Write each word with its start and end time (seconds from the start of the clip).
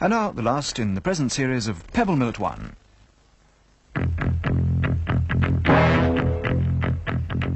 And 0.00 0.12
now 0.12 0.30
the 0.30 0.42
last 0.42 0.78
in 0.78 0.94
the 0.94 1.00
present 1.00 1.32
series 1.32 1.66
of 1.66 1.84
Pebble 1.92 2.14
Mill 2.14 2.28
at 2.28 2.38
One. 2.38 2.76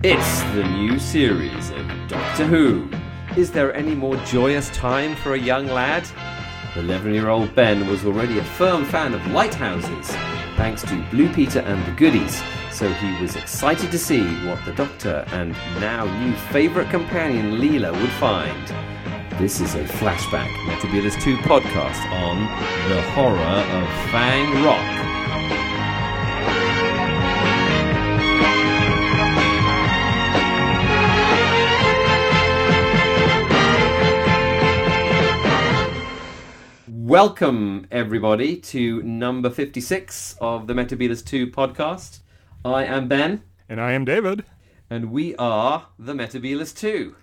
It's 0.03 0.43
the 0.55 0.65
new 0.65 0.99
series 0.99 1.71
of 1.71 1.87
Doctor 2.09 2.45
Who. 2.45 2.91
Is 3.37 3.53
there 3.53 3.73
any 3.77 3.95
more 3.95 4.17
joyous 4.25 4.71
time 4.71 5.15
for 5.15 5.35
a 5.35 5.39
young 5.39 5.69
lad? 5.69 6.05
11 6.75 7.15
year 7.15 7.29
old 7.29 7.55
Ben 7.55 7.87
was 7.87 8.05
already 8.05 8.41
a 8.41 8.45
firm 8.45 8.85
fan 8.87 9.15
of 9.15 9.25
lighthouses, 9.29 10.09
thanks 10.57 10.83
to 10.83 11.07
Blue 11.13 11.33
Peter 11.33 11.61
and 11.61 11.87
the 11.87 11.97
Goodies, 11.97 12.43
so 12.73 12.93
he 12.93 13.23
was 13.23 13.37
excited 13.37 13.93
to 13.93 13.99
see 13.99 14.25
what 14.47 14.59
the 14.65 14.73
Doctor 14.73 15.25
and 15.29 15.53
now 15.79 16.07
new 16.25 16.35
favourite 16.51 16.91
companion 16.91 17.61
Leela 17.61 17.93
would 17.93 18.11
find. 18.11 18.93
This 19.39 19.61
is 19.61 19.75
a 19.75 19.83
flashback 19.85 20.49
Metebelis 20.67 21.21
2 21.21 21.37
podcast 21.39 22.05
on 22.13 22.39
the 22.89 23.03
horror 23.13 23.37
of 23.39 23.89
Fang 24.11 24.65
Rock. 24.65 24.99
Welcome, 36.89 37.87
everybody, 37.91 38.57
to 38.57 39.03
number 39.03 39.51
56 39.51 40.37
of 40.41 40.67
the 40.67 40.75
Metebelis 40.75 41.25
2 41.25 41.47
podcast. 41.49 42.21
I 42.65 42.85
am 42.85 43.09
Ben, 43.09 43.43
And 43.69 43.81
I 43.81 43.93
am 43.93 44.05
David. 44.05 44.45
and 44.91 45.11
we 45.11 45.35
are 45.37 45.87
the 45.99 46.13
Metebelis 46.13 46.77
2. 46.77 47.15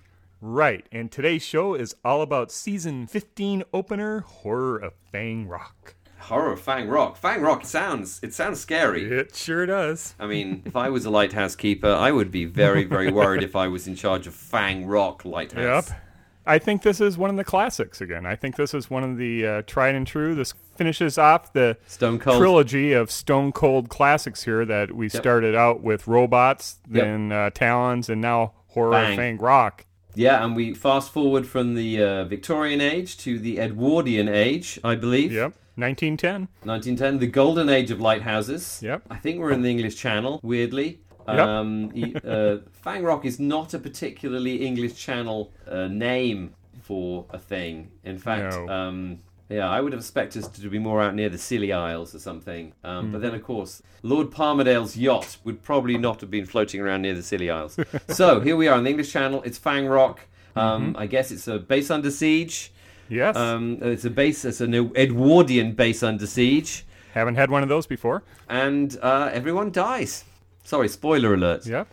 Right, 0.42 0.88
and 0.92 1.12
today's 1.12 1.44
show 1.44 1.74
is 1.74 1.96
all 2.06 2.22
about 2.22 2.52
season 2.52 3.08
15 3.08 3.64
opener 3.74 4.22
Horror 4.22 4.78
of 4.78 4.94
Fang 5.12 5.48
Rock. 5.48 5.96
Horror 6.20 6.54
of 6.54 6.62
Fang 6.62 6.88
Rock. 6.88 7.18
Fang 7.18 7.42
Rock 7.42 7.66
sounds 7.66 8.20
it 8.24 8.34
sounds 8.34 8.60
scary. 8.60 9.04
It 9.10 9.36
sure 9.36 9.66
does. 9.66 10.16
I 10.20 10.28
mean, 10.28 10.64
if 10.66 10.76
I 10.76 10.90
was 10.90 11.06
a 11.06 11.10
lighthouse 11.10 11.56
keeper, 11.56 11.92
I 11.92 12.12
would 12.12 12.32
be 12.32 12.46
very, 12.46 12.84
very 12.86 13.12
worried 13.12 13.44
if 13.44 13.56
I 13.56 13.68
was 13.68 13.88
in 13.88 13.96
charge 13.96 14.28
of 14.28 14.34
Fang 14.34 14.86
Rock 14.86 15.26
Lighthouse. 15.26 15.90
Yep. 15.90 16.00
I 16.46 16.58
think 16.58 16.82
this 16.84 17.00
is 17.02 17.18
one 17.18 17.30
of 17.30 17.36
the 17.36 17.44
classics 17.44 18.00
again. 18.02 18.26
I 18.26 18.36
think 18.36 18.56
this 18.56 18.74
is 18.74 18.90
one 18.90 19.04
of 19.04 19.18
the 19.18 19.46
uh, 19.46 19.62
tried 19.68 19.94
and 19.96 20.08
true. 20.08 20.34
This 20.36 20.54
finishes 20.76 21.18
off 21.18 21.54
the 21.54 21.78
Stone 21.86 22.20
Cold. 22.20 22.38
trilogy 22.38 22.94
of 22.94 23.12
Stone 23.12 23.52
Cold 23.52 23.90
classics 23.90 24.44
here 24.44 24.66
that 24.66 24.94
we 24.96 25.10
started 25.10 25.54
out 25.54 25.82
with 25.82 26.08
robots, 26.08 26.80
Yep. 26.90 27.04
then 27.04 27.32
uh, 27.32 27.50
Talons, 27.52 28.10
and 28.10 28.20
now 28.22 28.54
Horror 28.68 28.94
Fang. 28.94 29.12
of 29.12 29.16
Fang 29.18 29.38
Rock. 29.38 29.86
Yeah, 30.20 30.44
and 30.44 30.54
we 30.54 30.74
fast 30.74 31.14
forward 31.14 31.48
from 31.48 31.76
the 31.76 32.04
uh, 32.04 32.24
Victorian 32.26 32.82
age 32.82 33.18
to 33.20 33.40
the 33.40 33.58
Edwardian 33.58 34.28
age, 34.28 34.78
I 34.84 34.96
believe. 34.96 35.32
Yep. 35.32 35.54
1910. 35.76 36.50
1910, 36.64 37.20
the 37.20 37.28
golden 37.28 37.70
age 37.70 37.90
of 37.90 38.02
lighthouses. 38.02 38.82
Yep. 38.84 39.04
I 39.10 39.16
think 39.16 39.40
we're 39.40 39.52
in 39.54 39.62
the 39.62 39.70
English 39.70 39.96
Channel, 39.96 40.42
weirdly. 40.44 41.00
Yep. 41.26 41.40
Um, 41.40 41.94
uh, 42.28 42.58
Fang 42.74 43.04
Rock 43.04 43.24
is 43.24 43.40
not 43.40 43.74
a 43.74 43.80
particularly 43.80 44.66
English 44.66 44.96
Channel 44.96 45.54
uh, 45.66 45.88
name 45.88 46.54
for 46.82 47.26
a 47.30 47.38
thing. 47.40 47.90
In 48.04 48.18
fact, 48.18 48.54
No. 48.56 48.68
um, 48.68 49.20
yeah, 49.50 49.68
I 49.70 49.82
would 49.82 49.92
have 49.94 50.02
expected 50.02 50.44
us 50.44 50.50
to 50.50 50.70
be 50.70 50.80
more 50.80 51.02
out 51.02 51.16
near 51.16 51.30
the 51.30 51.38
Scilly 51.38 51.74
Isles 51.74 52.14
or 52.16 52.20
something. 52.20 52.74
Um, 52.84 53.12
But 53.12 53.18
Mm-hmm. 53.18 53.22
then, 53.26 53.36
of 53.36 53.44
course, 53.44 53.82
Lord 54.04 54.30
Palmerdale's 54.32 54.96
yacht 54.96 55.38
would 55.44 55.62
probably 55.64 55.98
not 55.98 56.22
have 56.22 56.30
been 56.32 56.46
floating 56.46 56.80
around 56.82 57.02
near 57.02 57.16
the 57.16 57.24
Scilly 57.24 57.50
Isles. 57.50 57.78
so 58.10 58.40
here 58.40 58.56
we 58.56 58.68
are 58.68 58.78
on 58.78 58.84
the 58.84 58.90
English 58.92 59.12
Channel. 59.12 59.42
It's 59.44 59.58
Fang 59.58 59.88
Rock. 59.88 60.22
Um, 60.56 60.94
Mm-hmm. 60.94 60.98
I 60.98 61.06
guess 61.08 61.32
it's 61.32 61.48
a 61.48 61.58
base 61.60 61.90
under 61.92 62.12
siege. 62.12 62.72
Yes. 63.10 63.36
Um, 63.36 63.80
it's 63.82 64.06
a 64.06 64.10
base. 64.10 64.46
It's 64.46 64.62
an 64.62 64.74
Edwardian 64.96 65.72
base 65.74 66.04
under 66.04 66.28
siege 66.28 66.86
Haven't 67.16 67.36
had 67.36 67.50
one 67.50 67.64
of 67.64 67.70
those 67.70 67.88
before. 67.88 68.22
and 68.48 68.98
uh, 69.02 69.30
everyone 69.34 69.72
dies. 69.72 70.26
Sorry, 70.64 70.88
spoiler 70.88 71.34
alert. 71.34 71.66
Yep. 71.66 71.88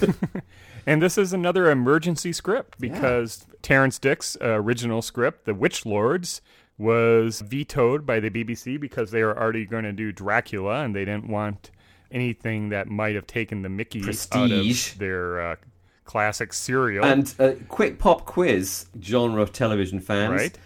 and 0.86 1.02
this 1.02 1.18
is 1.18 1.32
another 1.32 1.70
emergency 1.70 2.32
script 2.32 2.78
because 2.80 3.44
Terrance 3.62 3.98
Dicks' 3.98 4.36
uh, 4.40 4.50
original 4.60 5.02
script, 5.02 5.44
The 5.44 5.54
Witch 5.54 5.84
Lords, 5.86 6.40
was 6.78 7.40
vetoed 7.40 8.06
by 8.06 8.20
the 8.20 8.30
BBC 8.30 8.80
because 8.80 9.10
they 9.10 9.22
were 9.22 9.38
already 9.38 9.64
going 9.64 9.84
to 9.84 9.92
do 9.92 10.12
Dracula 10.12 10.82
and 10.82 10.94
they 10.94 11.04
didn't 11.04 11.28
want 11.28 11.70
anything 12.10 12.68
that 12.70 12.88
might 12.88 13.14
have 13.14 13.26
taken 13.26 13.62
the 13.62 13.68
Mickey 13.68 14.02
out 14.32 14.50
of 14.50 14.98
their 14.98 15.40
uh, 15.40 15.56
classic 16.04 16.52
serial. 16.52 17.04
And 17.04 17.34
a 17.38 17.54
quick 17.68 17.98
pop 17.98 18.26
quiz, 18.26 18.86
genre 19.00 19.42
of 19.42 19.52
television 19.52 20.00
fans. 20.00 20.30
right? 20.30 20.58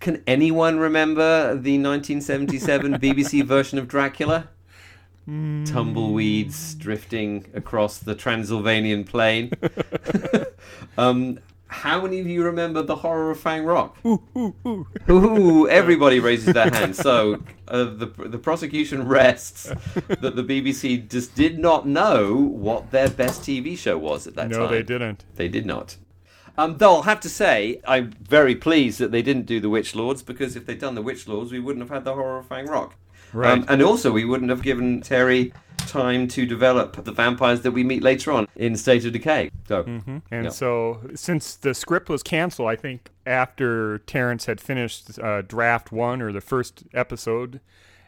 Can 0.00 0.22
anyone 0.26 0.78
remember 0.78 1.54
the 1.54 1.78
1977 1.78 2.94
BBC 3.00 3.44
version 3.44 3.78
of 3.78 3.88
Dracula? 3.88 4.48
Tumbleweeds 5.26 6.74
drifting 6.74 7.46
across 7.54 7.98
the 7.98 8.14
Transylvanian 8.14 9.04
plain. 9.04 9.52
um, 10.98 11.38
how 11.72 12.02
many 12.02 12.20
of 12.20 12.26
you 12.26 12.44
remember 12.44 12.82
the 12.82 12.96
horror 12.96 13.30
of 13.30 13.40
Fang 13.40 13.64
Rock? 13.64 13.96
Ooh, 14.04 14.22
ooh, 14.36 14.54
ooh. 14.66 14.86
Ooh, 15.08 15.68
everybody 15.68 16.20
raises 16.20 16.52
their 16.52 16.70
hand. 16.70 16.94
So 16.94 17.42
uh, 17.68 17.84
the, 17.84 18.06
the 18.06 18.38
prosecution 18.38 19.08
rests 19.08 19.64
that 19.64 20.36
the 20.36 20.44
BBC 20.44 21.08
just 21.08 21.34
did 21.34 21.58
not 21.58 21.86
know 21.86 22.34
what 22.34 22.90
their 22.90 23.08
best 23.08 23.42
TV 23.42 23.76
show 23.76 23.96
was 23.96 24.26
at 24.26 24.34
that 24.34 24.50
time. 24.50 24.60
No, 24.60 24.68
they 24.68 24.82
didn't. 24.82 25.24
They 25.36 25.48
did 25.48 25.66
not. 25.66 25.96
Um, 26.58 26.76
though 26.76 26.96
I'll 26.96 27.02
have 27.02 27.20
to 27.20 27.30
say, 27.30 27.80
I'm 27.86 28.12
very 28.20 28.54
pleased 28.54 28.98
that 28.98 29.10
they 29.10 29.22
didn't 29.22 29.46
do 29.46 29.58
the 29.58 29.70
Witch 29.70 29.94
Lords 29.94 30.22
because 30.22 30.54
if 30.54 30.66
they'd 30.66 30.78
done 30.78 30.94
the 30.94 31.02
Witch 31.02 31.26
Lords, 31.26 31.50
we 31.50 31.60
wouldn't 31.60 31.82
have 31.82 31.90
had 31.90 32.04
the 32.04 32.14
horror 32.14 32.38
of 32.38 32.46
Fang 32.46 32.66
Rock. 32.66 32.94
Right. 33.32 33.52
Um, 33.52 33.64
and 33.68 33.82
also, 33.82 34.12
we 34.12 34.24
wouldn't 34.24 34.50
have 34.50 34.62
given 34.62 35.00
Terry 35.00 35.52
time 35.78 36.28
to 36.28 36.46
develop 36.46 37.02
the 37.04 37.12
vampires 37.12 37.62
that 37.62 37.72
we 37.72 37.82
meet 37.82 38.02
later 38.02 38.30
on 38.32 38.46
in 38.56 38.76
State 38.76 39.04
of 39.04 39.12
Decay. 39.12 39.50
So, 39.66 39.82
And 39.84 40.22
Yeah. 40.30 40.48
so, 40.50 41.00
since 41.14 41.54
the 41.56 41.74
script 41.74 42.08
was 42.08 42.22
canceled, 42.22 42.68
I 42.68 42.76
think 42.76 43.10
after 43.26 43.98
Terrance 43.98 44.46
had 44.46 44.60
finished 44.60 45.18
uh, 45.18 45.42
draft 45.42 45.90
one 45.92 46.22
or 46.22 46.32
the 46.32 46.40
first 46.40 46.84
episode, 46.94 47.60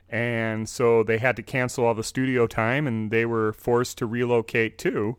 and 0.09 0.69
so 0.69 1.03
they 1.03 1.19
had 1.19 1.35
to 1.37 1.43
cancel 1.43 1.85
all 1.85 1.95
the 1.95 2.05
studio 2.05 2.47
time, 2.47 2.87
and 2.87 3.11
they 3.11 3.25
were 3.27 3.53
forced 3.53 3.99
to 3.99 4.07
relocate 4.07 4.79
too, 4.79 5.17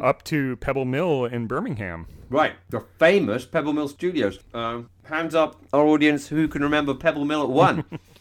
up 0.00 0.22
to 0.22 0.54
Pebble 0.58 0.84
Mill 0.84 1.24
in 1.24 1.48
Birmingham. 1.48 2.06
right, 2.30 2.52
the 2.70 2.80
famous 3.00 3.44
Pebble 3.44 3.72
Mill 3.72 3.88
Studios. 3.88 4.38
Um, 4.54 4.88
hands 5.04 5.34
up, 5.34 5.60
our 5.72 5.84
audience, 5.86 6.28
who 6.28 6.46
can 6.46 6.62
remember 6.62 6.94
Pebble 6.94 7.24
Mill 7.24 7.42
at 7.42 7.48
one? 7.50 7.84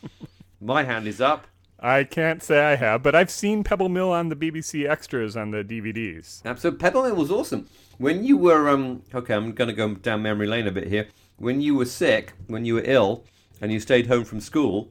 My 0.66 0.84
hand 0.84 1.08
is 1.08 1.22
up. 1.22 1.46
I 1.80 2.04
can't 2.04 2.42
say 2.42 2.60
I 2.66 2.76
have, 2.76 3.04
but 3.04 3.14
I've 3.14 3.30
seen 3.30 3.64
Pebble 3.64 3.90
Mill 3.90 4.12
on 4.12 4.30
the 4.30 4.36
BBC 4.36 4.90
extras 4.90 5.38
on 5.38 5.52
the 5.52 5.64
DVDs. 5.64 6.44
Absolutely. 6.44 6.80
Pebble 6.80 7.04
Mill 7.04 7.16
was 7.16 7.30
awesome. 7.30 7.68
When 8.00 8.24
you 8.24 8.36
were, 8.38 8.68
um, 8.68 9.04
okay, 9.14 9.36
I'm 9.36 9.52
going 9.52 9.68
to 9.68 9.74
go 9.76 9.94
down 9.94 10.24
memory 10.24 10.48
lane 10.48 10.66
a 10.66 10.72
bit 10.72 10.88
here. 10.88 11.08
When 11.38 11.62
you 11.62 11.76
were 11.76 11.86
sick, 11.86 12.34
when 12.48 12.66
you 12.66 12.76
were 12.76 12.84
ill, 12.86 13.26
and 13.62 13.72
you 13.72 13.80
stayed 13.80 14.08
home 14.08 14.24
from 14.26 14.40
school, 14.40 14.90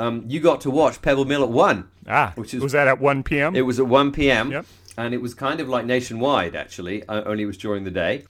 um, 0.00 0.24
you 0.26 0.40
got 0.40 0.60
to 0.62 0.70
watch 0.70 1.02
Pebble 1.02 1.24
Mill 1.26 1.42
at 1.42 1.50
1. 1.50 1.88
Ah, 2.08 2.32
Which 2.36 2.54
is- 2.54 2.62
was 2.62 2.72
that 2.72 2.88
at 2.88 2.98
1 3.00 3.22
p.m.? 3.24 3.54
It 3.54 3.62
was 3.62 3.78
at 3.78 3.86
1 3.86 4.12
p.m. 4.12 4.50
Yep. 4.50 4.66
And 4.96 5.12
it 5.14 5.20
was 5.22 5.34
kind 5.34 5.60
of 5.60 5.68
like 5.68 5.84
nationwide, 5.86 6.54
actually, 6.56 7.06
only 7.08 7.42
it 7.42 7.46
was 7.46 7.58
during 7.58 7.84
the 7.84 7.90
day. 7.90 8.24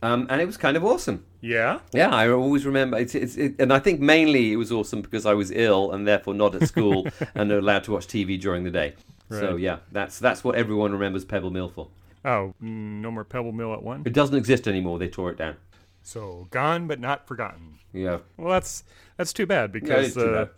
Um, 0.00 0.26
and 0.30 0.40
it 0.40 0.46
was 0.46 0.56
kind 0.56 0.76
of 0.76 0.84
awesome. 0.84 1.24
yeah. 1.40 1.80
Yeah, 1.92 2.14
I 2.14 2.30
always 2.30 2.64
remember. 2.64 2.98
It's, 2.98 3.14
it's, 3.14 3.36
it, 3.36 3.56
and 3.58 3.72
I 3.72 3.80
think 3.80 4.00
mainly 4.00 4.52
it 4.52 4.56
was 4.56 4.70
awesome 4.70 5.02
because 5.02 5.26
I 5.26 5.34
was 5.34 5.50
ill 5.50 5.90
and 5.90 6.06
therefore 6.06 6.34
not 6.34 6.54
at 6.54 6.68
school 6.68 7.06
and 7.34 7.50
allowed 7.50 7.84
to 7.84 7.92
watch 7.92 8.06
TV 8.06 8.40
during 8.40 8.64
the 8.64 8.70
day. 8.70 8.94
So 9.30 9.56
yeah, 9.56 9.80
that's 9.92 10.18
that's 10.18 10.42
what 10.42 10.54
everyone 10.54 10.92
remembers 10.92 11.24
Pebble 11.24 11.50
Mill 11.50 11.68
for. 11.68 11.88
Oh, 12.24 12.54
no 12.60 13.10
more 13.10 13.24
Pebble 13.24 13.52
Mill 13.52 13.72
at 13.74 13.82
1. 13.82 14.02
It 14.06 14.12
doesn't 14.12 14.36
exist 14.36 14.66
anymore. 14.66 14.98
They 14.98 15.08
tore 15.08 15.30
it 15.30 15.38
down. 15.38 15.56
So 16.02 16.48
gone 16.50 16.86
but 16.86 16.98
not 17.00 17.26
forgotten. 17.26 17.78
Yeah. 17.92 18.18
Well, 18.36 18.50
that's 18.50 18.84
that's 19.16 19.32
too 19.32 19.46
bad 19.46 19.72
because 19.72 20.14
too 20.14 20.20
uh, 20.20 20.44
bad. 20.44 20.50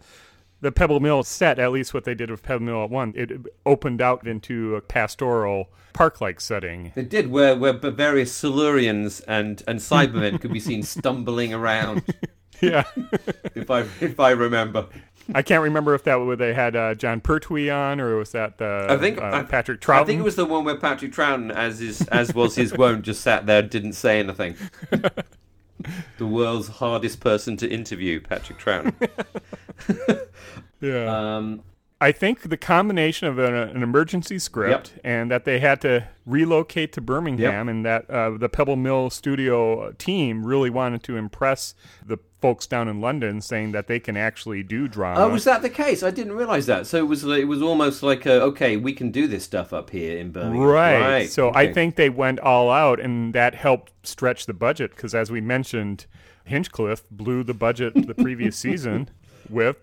The 0.61 0.71
Pebble 0.73 1.01
Mill 1.01 1.23
set, 1.23 1.59
at 1.59 1.73
least 1.73 1.95
what 1.95 2.05
they 2.05 2.15
did 2.15 2.31
with 2.31 2.43
Pebble 2.43 2.65
Mill 2.65 2.85
at 2.85 2.91
one, 2.91 3.15
it 3.17 3.31
opened 3.65 4.03
out 4.03 4.27
into 4.27 4.77
a 4.77 4.81
pastoral 4.81 5.71
park-like 5.93 6.41
setting. 6.41 6.93
It 6.95 7.09
did, 7.09 7.31
where 7.31 7.57
where 7.57 7.73
various 7.73 8.33
Silurians 8.39 9.23
and 9.27 9.63
and 9.67 9.81
Cybermen 9.81 10.41
could 10.41 10.53
be 10.53 10.61
seen 10.61 10.83
stumbling 10.85 11.55
around. 11.55 12.03
Yeah, 12.63 12.85
If 13.55 13.71
I 13.71 13.87
if 14.03 14.21
I 14.21 14.33
remember, 14.33 14.87
I 15.35 15.43
can't 15.43 15.63
remember 15.63 15.95
if 15.95 16.05
that 16.05 16.17
where 16.17 16.37
they 16.37 16.53
had 16.53 16.77
uh, 16.77 16.95
Jon 16.95 17.21
Pertwee 17.21 17.71
on 17.71 18.01
or 18.01 18.17
was 18.17 18.33
that 18.33 18.61
uh, 18.61 18.87
I 18.89 18.97
think 18.97 19.19
uh, 19.19 19.31
I, 19.33 19.43
Patrick 19.45 19.81
Troughton. 19.81 20.01
I 20.01 20.05
think 20.05 20.21
it 20.21 20.25
was 20.25 20.37
the 20.37 20.45
one 20.45 20.65
where 20.65 20.77
Patrick 20.77 21.13
Troughton, 21.13 21.51
as 21.53 21.81
is 21.81 22.03
as 22.09 22.35
was 22.35 22.57
his 22.57 22.77
wont, 22.77 23.03
just 23.03 23.23
sat 23.23 23.47
there 23.47 23.61
and 23.61 23.71
didn't 23.71 23.95
say 23.95 24.19
anything. 24.19 24.57
the 26.19 26.27
world's 26.27 26.69
hardest 26.69 27.21
person 27.21 27.57
to 27.59 27.69
interview, 27.69 28.21
Patrick 28.21 28.59
Troughton. 28.59 28.95
Yeah. 30.81 31.37
Um, 31.37 31.63
I 32.03 32.13
think 32.13 32.49
the 32.49 32.57
combination 32.57 33.29
of 33.29 33.39
an, 33.39 33.55
an 33.55 33.83
emergency 33.83 34.39
script 34.39 34.95
and 35.05 35.31
that 35.31 35.45
they 35.45 35.61
had 35.61 35.83
to 35.83 36.09
relocate 36.25 36.95
to 36.95 37.03
Birmingham 37.03 37.69
and 37.69 37.85
that 37.85 38.09
uh, 38.09 38.31
the 38.39 38.49
Pebble 38.49 38.77
Mill 38.77 39.11
studio 39.11 39.93
team 39.93 40.47
really 40.47 40.71
wanted 40.71 41.03
to 41.03 41.19
impress 41.19 41.75
the 42.05 42.17
folks 42.41 42.67
down 42.67 42.89
in 42.89 43.03
London, 43.03 43.43
saying 43.43 43.73
that 43.73 43.87
they 43.87 44.01
can 44.01 44.17
actually 44.17 44.63
do 44.63 44.89
drama. 44.89 45.21
Oh, 45.21 45.29
was 45.29 45.45
that 45.45 45.61
the 45.61 45.69
case? 45.69 46.03
I 46.03 46.11
didn't 46.11 46.33
realize 46.33 46.65
that. 46.67 46.87
So 46.87 46.97
it 46.97 47.07
was 47.07 47.23
it 47.25 47.47
was 47.47 47.61
almost 47.61 48.03
like 48.03 48.25
a, 48.25 48.41
okay, 48.45 48.79
we 48.79 48.95
can 48.95 49.11
do 49.11 49.27
this 49.27 49.45
stuff 49.45 49.75
up 49.75 49.91
here 49.91 50.17
in 50.17 50.33
Birmingham. 50.33 50.63
Right. 50.63 51.29
So 51.29 51.53
I 51.55 51.71
think 51.71 51.97
they 51.97 52.09
went 52.09 52.41
all 52.41 52.71
out, 52.71 52.99
and 52.99 53.35
that 53.35 53.55
helped 53.55 53.93
stretch 54.07 54.47
the 54.47 54.55
budget 54.55 54.93
because, 54.97 55.15
as 55.15 55.31
we 55.31 55.43
mentioned, 55.43 56.07
Hinchcliffe 56.45 57.05
blew 57.11 57.45
the 57.45 57.53
budget 57.55 58.07
the 58.07 58.15
previous 58.15 58.57
season 58.67 59.11
with 59.51 59.77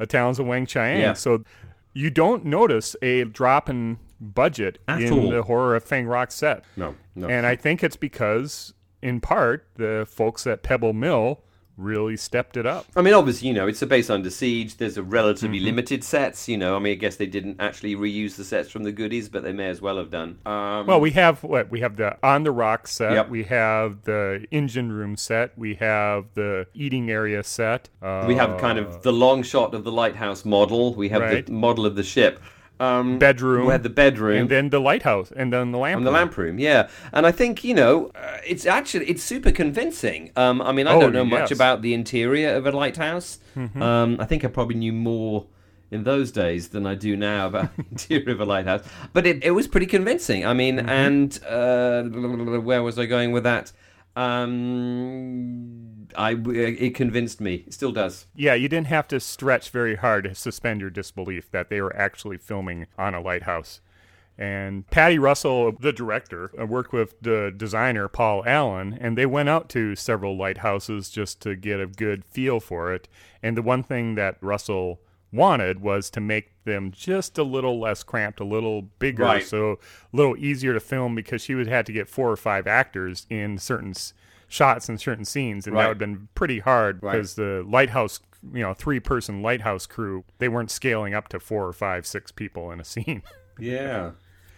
a 0.00 0.06
Talons 0.06 0.38
of 0.38 0.46
Weng-Chiang. 0.46 1.00
Yeah. 1.00 1.12
So 1.14 1.44
you 1.92 2.10
don't 2.10 2.44
notice 2.44 2.96
a 3.02 3.24
drop 3.24 3.68
in 3.68 3.98
budget 4.20 4.78
At 4.88 5.02
in 5.02 5.12
all. 5.12 5.30
the 5.30 5.42
horror 5.42 5.76
of 5.76 5.84
Fang 5.84 6.06
Rock 6.06 6.30
set. 6.32 6.64
No, 6.76 6.94
no. 7.14 7.28
And 7.28 7.46
I 7.46 7.56
think 7.56 7.82
it's 7.84 7.96
because, 7.96 8.74
in 9.02 9.20
part, 9.20 9.68
the 9.76 10.06
folks 10.08 10.46
at 10.46 10.62
Pebble 10.62 10.92
Mill 10.92 11.40
really 11.76 12.16
stepped 12.16 12.56
it 12.56 12.66
up. 12.66 12.86
I 12.96 13.02
mean, 13.02 13.14
obviously, 13.14 13.48
you 13.48 13.54
know, 13.54 13.66
it's 13.66 13.82
a 13.82 13.86
base 13.86 14.08
under 14.10 14.30
siege. 14.30 14.76
There's 14.76 14.96
a 14.96 15.02
relatively 15.02 15.58
Mm-hmm. 15.58 15.64
limited 15.66 16.04
sets. 16.04 16.48
You 16.48 16.56
know, 16.56 16.76
I 16.76 16.78
mean, 16.78 16.92
I 16.92 16.94
guess 16.96 17.16
they 17.16 17.26
didn't 17.26 17.56
actually 17.60 17.96
reuse 17.96 18.36
the 18.36 18.44
sets 18.44 18.70
from 18.70 18.84
the 18.84 18.92
goodies, 18.92 19.28
but 19.28 19.42
they 19.42 19.52
may 19.52 19.68
as 19.68 19.80
well 19.80 19.96
have 19.98 20.10
done. 20.10 20.38
Um, 20.46 20.86
Well, 20.86 21.00
we 21.00 21.10
have 21.12 21.42
what 21.42 21.70
we 21.70 21.80
have 21.80 21.96
the 21.96 22.16
on 22.22 22.44
the 22.44 22.52
rock 22.52 22.86
set. 22.86 23.12
Yep. 23.12 23.28
We 23.28 23.44
have 23.44 24.02
the 24.04 24.46
engine 24.50 24.92
room 24.92 25.16
set. 25.16 25.56
We 25.58 25.74
have 25.76 26.26
the 26.34 26.66
eating 26.74 27.10
area 27.10 27.42
set. 27.42 27.88
Uh, 28.02 28.24
we 28.26 28.34
have 28.36 28.58
kind 28.60 28.78
of 28.78 29.02
the 29.02 29.12
long 29.12 29.42
shot 29.42 29.74
of 29.74 29.84
the 29.84 29.92
lighthouse 29.92 30.44
model. 30.44 30.94
We 30.94 31.08
have 31.10 31.22
Right. 31.22 31.46
the 31.46 31.52
model 31.52 31.86
of 31.86 31.96
the 31.96 32.02
ship. 32.04 32.40
Um, 32.80 33.18
bedroom. 33.20 33.66
We 33.66 33.72
had 33.72 33.84
the 33.84 33.88
bedroom. 33.88 34.36
and 34.42 34.48
then 34.50 34.70
the 34.70 34.80
lighthouse, 34.80 35.30
and 35.30 35.52
then 35.52 35.70
the 35.70 35.78
lamp. 35.78 35.98
And 35.98 36.06
the 36.06 36.10
room. 36.10 36.18
lamp 36.20 36.36
room, 36.36 36.58
yeah, 36.58 36.88
and 37.12 37.24
I 37.24 37.30
think 37.32 37.62
you 37.62 37.72
know 37.74 38.10
uh, 38.16 38.38
it's 38.44 38.66
actually 38.66 39.06
it's 39.08 39.22
super 39.22 39.52
convincing. 39.52 40.32
Um, 40.36 40.60
I 40.60 40.72
mean, 40.72 40.86
I 40.88 40.94
Oh, 40.94 41.00
don't 41.00 41.12
know 41.12 41.24
much 41.24 41.50
about 41.52 41.82
the 41.82 41.94
interior 41.94 42.54
of 42.54 42.66
a 42.66 42.72
lighthouse. 42.72 43.38
Mm-hmm. 43.56 43.80
Um, 43.80 44.16
I 44.20 44.24
think 44.24 44.44
I 44.44 44.48
probably 44.48 44.74
knew 44.76 44.92
more 44.92 45.46
in 45.92 46.02
those 46.02 46.32
days 46.32 46.70
than 46.70 46.84
I 46.86 46.96
do 46.96 47.16
now 47.16 47.46
about 47.46 47.76
the 47.76 47.84
interior 47.92 48.30
of 48.32 48.40
a 48.40 48.44
lighthouse. 48.44 48.82
But 49.12 49.24
it, 49.26 49.44
it 49.44 49.52
was 49.52 49.68
pretty 49.68 49.86
convincing. 49.86 50.44
I 50.44 50.52
mean, 50.52 50.78
Mm-hmm. 50.78 50.88
and 50.88 51.40
uh, 51.48 52.58
where 52.60 52.82
was 52.82 52.98
I 52.98 53.06
going 53.06 53.30
with 53.30 53.44
that? 53.44 53.70
Um, 54.16 55.93
I 56.16 56.32
it 56.48 56.94
convinced 56.94 57.40
me. 57.40 57.64
It 57.66 57.74
still 57.74 57.92
does. 57.92 58.26
Yeah, 58.34 58.54
you 58.54 58.68
didn't 58.68 58.86
have 58.88 59.08
to 59.08 59.20
stretch 59.20 59.70
very 59.70 59.96
hard 59.96 60.24
to 60.24 60.34
suspend 60.34 60.80
your 60.80 60.90
disbelief 60.90 61.50
that 61.50 61.68
they 61.70 61.80
were 61.80 61.94
actually 61.96 62.38
filming 62.38 62.86
on 62.98 63.14
a 63.14 63.20
lighthouse. 63.20 63.80
And 64.36 64.88
Paddy 64.90 65.18
Russell, 65.18 65.72
the 65.78 65.92
director, 65.92 66.50
uh, 66.60 66.66
worked 66.66 66.92
with 66.92 67.14
the 67.20 67.52
designer 67.56 68.08
Paul 68.08 68.42
Allen, 68.46 68.98
and 69.00 69.16
they 69.16 69.26
went 69.26 69.48
out 69.48 69.68
to 69.70 69.94
several 69.94 70.36
lighthouses 70.36 71.08
just 71.08 71.40
to 71.42 71.54
get 71.54 71.78
a 71.80 71.86
good 71.86 72.24
feel 72.24 72.58
for 72.58 72.92
it. 72.92 73.06
And 73.42 73.56
the 73.56 73.62
one 73.62 73.84
thing 73.84 74.16
that 74.16 74.36
Russell 74.40 75.00
wanted 75.30 75.80
was 75.80 76.10
to 76.10 76.20
make 76.20 76.50
them 76.64 76.90
just 76.90 77.38
a 77.38 77.44
little 77.44 77.78
less 77.78 78.02
cramped, 78.02 78.40
a 78.40 78.44
little 78.44 78.82
bigger, 78.98 79.22
Right. 79.22 79.42
so 79.44 79.72
a 80.12 80.16
little 80.16 80.36
easier 80.36 80.72
to 80.72 80.80
film 80.80 81.14
because 81.14 81.42
she 81.42 81.54
would 81.54 81.66
have 81.68 81.84
to 81.86 81.92
get 81.92 82.08
four 82.08 82.30
or 82.30 82.36
five 82.36 82.66
actors 82.66 83.26
in 83.30 83.58
certain 83.58 83.90
s- 83.90 84.14
shots 84.54 84.88
in 84.88 84.96
certain 84.98 85.24
scenes, 85.24 85.66
and 85.66 85.74
Right. 85.74 85.82
that 85.82 85.88
would 85.88 86.00
have 86.00 86.10
been 86.10 86.28
pretty 86.34 86.60
hard 86.60 87.02
Right. 87.02 87.12
because 87.12 87.34
the 87.34 87.64
lighthouse, 87.66 88.20
you 88.52 88.62
know, 88.62 88.72
three 88.72 89.00
person 89.00 89.42
lighthouse 89.42 89.86
crew, 89.86 90.24
they 90.38 90.48
weren't 90.48 90.70
scaling 90.70 91.12
up 91.14 91.28
to 91.28 91.40
four 91.40 91.66
or 91.66 91.72
five, 91.72 92.06
six 92.06 92.30
people 92.30 92.70
in 92.70 92.80
a 92.80 92.84
scene. 92.92 93.22
Yeah, 93.58 94.12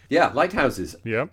yeah. 0.09 0.29
Lighthouses. 0.33 0.97
yep. 1.05 1.31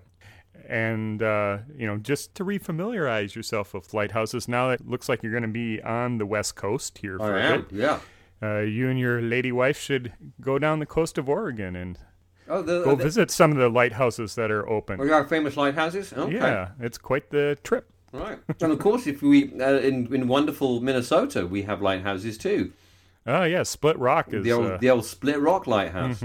And, 0.69 1.21
uh, 1.21 1.57
you 1.77 1.85
know, 1.87 1.97
just 1.97 2.35
to 2.35 2.45
refamiliarize 2.45 3.35
yourself 3.35 3.73
with 3.73 3.93
lighthouses, 3.93 4.47
now 4.47 4.69
it 4.69 4.87
looks 4.87 5.09
like 5.09 5.21
you're 5.23 5.31
going 5.33 5.41
to 5.43 5.49
be 5.49 5.81
on 5.81 6.17
the 6.19 6.25
West 6.25 6.55
Coast 6.55 6.99
here 6.99 7.17
for 7.17 7.35
I 7.35 7.39
a 7.39 7.59
bit, 7.59 7.71
Yeah. 7.71 7.99
uh, 8.41 8.59
you 8.59 8.87
and 8.87 8.97
your 8.97 9.21
lady 9.21 9.51
wife 9.51 9.77
should 9.77 10.13
go 10.39 10.57
down 10.59 10.79
the 10.79 10.85
coast 10.85 11.17
of 11.17 11.27
Oregon 11.27 11.75
and 11.75 11.99
Oh, 12.47 12.61
the, 12.61 12.83
go 12.83 12.95
the, 12.95 13.03
visit 13.03 13.31
some 13.31 13.51
of 13.51 13.57
the 13.57 13.69
lighthouses 13.69 14.35
that 14.35 14.51
are 14.51 14.67
open. 14.69 15.01
oh, 15.01 15.03
yeah, 15.03 15.25
famous 15.25 15.57
lighthouses. 15.57 16.13
Okay. 16.13 16.33
Yeah, 16.35 16.69
it's 16.79 16.97
quite 16.97 17.29
the 17.29 17.57
trip. 17.63 17.89
Right. 18.13 18.39
And 18.61 18.71
of 18.71 18.79
course, 18.79 19.07
if 19.07 19.21
we 19.21 19.59
uh, 19.59 19.79
in 19.79 20.13
in 20.13 20.27
wonderful 20.27 20.79
Minnesota, 20.79 21.45
we 21.45 21.63
have 21.63 21.81
lighthouses 21.81 22.37
too. 22.37 22.71
Oh, 23.25 23.43
yeah, 23.43 23.63
Split 23.63 23.97
Rock 23.97 24.33
is. 24.33 24.43
The 24.43 24.51
old 24.51 24.65
uh, 24.65 24.77
the 24.77 24.89
old 24.89 25.05
Split 25.05 25.39
Rock 25.39 25.65
lighthouse. 25.65 26.21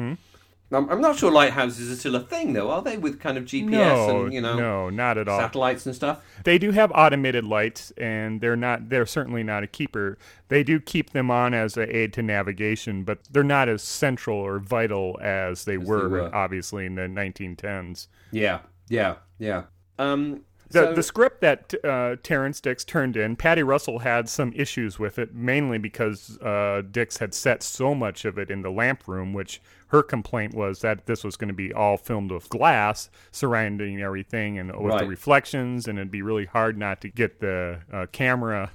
I'm, 0.71 0.91
I'm 0.91 1.01
not 1.01 1.17
sure 1.17 1.33
lighthouses 1.33 1.91
are 1.91 1.97
still 1.97 2.15
a 2.17 2.21
thing 2.21 2.53
though, 2.53 2.71
are 2.71 2.83
they? 2.83 2.99
With 2.99 3.21
kind 3.21 3.39
of 3.39 3.45
GPS 3.45 3.71
no, 3.71 4.25
and 4.25 4.35
you 4.35 4.41
know 4.43 4.57
no, 4.57 4.91
not 4.91 5.17
at 5.17 5.27
all. 5.27 5.41
satellites 5.41 5.87
and 5.87 5.95
stuff. 5.95 6.23
They 6.45 6.59
do 6.59 6.73
have 6.73 6.93
automated 6.95 7.45
lights, 7.45 7.91
and 7.97 8.41
they're 8.43 8.57
not. 8.57 8.91
They're 8.91 9.07
certainly 9.07 9.43
not 9.43 9.63
a 9.63 9.67
keeper. 9.67 10.19
They 10.49 10.63
do 10.63 10.79
keep 10.79 11.11
them 11.11 11.31
on 11.31 11.55
as 11.55 11.79
an 11.79 11.89
aid 11.91 12.13
to 12.15 12.23
navigation, 12.23 13.05
but 13.05 13.21
they're 13.31 13.43
not 13.43 13.71
as 13.71 13.83
central 13.83 14.37
or 14.37 14.59
vital 14.59 15.19
as 15.23 15.65
they, 15.65 15.79
were, 15.79 16.09
were. 16.09 16.35
obviously, 16.35 16.85
in 16.85 16.97
the 16.97 17.03
1910s. 17.03 18.09
Yeah, 18.31 18.61
yeah, 18.89 19.17
yeah. 19.39 19.65
Um, 19.99 20.43
The, 20.71 20.87
so- 20.87 20.95
the 20.95 21.03
script 21.03 21.41
that 21.41 21.73
uh, 21.85 22.17
Terrance 22.23 22.61
Dicks 22.61 22.85
turned 22.85 23.17
in, 23.17 23.37
Paddy 23.37 23.63
Russell 23.63 24.01
had 24.01 24.29
some 24.29 24.53
issues 24.55 24.99
with 24.99 25.19
it, 25.19 25.35
mainly 25.35 25.79
because 25.79 26.39
uh, 26.43 26.83
Dicks 26.91 27.17
had 27.19 27.33
set 27.35 27.63
so 27.63 27.95
much 27.95 28.25
of 28.25 28.39
it 28.39 28.51
in 28.51 28.63
the 28.63 28.71
lamp 28.71 29.09
room, 29.09 29.33
which 29.33 29.61
her 29.89 30.03
complaint 30.03 30.55
was 30.55 30.81
that 30.81 31.07
this 31.07 31.25
was 31.25 31.37
going 31.37 31.49
to 31.49 31.55
be 31.55 31.73
all 31.73 31.97
filmed 31.97 32.31
with 32.31 32.49
glass 32.51 33.09
surrounding 33.31 34.03
everything 34.03 34.59
and 34.59 34.69
with 34.79 34.93
the 35.01 35.07
reflections, 35.07 35.89
and 35.89 35.99
it'd 35.99 36.11
be 36.11 36.21
really 36.23 36.45
hard 36.45 36.77
not 36.77 37.01
to 37.01 37.09
get 37.09 37.41
the 37.41 37.81
uh, 37.93 38.05
camera 38.13 38.71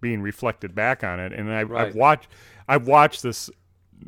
being 0.00 0.22
reflected 0.22 0.74
back 0.74 1.04
on 1.04 1.20
it. 1.20 1.32
And 1.32 1.52
I, 1.52 1.62
Right. 1.64 1.88
I've 1.88 1.94
watched, 1.94 2.28
I've 2.68 2.86
watched 2.86 3.22
this 3.22 3.50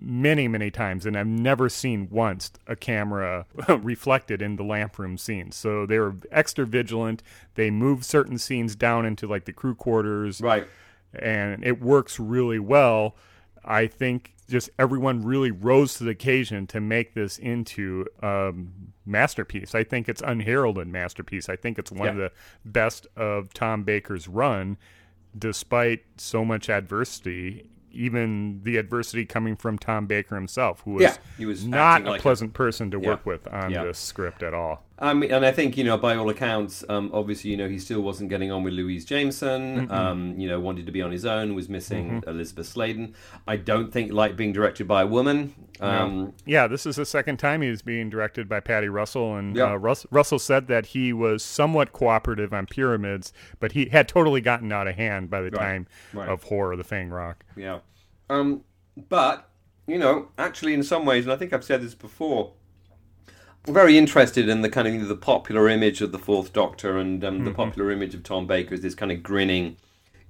many 0.00 0.48
many 0.48 0.70
times 0.70 1.06
and 1.06 1.16
i've 1.16 1.26
never 1.26 1.68
seen 1.68 2.08
once 2.10 2.52
a 2.66 2.76
camera 2.76 3.46
reflected 3.80 4.42
in 4.42 4.56
the 4.56 4.62
lamp 4.62 4.98
room 4.98 5.16
scenes 5.16 5.56
so 5.56 5.86
they 5.86 5.98
were 5.98 6.14
extra 6.30 6.66
vigilant. 6.66 7.22
They 7.54 7.70
moved 7.70 8.04
certain 8.04 8.38
scenes 8.38 8.76
down 8.76 9.04
into 9.04 9.26
like 9.26 9.44
the 9.44 9.52
crew 9.52 9.74
quarters. 9.74 10.40
Right. 10.40 10.66
and 11.14 11.64
it 11.64 11.80
works 11.80 12.20
really 12.20 12.58
well. 12.58 13.16
I 13.64 13.86
think 13.86 14.34
just 14.48 14.70
everyone 14.78 15.22
really 15.22 15.50
rose 15.50 15.94
to 15.94 16.04
the 16.04 16.10
occasion 16.10 16.66
to 16.68 16.80
make 16.80 17.14
this 17.14 17.38
into 17.38 18.06
a 18.22 18.52
masterpiece. 19.04 19.74
I 19.74 19.84
think 19.84 20.08
it's 20.08 20.22
unheralded 20.22 20.88
masterpiece. 20.88 21.48
I 21.48 21.56
think 21.56 21.78
it's 21.78 21.92
one 21.92 22.08
of 22.08 22.16
the 22.16 22.32
best 22.64 23.06
of 23.16 23.52
tom 23.52 23.82
baker's 23.82 24.28
run 24.28 24.78
despite 25.36 26.04
so 26.16 26.44
much 26.44 26.70
adversity, 26.70 27.68
even 27.98 28.60
the 28.62 28.76
adversity 28.76 29.24
coming 29.26 29.56
from 29.56 29.78
Tom 29.78 30.06
Baker 30.06 30.34
himself, 30.36 30.82
who 30.84 30.92
was, 30.92 31.02
Yeah, 31.02 31.16
he 31.36 31.44
was 31.46 31.66
not 31.66 32.02
a 32.02 32.10
like 32.10 32.20
a- 32.20 32.22
pleasant 32.22 32.54
person 32.54 32.90
to 32.92 33.00
Yeah. 33.00 33.08
work 33.08 33.26
with 33.26 33.46
on 33.48 33.70
Yeah. 33.70 33.84
this 33.84 33.98
script 33.98 34.42
at 34.42 34.54
all. 34.54 34.84
Um, 35.00 35.22
and 35.22 35.46
I 35.46 35.52
think 35.52 35.76
you 35.76 35.84
know, 35.84 35.96
by 35.96 36.16
all 36.16 36.28
accounts, 36.28 36.84
um, 36.88 37.10
obviously, 37.12 37.50
you 37.52 37.56
know, 37.56 37.68
he 37.68 37.78
still 37.78 38.00
wasn't 38.00 38.30
getting 38.30 38.50
on 38.50 38.64
with 38.64 38.72
Louise 38.74 39.04
Jameson. 39.04 39.88
Um, 39.92 40.34
you 40.36 40.48
know, 40.48 40.58
wanted 40.58 40.86
to 40.86 40.92
be 40.92 41.02
on 41.02 41.12
his 41.12 41.24
own. 41.24 41.54
Was 41.54 41.68
missing 41.68 42.22
Elizabeth 42.26 42.66
Sladen. 42.66 43.14
I 43.46 43.56
don't 43.56 43.92
think 43.92 44.12
like 44.12 44.34
being 44.36 44.52
directed 44.52 44.88
by 44.88 45.02
a 45.02 45.06
woman. 45.06 45.54
Um, 45.80 46.32
Yeah, 46.44 46.66
this 46.66 46.84
is 46.84 46.96
the 46.96 47.06
second 47.06 47.36
time 47.36 47.62
he's 47.62 47.80
being 47.82 48.10
directed 48.10 48.48
by 48.48 48.58
Paddy 48.58 48.88
Russell, 48.88 49.36
and 49.36 49.54
Yeah. 49.54 49.72
uh, 49.72 49.76
Rus- 49.76 50.06
Russell 50.10 50.40
said 50.40 50.66
that 50.66 50.86
he 50.86 51.12
was 51.12 51.44
somewhat 51.44 51.92
cooperative 51.92 52.52
on 52.52 52.66
Pyramids, 52.66 53.32
but 53.60 53.72
he 53.72 53.86
had 53.90 54.08
totally 54.08 54.40
gotten 54.40 54.72
out 54.72 54.88
of 54.88 54.96
hand 54.96 55.30
by 55.30 55.40
the 55.42 55.50
time 55.52 55.86
right. 56.12 56.28
of 56.28 56.42
Horror 56.44 56.72
of 56.72 56.78
the 56.78 56.84
Fang 56.84 57.10
Rock. 57.10 57.44
Yeah. 57.56 57.78
Um, 58.30 58.62
but, 59.08 59.48
you 59.86 59.98
know, 59.98 60.28
actually, 60.38 60.74
in 60.74 60.82
some 60.82 61.04
ways, 61.04 61.24
and 61.24 61.32
I 61.32 61.36
think 61.36 61.52
I've 61.52 61.64
said 61.64 61.82
this 61.82 61.94
before, 61.94 62.52
I'm 63.66 63.74
very 63.74 63.98
interested 63.98 64.48
in 64.48 64.62
the 64.62 64.70
kind 64.70 64.88
of 64.88 65.08
the 65.08 65.16
popular 65.16 65.68
image 65.68 66.00
of 66.00 66.12
the 66.12 66.18
Fourth 66.18 66.52
Doctor 66.52 66.96
and 66.98 67.22
um, 67.24 67.44
the 67.44 67.50
popular 67.50 67.90
image 67.90 68.14
of 68.14 68.22
Tom 68.22 68.46
Baker 68.46 68.74
as 68.74 68.80
this 68.80 68.94
kind 68.94 69.12
of 69.12 69.22
grinning, 69.22 69.76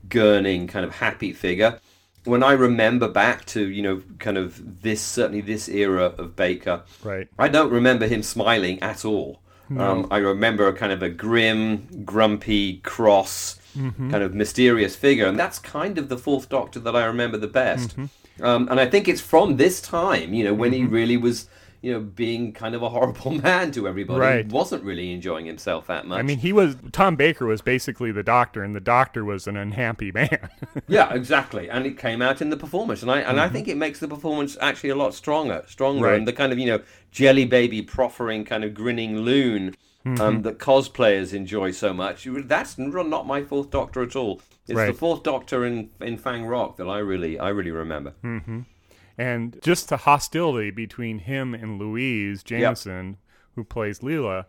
gurning, 0.08 0.68
kind 0.68 0.84
of 0.84 0.96
happy 0.96 1.32
figure. 1.32 1.78
When 2.24 2.42
I 2.42 2.52
remember 2.52 3.08
back 3.08 3.44
to, 3.46 3.68
you 3.68 3.80
know, 3.82 4.02
kind 4.18 4.36
of 4.36 4.82
this, 4.82 5.00
certainly 5.00 5.40
this 5.40 5.68
era 5.68 6.06
of 6.18 6.36
Baker, 6.36 6.82
Right. 7.02 7.28
I 7.38 7.48
don't 7.48 7.70
remember 7.70 8.06
him 8.06 8.22
smiling 8.22 8.82
at 8.82 9.04
all. 9.04 9.40
Um, 9.76 10.06
I 10.10 10.16
remember 10.16 10.66
a 10.66 10.72
kind 10.72 10.92
of 10.92 11.02
a 11.02 11.10
grim, 11.10 12.02
grumpy, 12.04 12.78
cross, 12.78 13.60
Mm-hmm. 13.78 14.10
kind 14.10 14.22
of 14.22 14.34
mysterious 14.34 14.96
figure, 14.96 15.26
and 15.26 15.38
that's 15.38 15.58
kind 15.58 15.98
of 15.98 16.08
the 16.08 16.18
Fourth 16.18 16.48
Doctor 16.48 16.80
that 16.80 16.96
I 16.96 17.04
remember 17.04 17.38
the 17.38 17.46
best. 17.46 17.90
Mm-hmm. 17.90 18.44
Um, 18.44 18.68
and 18.70 18.78
I 18.80 18.86
think 18.86 19.08
it's 19.08 19.20
from 19.20 19.56
this 19.56 19.80
time, 19.80 20.34
you 20.34 20.44
know, 20.44 20.54
when 20.54 20.72
he 20.72 20.80
mm-hmm. 20.80 20.94
really 20.94 21.16
was, 21.16 21.48
you 21.82 21.92
know, 21.92 22.00
being 22.00 22.52
kind 22.52 22.74
of 22.74 22.82
a 22.82 22.88
horrible 22.88 23.30
man 23.42 23.70
to 23.72 23.88
everybody. 23.88 24.20
Right. 24.20 24.46
He 24.46 24.52
wasn't 24.52 24.84
really 24.84 25.12
enjoying 25.12 25.46
himself 25.46 25.86
that 25.88 26.06
much. 26.06 26.18
I 26.18 26.22
mean, 26.22 26.38
he 26.38 26.52
was 26.52 26.76
Tom 26.92 27.16
Baker 27.16 27.46
was 27.46 27.62
basically 27.62 28.12
the 28.12 28.22
doctor, 28.22 28.62
and 28.62 28.74
the 28.74 28.80
doctor 28.80 29.24
was 29.24 29.46
an 29.46 29.56
unhappy 29.56 30.12
man. 30.18 30.48
yeah, 30.88 31.12
exactly, 31.12 31.68
and 31.70 31.86
it 31.86 31.98
came 31.98 32.22
out 32.22 32.40
in 32.40 32.50
the 32.50 32.56
performance, 32.56 33.02
and 33.02 33.10
I 33.10 33.20
and 33.20 33.40
I 33.40 33.48
think 33.48 33.68
it 33.68 33.76
makes 33.76 33.98
the 34.00 34.08
performance 34.08 34.56
actually 34.60 34.90
a 34.90 34.96
lot 34.96 35.14
stronger, 35.14 35.64
stronger, 35.66 36.06
Right. 36.06 36.18
and 36.18 36.26
the 36.26 36.32
kind 36.32 36.52
of 36.52 36.58
you 36.58 36.66
know 36.66 36.80
jelly 37.10 37.44
baby 37.44 37.82
proffering 37.82 38.44
kind 38.44 38.64
of 38.64 38.74
grinning 38.74 39.18
loon. 39.18 39.74
Um, 40.20 40.42
that 40.42 40.58
cosplayers 40.58 41.34
enjoy 41.34 41.70
so 41.72 41.92
much. 41.92 42.26
That's 42.30 42.78
not 42.78 43.26
my 43.26 43.42
fourth 43.42 43.70
Doctor 43.70 44.02
at 44.02 44.16
all. 44.16 44.40
It's 44.66 44.78
the 44.78 44.92
fourth 44.92 45.22
Doctor 45.22 45.64
in 45.66 45.90
in 46.00 46.18
Fang 46.18 46.44
Rock 46.46 46.76
that 46.76 46.88
I 46.88 46.98
really 46.98 47.38
I 47.38 47.48
really 47.50 47.70
remember. 47.70 48.14
and 49.16 49.58
just 49.62 49.88
the 49.88 49.98
hostility 49.98 50.70
between 50.70 51.20
him 51.20 51.54
and 51.54 51.78
Louise 51.78 52.42
Jameson, 52.42 53.16
who 53.54 53.64
plays 53.64 54.00
Leela, 54.00 54.44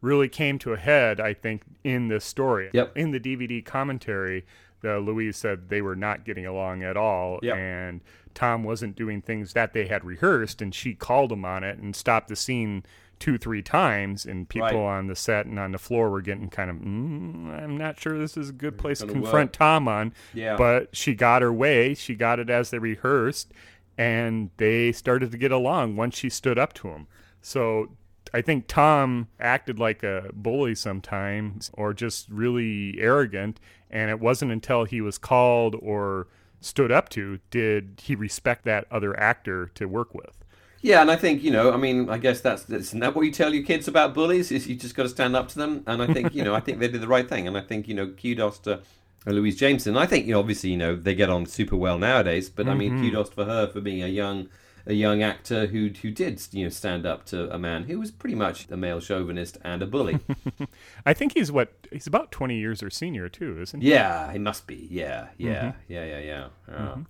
really 0.00 0.28
came 0.28 0.58
to 0.60 0.72
a 0.72 0.76
head, 0.76 1.20
I 1.20 1.34
think, 1.34 1.62
in 1.82 2.08
this 2.08 2.24
story. 2.24 2.70
Yep. 2.72 2.96
In 2.96 3.10
the 3.10 3.20
DVD 3.20 3.64
commentary, 3.64 4.44
the 4.80 4.98
Louise 4.98 5.36
said 5.36 5.68
they 5.70 5.80
were 5.82 5.96
not 5.96 6.24
getting 6.24 6.46
along 6.46 6.82
at 6.82 6.96
all, 6.96 7.38
Yep. 7.42 7.56
and 7.56 8.00
Tom 8.34 8.64
wasn't 8.64 8.96
doing 8.96 9.22
things 9.22 9.52
that 9.54 9.72
they 9.72 9.86
had 9.86 10.04
rehearsed, 10.04 10.60
and 10.60 10.74
she 10.74 10.94
called 10.94 11.32
him 11.32 11.44
on 11.44 11.64
it 11.64 11.78
and 11.78 11.94
stopped 11.96 12.28
the 12.28 12.36
scene 12.36 12.84
two, 13.24 13.38
three 13.38 13.62
times, 13.62 14.26
and 14.26 14.46
people 14.46 14.68
Right. 14.68 14.98
on 14.98 15.06
the 15.06 15.16
set 15.16 15.46
and 15.46 15.58
on 15.58 15.72
the 15.72 15.78
floor 15.78 16.10
were 16.10 16.20
getting 16.20 16.50
kind 16.50 16.68
of, 16.70 16.76
mm, 16.76 17.62
I'm 17.62 17.78
not 17.78 17.98
sure 17.98 18.18
this 18.18 18.36
is 18.36 18.50
a 18.50 18.52
good 18.52 18.76
place 18.76 18.98
to 18.98 19.06
confront 19.06 19.48
work." 19.48 19.52
Tom 19.52 19.88
on. 19.88 20.12
Yeah. 20.34 20.56
But 20.56 20.94
she 20.94 21.14
got 21.14 21.40
her 21.40 21.50
way. 21.52 21.94
She 21.94 22.14
got 22.16 22.38
it 22.38 22.50
as 22.50 22.68
they 22.68 22.78
rehearsed, 22.78 23.50
and 23.96 24.50
they 24.58 24.92
started 24.92 25.32
to 25.32 25.38
get 25.38 25.52
along 25.52 25.96
once 25.96 26.18
she 26.18 26.28
stood 26.28 26.58
up 26.58 26.74
to 26.74 26.88
him. 26.88 27.06
So 27.40 27.96
I 28.34 28.42
think 28.42 28.66
Tom 28.66 29.28
acted 29.40 29.78
like 29.78 30.02
a 30.02 30.28
bully 30.34 30.74
sometimes, 30.74 31.70
or 31.72 31.94
just 31.94 32.28
really 32.28 32.96
arrogant. 33.00 33.58
And 33.90 34.10
it 34.10 34.20
wasn't 34.20 34.52
until 34.52 34.84
he 34.84 35.00
was 35.00 35.16
called 35.16 35.76
or 35.80 36.26
stood 36.60 36.92
up 36.92 37.08
to 37.10 37.38
did 37.50 38.00
he 38.02 38.14
respect 38.14 38.64
that 38.64 38.86
other 38.90 39.18
actor 39.18 39.70
to 39.76 39.86
work 39.86 40.14
with. 40.14 40.43
Yeah, 40.84 41.00
and 41.00 41.10
I 41.10 41.16
think 41.16 41.42
you 41.42 41.50
know, 41.50 41.72
I 41.72 41.78
mean, 41.78 42.10
I 42.10 42.18
guess 42.18 42.42
that's 42.42 42.68
isn't 42.68 43.00
that 43.00 43.14
what 43.16 43.22
you 43.24 43.32
tell 43.32 43.54
your 43.54 43.64
kids 43.64 43.88
about 43.88 44.12
bullies? 44.12 44.52
Is 44.52 44.66
you 44.66 44.76
just 44.76 44.94
got 44.94 45.04
to 45.04 45.08
stand 45.08 45.34
up 45.34 45.48
to 45.48 45.58
them? 45.58 45.82
And 45.86 46.02
I 46.02 46.12
think 46.12 46.34
you 46.34 46.44
know, 46.44 46.54
I 46.54 46.60
think 46.60 46.78
they 46.78 46.88
did 46.88 47.00
the 47.00 47.08
right 47.08 47.26
thing, 47.26 47.48
and 47.48 47.56
I 47.56 47.62
think 47.62 47.88
you 47.88 47.94
know, 47.94 48.08
kudos 48.08 48.58
to 48.60 48.80
uh, 49.26 49.30
Louise 49.30 49.56
Jameson. 49.56 49.96
I 49.96 50.04
think 50.04 50.26
you 50.26 50.34
know, 50.34 50.40
obviously 50.40 50.68
you 50.68 50.76
know 50.76 50.94
they 50.94 51.14
get 51.14 51.30
on 51.30 51.46
super 51.46 51.74
well 51.74 51.98
nowadays, 51.98 52.50
but 52.50 52.68
I 52.68 52.74
mean, 52.74 53.00
kudos 53.00 53.30
for 53.30 53.46
her 53.46 53.66
for 53.66 53.80
being 53.80 54.02
a 54.02 54.08
young 54.08 54.50
a 54.86 54.92
young 54.92 55.22
actor 55.22 55.64
who 55.68 55.88
who 56.02 56.10
did 56.10 56.42
you 56.52 56.64
know 56.64 56.68
stand 56.68 57.06
up 57.06 57.24
to 57.26 57.50
a 57.50 57.58
man 57.58 57.84
who 57.84 57.98
was 57.98 58.10
pretty 58.10 58.34
much 58.34 58.68
a 58.70 58.76
male 58.76 59.00
chauvinist 59.00 59.56
and 59.64 59.82
a 59.82 59.86
bully. 59.86 60.18
I 61.06 61.14
think 61.14 61.32
he's 61.32 61.50
what 61.50 61.72
he's 61.92 62.06
about 62.06 62.30
twenty 62.30 62.58
years 62.58 62.82
or 62.82 62.90
senior 62.90 63.30
too, 63.30 63.58
isn't 63.62 63.80
he? 63.80 63.88
yeah, 63.90 64.30
he 64.32 64.38
must 64.38 64.66
be. 64.66 64.86
Yeah, 64.90 65.28
yeah, 65.38 65.72
yeah, 65.88 66.04
yeah, 66.04 66.18
yeah. 66.18 66.48
yeah. 66.68 66.76
Um, 66.76 67.06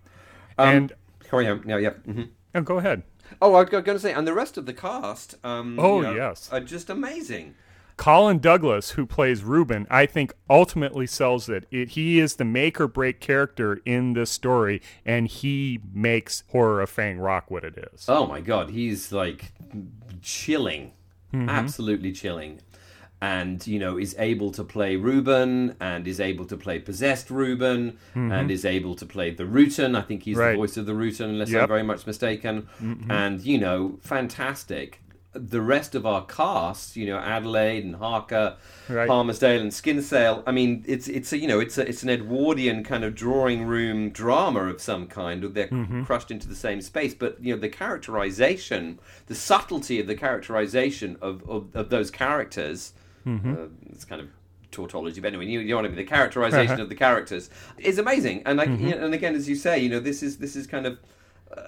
and 0.59 0.93
Carry 1.28 1.49
on. 1.49 1.64
Yeah, 1.66 1.78
yeah. 1.78 1.90
hmm 1.90 2.23
oh, 2.54 2.61
go 2.61 2.78
ahead. 2.78 3.02
Oh, 3.43 3.55
I 3.55 3.61
was 3.62 3.71
going 3.71 3.85
to 3.85 3.99
say, 3.99 4.12
and 4.12 4.26
the 4.26 4.35
rest 4.35 4.57
of 4.57 4.67
the 4.67 4.73
cast. 4.75 5.37
Um, 5.45 5.79
Oh, 5.79 5.97
you 5.99 6.03
know, 6.09 6.14
yes. 6.14 6.49
are 6.53 6.61
just 6.61 6.88
amazing. 6.91 7.55
Colin 7.97 8.41
Douglas, 8.41 8.91
who 8.91 9.07
plays 9.07 9.45
Reuben, 9.45 9.87
I 9.88 10.07
think 10.07 10.33
ultimately 10.50 11.07
sells 11.07 11.49
it. 11.49 11.64
it. 11.71 11.91
He 11.91 12.19
is 12.19 12.35
the 12.37 12.45
make 12.45 12.81
or 12.81 12.88
break 12.88 13.21
character 13.21 13.81
in 13.85 14.14
this 14.14 14.33
story, 14.33 14.83
and 15.07 15.29
he 15.29 15.81
makes 15.93 16.43
Horror 16.49 16.81
of 16.81 16.91
Fang 16.91 17.19
Rock 17.19 17.53
what 17.53 17.62
it 17.64 17.79
is. 17.93 18.07
Oh 18.09 18.26
my 18.26 18.41
god, 18.41 18.71
he's 18.71 19.12
like 19.12 19.53
chilling, 20.23 20.93
Mm-hmm. 21.33 21.49
absolutely 21.49 22.12
chilling, 22.12 22.61
and 23.23 23.66
you 23.66 23.78
know 23.78 23.97
is 23.97 24.14
able 24.18 24.50
to 24.52 24.62
play 24.64 24.97
Reuben 24.97 25.76
and 25.80 26.06
is 26.06 26.21
able 26.21 26.44
to 26.47 26.56
play 26.56 26.78
possessed 26.78 27.30
Reuben 27.30 27.99
and 28.14 28.50
is 28.50 28.64
able 28.64 28.94
to 28.97 29.06
play 29.06 29.30
the 29.30 29.44
Rutan. 29.44 29.97
I 29.97 30.02
think 30.02 30.23
he's 30.25 30.37
Mm-hmm. 30.37 30.40
Right. 30.47 30.50
the 30.52 30.56
voice 30.59 30.76
of 30.76 30.87
the 30.87 30.92
Rutan, 30.92 31.25
unless 31.30 31.54
I'm 31.54 31.68
very 31.68 31.83
much 31.83 32.06
mistaken. 32.06 32.68
And 33.09 33.40
you 33.40 33.59
know, 33.59 33.99
fantastic. 34.02 35.00
The 35.37 35.61
rest 35.61 35.97
of 35.97 36.06
our 36.06 36.25
cast, 36.26 36.94
you 36.94 37.06
know, 37.06 37.18
Adelaide 37.18 37.83
and 37.85 37.97
Harker, 37.97 38.56
Right. 38.88 39.09
Palmersdale 39.09 39.61
and 39.61 39.73
Skinsale. 39.73 40.44
I 40.47 40.52
mean, 40.52 40.85
it's 40.87 41.09
it's 41.09 41.33
a 41.33 41.38
you 41.38 41.49
know 41.49 41.59
it's 41.59 41.76
a, 41.76 41.88
it's 41.88 42.02
an 42.04 42.11
Edwardian 42.11 42.85
kind 42.85 43.02
of 43.02 43.14
drawing 43.16 43.64
room 43.64 44.11
drama 44.11 44.61
of 44.66 44.80
some 44.80 45.06
kind. 45.09 45.42
They're 45.42 45.66
Mm-hmm. 45.68 46.04
crushed 46.04 46.30
into 46.30 46.47
the 46.49 46.54
same 46.54 46.80
space, 46.83 47.14
but 47.14 47.42
you 47.42 47.52
know 47.54 47.61
the 47.61 47.68
characterization, 47.68 48.99
the 49.26 49.35
subtlety 49.35 49.99
of 50.00 50.06
the 50.06 50.14
characterization 50.14 51.16
of 51.21 51.42
of, 51.49 51.75
of 51.75 51.88
those 51.90 52.11
characters. 52.11 52.92
Mm-hmm. 53.26 53.52
Uh, 53.52 53.66
it's 53.90 54.04
kind 54.04 54.21
of 54.21 54.28
tautology, 54.71 55.21
but 55.21 55.28
anyway, 55.28 55.47
you, 55.47 55.61
you 55.61 55.71
know 55.71 55.76
what 55.76 55.85
I 55.85 55.88
mean. 55.88 55.97
The 55.97 56.04
characterization 56.04 56.81
of 56.85 56.88
the 56.88 56.95
characters 56.95 57.50
is 57.78 57.99
amazing, 57.99 58.43
and 58.45 58.59
like 58.59 58.69
Mm-hmm. 58.69 58.88
you 58.88 58.95
know, 58.95 59.04
and 59.04 59.14
again, 59.14 59.35
as 59.35 59.49
you 59.49 59.54
say, 59.54 59.78
you 59.78 59.88
know, 59.88 60.00
this 60.00 60.23
is 60.23 60.38
this 60.38 60.57
is 60.57 60.66
kind 60.66 60.87
of 60.87 60.99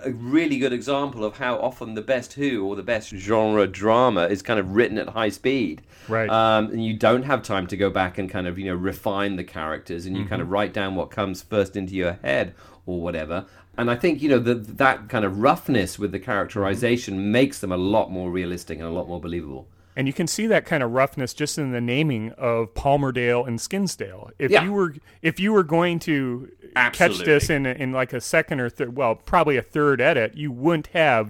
a 0.04 0.10
really 0.10 0.58
good 0.58 0.72
example 0.72 1.24
of 1.24 1.38
how 1.38 1.56
often 1.58 1.94
the 1.94 2.02
best 2.02 2.32
Who 2.34 2.64
or 2.66 2.76
the 2.76 2.82
best 2.82 3.10
genre 3.10 3.66
drama 3.66 4.26
is 4.26 4.42
kind 4.42 4.58
of 4.58 4.74
written 4.74 4.98
at 4.98 5.10
high 5.10 5.28
speed. 5.28 5.82
Right. 6.08 6.28
Um, 6.28 6.70
and 6.70 6.84
you 6.84 6.94
don't 6.94 7.22
have 7.22 7.42
time 7.42 7.66
to 7.68 7.76
go 7.76 7.90
back 7.90 8.18
and 8.18 8.28
kind 8.28 8.46
of, 8.46 8.58
you 8.58 8.66
know, 8.66 8.74
refine 8.74 9.36
the 9.36 9.44
characters 9.44 10.06
and 10.06 10.16
you 10.16 10.24
kind 10.24 10.42
of 10.42 10.50
write 10.50 10.72
down 10.72 10.96
what 10.96 11.10
comes 11.10 11.42
first 11.42 11.76
into 11.76 11.94
your 11.94 12.14
head 12.22 12.54
or 12.84 13.00
whatever. 13.00 13.46
And 13.78 13.90
I 13.90 13.94
think, 13.94 14.22
you 14.22 14.28
know, 14.28 14.38
the, 14.38 14.54
that 14.54 15.08
kind 15.08 15.24
of 15.24 15.38
roughness 15.38 15.98
with 15.98 16.10
the 16.10 16.18
characterization 16.18 17.30
makes 17.30 17.58
them 17.58 17.70
a 17.70 17.76
lot 17.76 18.10
more 18.10 18.30
realistic 18.30 18.78
and 18.78 18.86
a 18.88 18.90
lot 18.90 19.06
more 19.06 19.20
believable. 19.20 19.68
And 19.96 20.06
you 20.06 20.12
can 20.12 20.26
see 20.26 20.46
that 20.46 20.66
kind 20.66 20.82
of 20.82 20.90
roughness 20.92 21.32
just 21.32 21.56
in 21.56 21.72
the 21.72 21.80
naming 21.80 22.32
of 22.32 22.74
Palmerdale 22.74 23.46
and 23.48 23.58
Skinsdale. 23.58 24.30
If 24.38 24.50
Yeah. 24.50 24.64
you 24.64 24.72
were 24.72 24.94
if 25.22 25.40
you 25.40 25.52
were 25.52 25.62
going 25.62 25.98
to 26.00 26.50
catch 26.92 27.18
this 27.18 27.48
in 27.48 27.64
in 27.64 27.92
like 27.92 28.12
a 28.12 28.20
second 28.20 28.60
or 28.60 28.68
third, 28.68 28.94
well, 28.94 29.14
probably 29.14 29.56
a 29.56 29.62
third 29.62 30.00
edit, 30.00 30.36
you 30.36 30.52
wouldn't 30.52 30.88
have 30.88 31.28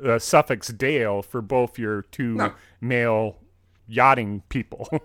uh, 0.00 0.12
the 0.12 0.18
suffix 0.20 0.68
Dale 0.68 1.22
for 1.22 1.42
both 1.42 1.76
your 1.76 2.02
two 2.02 2.34
No. 2.34 2.52
male 2.80 3.36
yachting 3.88 4.42
people. 4.48 4.88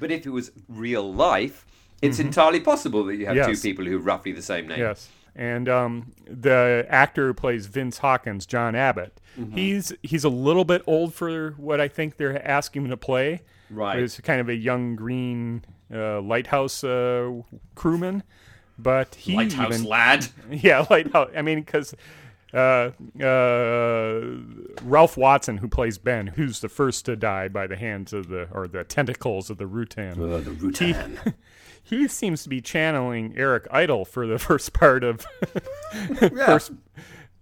But 0.00 0.12
if 0.12 0.24
it 0.24 0.30
was 0.30 0.52
real 0.68 1.12
life, 1.12 1.66
it's 2.00 2.18
mm-hmm. 2.18 2.28
entirely 2.28 2.60
possible 2.60 3.04
that 3.06 3.16
you 3.16 3.26
have 3.26 3.34
Yes. 3.34 3.46
two 3.46 3.68
people 3.68 3.84
who 3.84 3.94
have 3.94 4.06
roughly 4.06 4.30
the 4.30 4.42
same 4.42 4.68
name. 4.68 4.78
Yes. 4.78 5.08
And 5.38 5.68
um, 5.68 6.12
the 6.26 6.84
actor 6.90 7.28
who 7.28 7.34
plays 7.34 7.66
Vince 7.66 7.98
Hawkins, 7.98 8.44
John 8.44 8.74
Abbott, 8.74 9.20
Mm-hmm. 9.38 9.56
he's 9.56 9.92
he's 10.02 10.24
a 10.24 10.28
little 10.28 10.64
bit 10.64 10.82
old 10.84 11.14
for 11.14 11.52
what 11.58 11.80
I 11.80 11.86
think 11.86 12.16
they're 12.16 12.44
asking 12.44 12.82
him 12.86 12.90
to 12.90 12.96
play. 12.96 13.42
Right. 13.70 14.00
He's 14.00 14.18
kind 14.18 14.40
of 14.40 14.48
a 14.48 14.54
young 14.56 14.96
green 14.96 15.64
uh, 15.94 16.20
lighthouse 16.22 16.82
uh, 16.82 17.30
crewman, 17.76 18.24
but 18.76 19.14
he 19.14 19.36
Lighthouse 19.36 19.74
even, 19.74 19.84
lad. 19.86 20.26
yeah, 20.50 20.84
lighthouse. 20.90 21.30
I 21.36 21.42
mean, 21.42 21.60
because 21.60 21.94
uh, 22.52 22.90
uh, 23.22 24.20
Ralph 24.82 25.16
Watson, 25.16 25.58
who 25.58 25.68
plays 25.68 25.98
Ben, 25.98 26.28
who's 26.28 26.58
the 26.60 26.68
first 26.68 27.04
to 27.06 27.14
die 27.14 27.46
by 27.46 27.68
the 27.68 27.76
hands 27.76 28.12
of 28.12 28.28
the 28.28 28.48
or 28.52 28.66
the 28.66 28.82
tentacles 28.82 29.50
of 29.50 29.58
the 29.58 29.66
Rutan. 29.66 30.18
Oh, 30.18 30.40
the 30.40 30.50
Rutan. 30.50 31.18
He 31.24 31.32
seems 32.08 32.42
to 32.42 32.48
be 32.48 32.60
channeling 32.60 33.34
Eric 33.36 33.66
Idle 33.70 34.04
for 34.04 34.26
the 34.26 34.38
first 34.48 34.72
part 34.72 35.04
of 35.04 35.26
Yeah. 36.20 36.46
first 36.46 36.72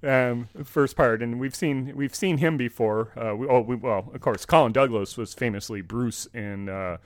um, 0.02 0.48
first 0.64 0.96
part, 0.96 1.22
and 1.22 1.40
we've 1.40 1.54
seen 1.54 1.92
we've 1.96 2.14
seen 2.14 2.38
him 2.38 2.56
before. 2.56 3.12
Uh, 3.16 3.34
we, 3.34 3.46
oh, 3.48 3.60
we, 3.60 3.76
well, 3.76 4.10
of 4.14 4.20
course, 4.20 4.44
Colin 4.44 4.72
Douglas 4.72 5.16
was 5.16 5.34
famously 5.34 5.80
Bruce 5.80 6.26
in 6.32 6.68
uh, 6.68 6.98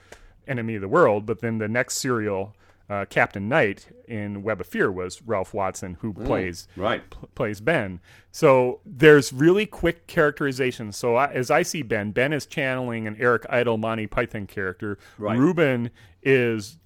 Enemy 0.47 0.75
of 0.75 0.81
the 0.81 0.87
World, 0.87 1.25
but 1.25 1.39
then 1.39 1.57
the 1.57 1.67
next 1.67 1.97
serial, 1.97 2.53
uh, 2.89 3.05
Captain 3.09 3.47
Knight 3.47 3.87
in 4.07 4.43
Web 4.43 4.61
of 4.61 4.67
Fear, 4.67 4.91
was 4.91 5.21
Ralph 5.23 5.53
Watson, 5.53 5.97
who 6.01 6.13
plays 6.13 6.67
right. 6.75 7.09
pl- 7.09 7.29
plays 7.33 7.61
Ben. 7.61 8.01
So 8.31 8.81
there's 8.85 9.31
really 9.33 9.65
quick 9.65 10.05
characterization. 10.07 10.91
So 10.91 11.15
I, 11.15 11.31
as 11.31 11.49
I 11.49 11.63
see 11.63 11.81
Ben, 11.81 12.11
Ben 12.11 12.33
is 12.33 12.45
channeling 12.45 13.07
an 13.07 13.15
Eric 13.19 13.45
Idle 13.49 13.77
Monty 13.77 14.05
Python 14.07 14.45
character. 14.47 14.99
Right. 15.17 15.37
Reuben 15.39 15.89
is 16.21 16.77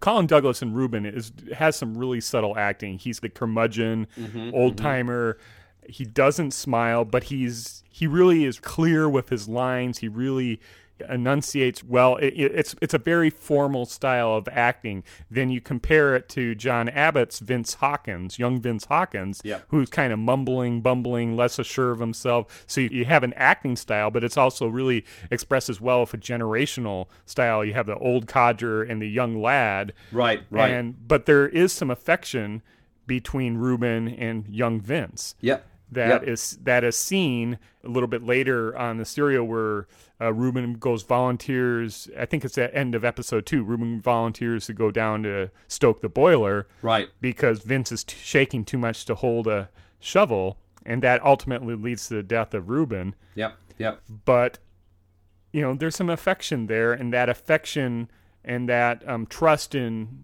Colin 0.00 0.26
Douglas 0.26 0.62
and 0.62 0.74
Reuben 0.74 1.04
is 1.06 1.32
has 1.54 1.76
some 1.76 1.96
really 1.96 2.20
subtle 2.20 2.56
acting. 2.56 2.98
He's 2.98 3.20
the 3.20 3.28
curmudgeon, 3.28 4.06
Mm-hmm, 4.18 4.50
old 4.54 4.76
timer. 4.76 5.38
He 5.88 6.04
doesn't 6.04 6.52
smile, 6.52 7.04
but 7.04 7.24
he's 7.24 7.82
he 7.90 8.06
really 8.06 8.44
is 8.44 8.58
clear 8.58 9.08
with 9.08 9.28
his 9.28 9.48
lines. 9.48 9.98
He 9.98 10.08
really 10.08 10.60
enunciates 11.08 11.82
well. 11.84 12.16
It, 12.16 12.34
it- 12.36 12.52
it's 12.54 12.74
it's 12.82 12.94
a 12.94 12.98
very 12.98 13.30
formal 13.30 13.86
style 13.86 14.34
of 14.34 14.48
acting. 14.50 15.02
Then 15.30 15.50
you 15.50 15.60
compare 15.60 16.14
it 16.16 16.28
to 16.30 16.54
John 16.54 16.88
Abbott's 16.88 17.38
Vince 17.38 17.74
Hawkins, 17.74 18.38
young 18.38 18.60
Vince 18.60 18.84
Hawkins, 18.86 19.40
Yeah. 19.44 19.60
who's 19.68 19.88
kind 19.90 20.12
of 20.12 20.18
mumbling, 20.18 20.80
bumbling, 20.80 21.36
less 21.36 21.58
assured 21.58 21.92
of 21.92 22.00
himself. 22.00 22.64
So 22.66 22.80
you, 22.82 22.88
you 22.90 23.04
have 23.04 23.22
an 23.22 23.32
acting 23.34 23.76
style, 23.76 24.10
but 24.10 24.24
it's 24.24 24.36
also 24.36 24.66
really 24.66 25.04
expressed 25.30 25.68
as 25.68 25.80
well 25.80 26.00
with 26.00 26.14
a 26.14 26.18
generational 26.18 27.06
style. 27.26 27.64
You 27.64 27.74
have 27.74 27.86
the 27.86 27.96
old 27.96 28.26
codger 28.26 28.82
and 28.82 29.00
the 29.00 29.08
young 29.08 29.40
lad, 29.40 29.92
Right, 30.12 30.42
right. 30.50 30.70
and 30.70 31.06
but 31.08 31.26
there 31.26 31.48
is 31.48 31.72
some 31.72 31.90
affection 31.90 32.62
between 33.06 33.56
Reuben 33.56 34.08
and 34.08 34.46
young 34.48 34.80
Vince. 34.80 35.34
Yep. 35.40 35.66
That 35.92 36.22
Yep. 36.22 36.28
is 36.28 36.58
that 36.62 36.84
is 36.84 36.96
seen 36.96 37.58
a 37.84 37.88
little 37.88 38.06
bit 38.08 38.22
later 38.22 38.76
on 38.76 38.98
the 38.98 39.04
serial 39.04 39.44
where 39.46 39.86
uh, 40.20 40.32
Reuben 40.32 40.74
goes 40.74 41.02
volunteers. 41.02 42.08
I 42.18 42.26
think 42.26 42.44
it's 42.44 42.56
at 42.58 42.74
end 42.74 42.94
of 42.94 43.04
episode 43.04 43.46
two. 43.46 43.64
Reuben 43.64 44.00
volunteers 44.00 44.66
to 44.66 44.72
go 44.74 44.90
down 44.90 45.22
to 45.24 45.50
stoke 45.66 46.00
the 46.00 46.08
boiler 46.08 46.68
Right. 46.82 47.08
because 47.20 47.60
Vince 47.60 47.90
is 47.90 48.04
t- 48.04 48.16
shaking 48.22 48.64
too 48.64 48.78
much 48.78 49.04
to 49.06 49.14
hold 49.14 49.46
a 49.48 49.68
shovel, 49.98 50.58
and 50.86 51.02
that 51.02 51.24
ultimately 51.24 51.74
leads 51.74 52.06
to 52.08 52.14
the 52.14 52.22
death 52.22 52.54
of 52.54 52.68
Reuben. 52.68 53.14
Yep. 53.34 53.56
Yep. 53.78 54.02
But 54.24 54.58
you 55.52 55.60
know, 55.62 55.74
there's 55.74 55.96
some 55.96 56.10
affection 56.10 56.66
there, 56.68 56.92
and 56.92 57.12
that 57.12 57.28
affection 57.28 58.08
and 58.44 58.68
that 58.68 59.06
um, 59.08 59.26
trust 59.26 59.74
in 59.74 60.22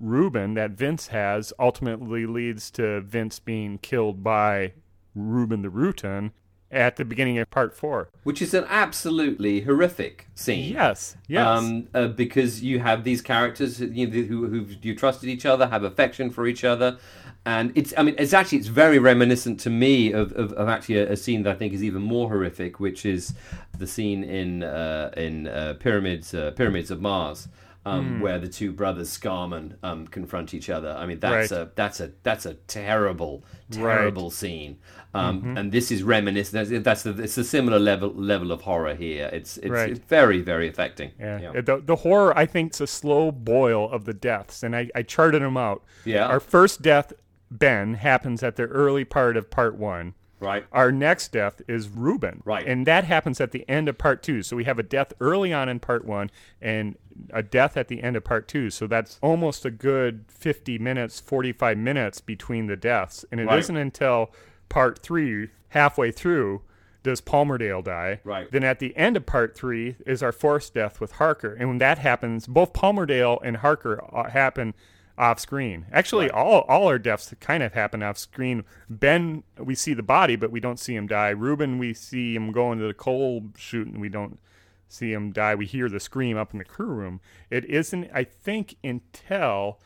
Reuben 0.00 0.54
that 0.54 0.70
Vince 0.72 1.08
has 1.08 1.52
ultimately 1.58 2.26
leads 2.26 2.70
to 2.72 3.00
Vince 3.02 3.38
being 3.38 3.78
killed 3.78 4.24
by 4.24 4.72
Reuben 5.14 5.62
the 5.62 5.68
Rutan 5.68 6.32
at 6.72 6.96
the 6.96 7.04
beginning 7.04 7.38
of 7.38 7.50
part 7.50 7.74
four. 7.74 8.08
Which 8.24 8.40
is 8.40 8.54
an 8.54 8.64
absolutely 8.68 9.60
horrific 9.60 10.28
scene. 10.34 10.72
Yes, 10.72 11.16
yes. 11.28 11.46
Um, 11.46 11.88
uh, 11.94 12.08
because 12.08 12.62
you 12.62 12.80
have 12.80 13.04
these 13.04 13.20
characters 13.20 13.78
who, 13.78 13.86
you 13.86 14.06
know, 14.06 14.22
who, 14.26 14.46
who 14.46 14.66
you 14.80 14.96
trusted 14.96 15.28
each 15.28 15.44
other, 15.44 15.68
have 15.68 15.84
affection 15.84 16.30
for 16.30 16.46
each 16.46 16.64
other, 16.64 16.98
and 17.44 17.72
it's. 17.74 17.92
I 17.96 18.02
mean, 18.02 18.14
it's 18.18 18.32
actually 18.32 18.58
it's 18.58 18.68
very 18.68 18.98
reminiscent 18.98 19.60
to 19.60 19.70
me 19.70 20.12
of, 20.12 20.32
of, 20.32 20.52
of 20.54 20.68
actually 20.68 20.98
a, 20.98 21.12
a 21.12 21.16
scene 21.16 21.42
that 21.42 21.56
I 21.56 21.58
think 21.58 21.74
is 21.74 21.84
even 21.84 22.00
more 22.00 22.28
horrific, 22.28 22.80
which 22.80 23.04
is 23.04 23.34
the 23.76 23.86
scene 23.86 24.24
in 24.24 24.62
uh, 24.62 25.10
in 25.16 25.48
uh, 25.48 25.74
Pyramids 25.78 26.32
uh, 26.32 26.52
Pyramids 26.52 26.90
of 26.90 27.00
Mars. 27.02 27.48
Um, 27.84 28.20
Where 28.20 28.38
the 28.38 28.46
two 28.46 28.70
brothers 28.72 29.10
Scarman 29.18 29.74
um, 29.82 30.06
confront 30.06 30.54
each 30.54 30.70
other. 30.70 30.90
I 30.96 31.04
mean, 31.04 31.18
that's 31.18 31.50
Right. 31.50 31.60
a 31.62 31.70
that's 31.74 31.98
a 31.98 32.12
that's 32.22 32.46
a 32.46 32.54
terrible, 32.54 33.42
Right. 33.70 33.96
terrible 33.96 34.30
scene. 34.30 34.78
Um, 35.14 35.56
And 35.56 35.72
this 35.72 35.90
is 35.90 36.04
reminiscent. 36.04 36.84
That's, 36.84 37.02
the, 37.02 37.10
it's 37.20 37.36
a 37.38 37.42
similar 37.44 37.80
level 37.80 38.12
level 38.14 38.52
of 38.52 38.60
horror 38.62 38.94
here. 38.94 39.28
It's 39.32 39.56
it's, 39.56 39.68
Right. 39.70 39.90
it's 39.90 39.98
very 39.98 40.40
very 40.42 40.68
affecting. 40.68 41.10
Yeah. 41.18 41.60
The, 41.60 41.82
the 41.84 41.96
horror, 41.96 42.32
I 42.38 42.46
think, 42.46 42.72
is 42.74 42.80
a 42.80 42.86
slow 42.86 43.32
boil 43.32 43.90
of 43.90 44.04
the 44.04 44.14
deaths, 44.14 44.62
and 44.62 44.76
I, 44.76 44.88
I 44.94 45.02
charted 45.02 45.42
them 45.42 45.56
out. 45.56 45.82
Yeah. 46.04 46.26
Our 46.26 46.40
first 46.40 46.82
death, 46.82 47.12
Ben, 47.50 47.94
happens 47.94 48.44
at 48.44 48.54
the 48.56 48.64
early 48.64 49.04
part 49.04 49.36
of 49.36 49.50
part 49.50 49.74
one. 49.76 50.14
Right. 50.42 50.66
Our 50.72 50.90
next 50.90 51.32
death 51.32 51.62
is 51.68 51.88
Reuben. 51.88 52.42
Right. 52.44 52.66
And 52.66 52.86
that 52.86 53.04
happens 53.04 53.40
at 53.40 53.52
the 53.52 53.68
end 53.68 53.88
of 53.88 53.96
part 53.96 54.22
two. 54.22 54.42
So 54.42 54.56
we 54.56 54.64
have 54.64 54.78
a 54.78 54.82
death 54.82 55.12
early 55.20 55.52
on 55.52 55.68
in 55.68 55.78
part 55.80 56.04
one 56.04 56.30
and 56.60 56.96
a 57.30 57.42
death 57.42 57.76
at 57.76 57.88
the 57.88 58.02
end 58.02 58.16
of 58.16 58.24
part 58.24 58.48
two. 58.48 58.68
So 58.70 58.86
that's 58.86 59.18
almost 59.22 59.64
a 59.64 59.70
good 59.70 60.24
50 60.28 60.78
minutes, 60.78 61.20
45 61.20 61.78
minutes 61.78 62.20
between 62.20 62.66
the 62.66 62.76
deaths. 62.76 63.24
And 63.30 63.40
it 63.40 63.46
Right. 63.46 63.68
not 63.68 63.76
until 63.78 64.32
part 64.68 64.98
three, 64.98 65.50
halfway 65.70 66.10
through, 66.10 66.62
does 67.02 67.20
Palmerdale 67.20 67.82
die. 67.82 68.20
Right. 68.24 68.50
Then 68.50 68.64
at 68.64 68.78
the 68.78 68.96
end 68.96 69.16
of 69.16 69.26
part 69.26 69.56
three 69.56 69.96
is 70.06 70.22
our 70.22 70.32
fourth 70.32 70.72
death 70.72 71.00
with 71.00 71.12
Harker. 71.12 71.52
And 71.52 71.68
when 71.68 71.78
that 71.78 71.98
happens, 71.98 72.46
both 72.46 72.72
Palmerdale 72.72 73.40
and 73.42 73.58
Harker 73.58 74.02
uh, 74.12 74.30
happen 74.30 74.74
off 75.22 75.38
screen. 75.38 75.86
Actually, 75.92 76.28
all 76.30 76.62
all 76.62 76.88
our 76.88 76.98
deaths 76.98 77.32
kind 77.38 77.62
of 77.62 77.74
happen 77.74 78.02
off 78.02 78.18
screen. 78.18 78.64
Ben, 78.90 79.44
we 79.56 79.76
see 79.76 79.94
the 79.94 80.02
body, 80.02 80.34
but 80.34 80.50
we 80.50 80.58
don't 80.58 80.80
see 80.80 80.96
him 80.96 81.06
die. 81.06 81.30
Reuben, 81.30 81.78
we 81.78 81.94
see 81.94 82.34
him 82.34 82.50
go 82.50 82.72
into 82.72 82.86
the 82.86 82.92
coal 82.94 83.44
chute, 83.56 83.86
and 83.86 84.00
we 84.00 84.08
don't 84.08 84.40
see 84.88 85.12
him 85.12 85.30
die. 85.30 85.54
We 85.54 85.66
hear 85.66 85.88
the 85.88 86.00
scream 86.00 86.36
up 86.36 86.52
in 86.52 86.58
the 86.58 86.64
crew 86.64 86.88
room. 86.88 87.20
It 87.50 87.64
isn't, 87.66 88.10
I 88.12 88.24
think, 88.24 88.76
until 88.82 89.78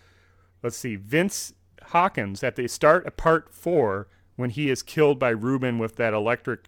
let's 0.63 0.77
see, 0.77 0.97
Vince 0.97 1.53
Hawkins 1.89 2.43
at 2.43 2.57
the 2.57 2.67
start 2.67 3.07
of 3.07 3.17
part 3.19 3.53
four 3.55 4.09
when 4.37 4.51
he 4.51 4.71
is 4.71 4.83
killed 4.83 5.19
by 5.19 5.31
Reuben 5.31 5.79
with 5.79 5.97
that 5.97 6.15
electric 6.15 6.65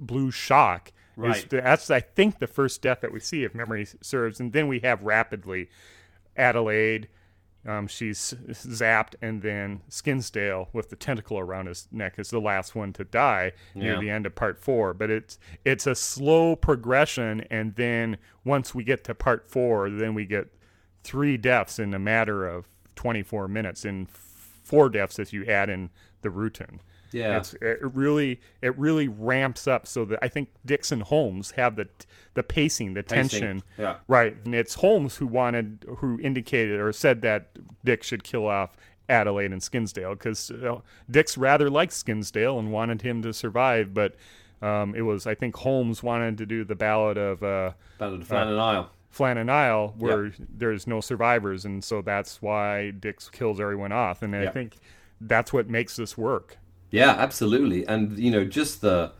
blue 0.00 0.30
shock. 0.30 0.92
Right. 1.14 1.48
the- 1.50 1.60
that's 1.60 1.90
I 1.90 2.00
think 2.00 2.38
the 2.38 2.46
first 2.46 2.80
death 2.80 3.00
that 3.02 3.12
we 3.12 3.20
see, 3.20 3.44
if 3.44 3.54
memory 3.54 3.86
serves, 4.00 4.40
and 4.40 4.52
then 4.54 4.66
we 4.66 4.80
have 4.80 5.02
rapidly 5.02 5.68
Adelaide. 6.36 7.08
Um, 7.68 7.86
she's 7.86 8.34
zapped, 8.48 9.14
and 9.20 9.42
then 9.42 9.82
Skinsdale 9.90 10.68
with 10.72 10.88
the 10.88 10.96
tentacle 10.96 11.38
around 11.38 11.66
his 11.66 11.86
neck 11.92 12.18
is 12.18 12.30
the 12.30 12.40
last 12.40 12.74
one 12.74 12.94
to 12.94 13.04
die 13.04 13.52
near 13.74 13.94
Yeah. 13.94 14.00
the 14.00 14.08
end 14.10 14.24
of 14.24 14.34
part 14.34 14.58
four. 14.58 14.94
But 14.94 15.10
it's 15.10 15.38
it's 15.66 15.86
a 15.86 15.94
slow 15.94 16.56
progression, 16.56 17.42
and 17.50 17.74
then 17.74 18.16
once 18.44 18.74
we 18.74 18.84
get 18.84 19.04
to 19.04 19.14
part 19.14 19.50
four, 19.50 19.90
then 19.90 20.14
we 20.14 20.24
get 20.24 20.48
three 21.04 21.36
deaths 21.36 21.78
in 21.78 21.92
a 21.92 21.98
matter 21.98 22.46
of 22.48 22.66
24 22.94 23.48
minutes, 23.48 23.84
and 23.84 24.08
four 24.10 24.88
deaths 24.88 25.18
if 25.18 25.32
you 25.32 25.44
add 25.44 25.68
in 25.68 25.90
the 26.22 26.30
Rutan. 26.30 26.78
Yeah. 27.12 27.38
It's, 27.38 27.54
it 27.54 27.78
really 27.82 28.40
it 28.62 28.76
really 28.78 29.08
ramps 29.08 29.66
up 29.66 29.86
so 29.86 30.04
that 30.06 30.18
I 30.22 30.28
think 30.28 30.48
Dicks 30.64 30.92
and 30.92 31.02
Holmes 31.02 31.52
have 31.52 31.76
the 31.76 31.88
the 32.34 32.42
pacing, 32.42 32.94
the 32.94 33.02
tension. 33.02 33.62
yeah. 33.78 33.96
Right. 34.06 34.36
And 34.44 34.54
it's 34.54 34.74
Holmes 34.74 35.16
who 35.16 35.26
wanted 35.26 35.84
who 35.98 36.18
indicated 36.20 36.80
or 36.80 36.92
said 36.92 37.22
that 37.22 37.50
Dicks 37.84 38.06
should 38.06 38.24
kill 38.24 38.46
off 38.46 38.76
Adelaide 39.08 39.52
and 39.52 39.62
Skinsdale 39.62 40.12
because 40.12 40.50
uh, 40.50 40.80
Dicks 41.10 41.38
rather 41.38 41.70
liked 41.70 41.92
Skinsdale 41.92 42.58
and 42.58 42.72
wanted 42.72 43.02
him 43.02 43.22
to 43.22 43.32
survive, 43.32 43.94
but 43.94 44.14
um, 44.60 44.94
it 44.94 45.02
was 45.02 45.26
I 45.26 45.34
think 45.34 45.56
Holmes 45.56 46.02
wanted 46.02 46.38
to 46.38 46.46
do 46.46 46.64
the 46.64 46.74
ballad 46.74 47.16
of 47.16 47.42
uh, 47.42 47.72
Ballad 47.98 48.22
of 48.22 48.28
Flannan 48.28 48.58
Isle. 48.58 48.90
Flannan 49.14 49.48
Isle 49.48 49.94
where 49.96 50.32
there's 50.38 50.86
no 50.86 51.00
survivors, 51.00 51.64
and 51.64 51.82
so 51.82 52.02
that's 52.02 52.42
why 52.42 52.90
Dicks 52.90 53.30
kills 53.30 53.60
everyone 53.60 53.92
off, 53.92 54.22
and 54.22 54.36
I 54.36 54.48
think 54.48 54.76
that's 55.20 55.52
what 55.52 55.68
makes 55.68 55.96
this 55.96 56.18
work. 56.18 56.58
Yeah, 56.90 57.10
absolutely. 57.10 57.86
And 57.86 58.18
you 58.18 58.30
know, 58.30 58.44
just 58.44 58.80
the 58.80 59.12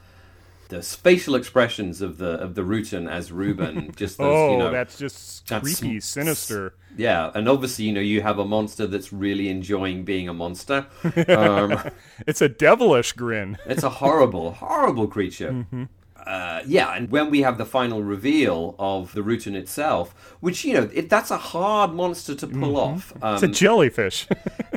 the 0.69 0.83
facial 0.83 1.35
expressions 1.35 2.03
of 2.03 2.19
the 2.19 2.33
of 2.41 2.55
the 2.55 2.63
Rutan 2.63 3.11
as 3.11 3.33
Reuben, 3.33 3.93
just 3.97 4.19
those, 4.19 4.27
Oh, 4.27 4.53
you 4.53 4.59
know, 4.59 4.71
that's 4.71 4.99
just 4.99 5.47
that's 5.49 5.63
creepy, 5.81 5.97
s- 5.99 6.05
sinister. 6.05 6.75
yeah. 6.97 7.31
And 7.35 7.49
obviously, 7.49 7.87
you 7.87 7.93
know, 7.93 8.01
you 8.03 8.21
have 8.23 8.39
a 8.39 8.45
monster 8.45 8.87
that's 8.87 9.11
really 9.13 9.49
enjoying 9.49 10.05
being 10.05 10.29
a 10.29 10.35
monster. 10.35 10.87
Um, 11.29 11.79
It's 12.27 12.43
a 12.43 12.49
devilish 12.49 13.13
grin. 13.13 13.57
It's 13.67 13.83
a 13.83 13.91
horrible, 13.91 14.53
horrible 14.53 15.09
creature. 15.09 15.53
Mm-hmm. 15.53 15.85
Uh, 16.27 16.61
yeah, 16.67 16.93
and 16.95 17.11
when 17.11 17.31
we 17.31 17.41
have 17.41 17.57
the 17.57 17.65
final 17.65 18.03
reveal 18.03 18.75
of 18.79 19.15
the 19.15 19.23
Rutan 19.23 19.55
itself, 19.55 20.37
which 20.41 20.63
you 20.67 20.75
know, 20.75 20.91
it, 20.93 21.09
that's 21.09 21.31
a 21.31 21.39
hard 21.39 21.95
monster 21.95 22.35
to 22.35 22.47
pull 22.47 22.77
off. 22.77 23.13
Um, 23.15 23.21
Mm-hmm. 23.23 23.35
It's 23.37 23.43
a 23.45 23.49
jellyfish. 23.65 24.27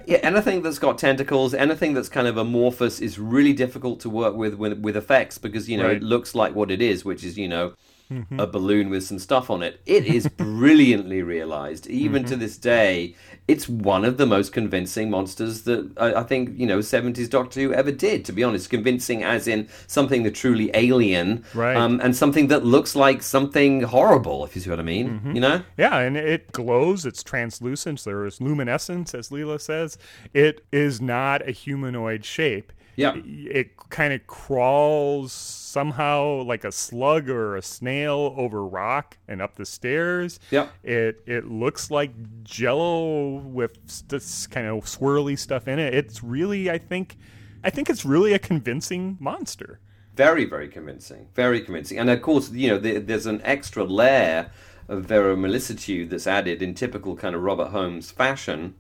Yeah, 0.08 0.18
anything 0.24 0.62
that's 0.62 0.80
got 0.80 0.98
tentacles, 0.98 1.54
anything 1.54 1.94
that's 1.94 2.10
kind 2.10 2.28
of 2.28 2.38
amorphous, 2.38 3.00
is 3.00 3.18
really 3.20 3.54
difficult 3.54 4.00
to 4.02 4.10
work 4.10 4.36
with 4.36 4.56
with, 4.56 4.80
with 4.80 4.96
effects 4.98 5.38
because 5.38 5.70
you 5.70 5.78
know 5.78 5.88
Right. 5.88 5.98
it 5.98 6.04
looks 6.04 6.36
like 6.36 6.56
what 6.56 6.72
it 6.72 6.82
is, 6.82 7.04
which 7.06 7.24
is 7.24 7.38
you 7.38 7.48
know. 7.48 7.74
A 8.12 8.14
mm-hmm. 8.14 8.52
balloon 8.52 8.90
with 8.90 9.06
some 9.06 9.20
stuff 9.20 9.50
on 9.50 9.64
it. 9.64 9.80
It 9.86 10.06
is 10.06 10.28
brilliantly 10.38 11.24
realized. 11.24 11.88
Even 11.88 12.24
to 12.26 12.32
mm-hmm. 12.34 12.42
this 12.42 12.58
day, 12.58 13.16
it's 13.48 13.70
one 13.70 14.04
of 14.04 14.18
the 14.18 14.26
most 14.26 14.52
convincing 14.52 15.10
monsters 15.10 15.62
that 15.62 15.94
I, 15.98 16.16
I 16.16 16.24
think 16.24 16.60
you 16.60 16.68
know 16.68 16.80
'70s 16.80 17.30
Doctor 17.30 17.62
Who 17.62 17.74
ever 17.74 17.92
did. 17.92 18.26
To 18.26 18.34
be 18.34 18.44
honest, 18.44 18.70
convincing 18.70 19.24
as 19.24 19.48
in 19.48 19.70
something 19.88 20.24
that 20.24 20.36
truly 20.36 20.72
alien, 20.74 21.46
Right. 21.54 21.76
Um, 21.76 22.02
and 22.02 22.16
something 22.16 22.48
that 22.48 22.66
looks 22.66 22.96
like 22.96 23.22
something 23.22 23.84
horrible. 23.84 24.44
If 24.46 24.56
you 24.56 24.62
see 24.62 24.70
what 24.70 24.80
I 24.80 24.84
mean, 24.84 25.10
mm-hmm. 25.10 25.32
you 25.36 25.42
know. 25.42 25.64
yeah, 25.78 26.00
and 26.00 26.18
it 26.18 26.52
glows. 26.52 27.06
It's 27.06 27.24
translucent. 27.24 28.04
There 28.04 28.26
is 28.26 28.42
luminescence, 28.42 29.14
as 29.14 29.30
Leela 29.30 29.60
says. 29.60 29.98
It 30.34 30.66
is 30.72 31.02
not 31.02 31.48
a 31.48 31.52
humanoid 31.52 32.26
shape. 32.26 32.74
Yeah. 32.96 33.16
It, 33.16 33.26
it 33.26 33.90
kind 33.90 34.14
of 34.14 34.26
crawls 34.28 35.32
somehow 35.72 36.44
like 36.44 36.64
a 36.64 36.72
slug 36.72 37.30
or 37.30 37.56
a 37.56 37.62
snail 37.62 38.34
over 38.36 38.66
rock 38.66 39.18
and 39.28 39.42
up 39.42 39.56
the 39.56 39.66
stairs. 39.66 40.40
Yeah. 40.52 40.68
It 40.84 41.24
it 41.26 41.46
looks 41.50 41.90
like 41.90 42.12
jello 42.44 43.38
with 43.38 44.08
this 44.10 44.48
kind 44.48 44.68
of 44.68 44.84
swirly 44.84 45.40
stuff 45.40 45.68
in 45.68 45.80
it. 45.80 45.94
It's 45.94 46.24
really, 46.24 46.70
I 46.70 46.78
think, 46.78 47.18
I 47.64 47.70
think 47.70 47.90
it's 47.90 48.06
really 48.06 48.34
a 48.34 48.40
convincing 48.40 49.18
monster. 49.20 49.80
Very, 50.16 50.46
very 50.46 50.68
convincing. 50.68 51.28
Very 51.34 51.62
convincing. 51.62 51.98
And 51.98 52.10
of 52.10 52.22
course, 52.22 52.52
you 52.52 52.68
know, 52.68 52.78
there, 52.78 53.00
there's 53.00 53.26
an 53.26 53.42
extra 53.44 53.84
layer 53.84 54.52
of 54.90 55.06
verisimilitude 55.06 56.10
that's 56.10 56.28
added 56.28 56.62
in 56.62 56.74
typical 56.74 57.16
kind 57.16 57.34
of 57.34 57.42
Robert 57.42 57.70
Holmes 57.70 58.12
fashion 58.12 58.76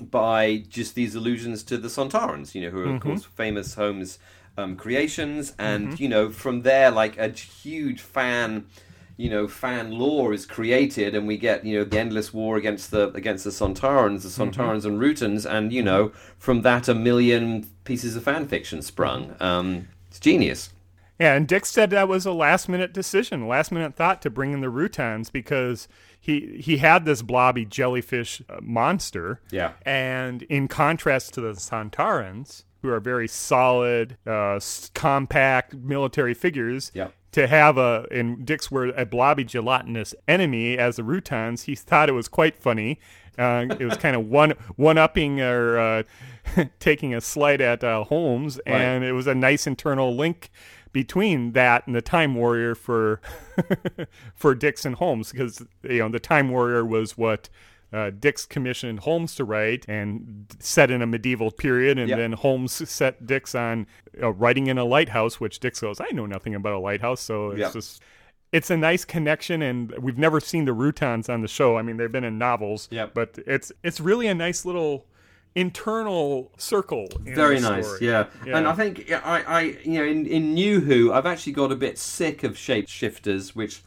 by 0.00 0.64
just 0.68 0.94
these 0.94 1.14
allusions 1.14 1.62
to 1.64 1.76
the 1.76 1.88
Sontarans, 1.88 2.54
you 2.54 2.62
know, 2.62 2.70
who 2.70 2.78
are, 2.78 2.84
of 2.84 2.88
mm-hmm. 3.00 3.08
course, 3.08 3.24
famous 3.24 3.74
Holmes 3.74 4.18
um, 4.58 4.76
creations. 4.76 5.54
And, 5.58 5.98
you 5.98 6.08
know, 6.08 6.30
from 6.30 6.62
there, 6.62 6.90
like 6.90 7.16
a 7.18 7.28
huge 7.28 8.00
fan. 8.00 8.66
You 9.20 9.28
know, 9.28 9.48
fan 9.48 9.90
lore 9.90 10.32
is 10.32 10.46
created, 10.46 11.16
and 11.16 11.26
we 11.26 11.38
get 11.38 11.64
you 11.64 11.76
know 11.76 11.84
the 11.84 11.98
endless 11.98 12.32
war 12.32 12.56
against 12.56 12.92
the 12.92 13.10
against 13.14 13.42
the 13.42 13.50
Sontarans, 13.50 14.22
the 14.22 14.28
Sontarans 14.28 14.84
and 14.84 15.00
Rutans, 15.00 15.44
and 15.44 15.72
you 15.72 15.82
know 15.82 16.12
from 16.38 16.62
that 16.62 16.86
a 16.86 16.94
million 16.94 17.68
pieces 17.82 18.14
of 18.14 18.22
fan 18.22 18.46
fiction 18.46 18.80
sprung. 18.80 19.34
Um, 19.40 19.88
it's 20.06 20.20
genius. 20.20 20.70
Yeah, 21.18 21.34
and 21.34 21.48
Dicks 21.48 21.70
said 21.70 21.90
that 21.90 22.06
was 22.06 22.26
a 22.26 22.32
last 22.32 22.68
minute 22.68 22.92
decision, 22.92 23.48
last 23.48 23.72
minute 23.72 23.96
thought 23.96 24.22
to 24.22 24.30
bring 24.30 24.52
in 24.52 24.60
the 24.60 24.68
Rutans 24.68 25.32
because 25.32 25.88
he 26.20 26.58
he 26.60 26.78
had 26.78 27.04
this 27.04 27.22
blobby 27.22 27.64
jellyfish 27.64 28.40
uh, 28.48 28.58
monster. 28.62 29.40
Yeah. 29.50 29.72
And 29.82 30.42
in 30.44 30.68
contrast 30.68 31.34
to 31.34 31.40
the 31.40 31.52
Sontarans, 31.52 32.64
who 32.82 32.88
are 32.88 33.00
very 33.00 33.28
solid, 33.28 34.16
uh, 34.26 34.60
compact 34.94 35.74
military 35.74 36.34
figures. 36.34 36.90
Yep. 36.94 37.14
To 37.32 37.46
have 37.46 37.76
a 37.76 38.06
in 38.10 38.44
Dicks' 38.44 38.70
were 38.70 38.86
a 38.88 39.04
blobby 39.04 39.44
gelatinous 39.44 40.14
enemy 40.26 40.78
as 40.78 40.96
the 40.96 41.02
Rutans, 41.02 41.64
he 41.64 41.74
thought 41.74 42.08
it 42.08 42.12
was 42.12 42.26
quite 42.26 42.56
funny. 42.56 42.98
Uh, 43.36 43.66
it 43.78 43.84
was 43.84 43.96
kind 43.96 44.16
of 44.16 44.26
one 44.28 44.54
one 44.76 44.98
upping 44.98 45.40
or 45.40 45.78
uh, 45.78 46.02
taking 46.80 47.14
a 47.14 47.20
slight 47.20 47.60
at 47.60 47.84
uh, 47.84 48.04
Holmes, 48.04 48.58
and 48.66 49.04
it 49.04 49.12
was 49.12 49.26
a 49.26 49.34
nice 49.34 49.66
internal 49.66 50.14
link 50.14 50.50
between 50.92 51.52
that 51.52 51.86
and 51.86 51.94
the 51.94 52.02
Time 52.02 52.34
Warrior 52.34 52.74
for 52.74 53.20
for 54.34 54.54
Dicks 54.54 54.84
and 54.84 54.96
Holmes 54.96 55.30
because 55.30 55.62
you 55.82 55.98
know 55.98 56.08
the 56.08 56.18
Time 56.18 56.50
Warrior 56.50 56.84
was 56.84 57.16
what 57.16 57.48
uh, 57.92 58.10
Dicks 58.10 58.44
commissioned 58.46 59.00
Holmes 59.00 59.34
to 59.36 59.44
write 59.44 59.84
and 59.88 60.46
set 60.58 60.90
in 60.90 61.00
a 61.02 61.06
medieval 61.06 61.50
period, 61.50 61.98
and 61.98 62.08
Yep. 62.08 62.18
then 62.18 62.32
Holmes 62.32 62.72
set 62.90 63.26
Dicks 63.26 63.54
on 63.54 63.86
uh, 64.22 64.30
writing 64.32 64.66
in 64.66 64.76
a 64.78 64.84
lighthouse, 64.84 65.40
which 65.40 65.58
Dicks 65.60 65.80
goes, 65.80 66.00
I 66.00 66.10
know 66.12 66.26
nothing 66.26 66.54
about 66.54 66.74
a 66.74 66.78
lighthouse, 66.78 67.20
so 67.20 67.50
it's 67.50 67.60
Yep. 67.60 67.72
just. 67.72 68.02
It's 68.50 68.70
a 68.70 68.78
nice 68.78 69.04
connection, 69.04 69.60
and 69.60 69.92
we've 69.98 70.16
never 70.16 70.40
seen 70.40 70.64
the 70.64 70.72
Rutans 70.74 71.28
on 71.28 71.42
the 71.42 71.48
show. 71.48 71.76
I 71.76 71.82
mean, 71.82 71.98
they've 71.98 72.10
been 72.10 72.24
in 72.24 72.38
novels, 72.38 72.88
Yep. 72.90 73.12
but 73.12 73.38
it's 73.46 73.70
it's 73.82 74.00
really 74.00 74.26
a 74.26 74.34
nice 74.34 74.64
little 74.64 75.04
internal 75.54 76.50
circle. 76.56 77.08
in 77.26 77.34
Very 77.34 77.60
nice, 77.60 78.00
yeah. 78.00 78.26
Yeah. 78.46 78.56
And 78.58 78.66
I 78.66 78.72
think 78.74 79.10
I, 79.12 79.42
I, 79.42 79.60
you 79.84 79.98
know, 79.98 80.04
in, 80.04 80.26
in 80.26 80.54
New 80.54 80.80
Who, 80.80 81.12
I've 81.12 81.26
actually 81.26 81.52
got 81.52 81.72
a 81.72 81.76
bit 81.76 81.98
sick 81.98 82.42
of 82.42 82.52
shapeshifters, 82.54 83.50
which 83.50 83.82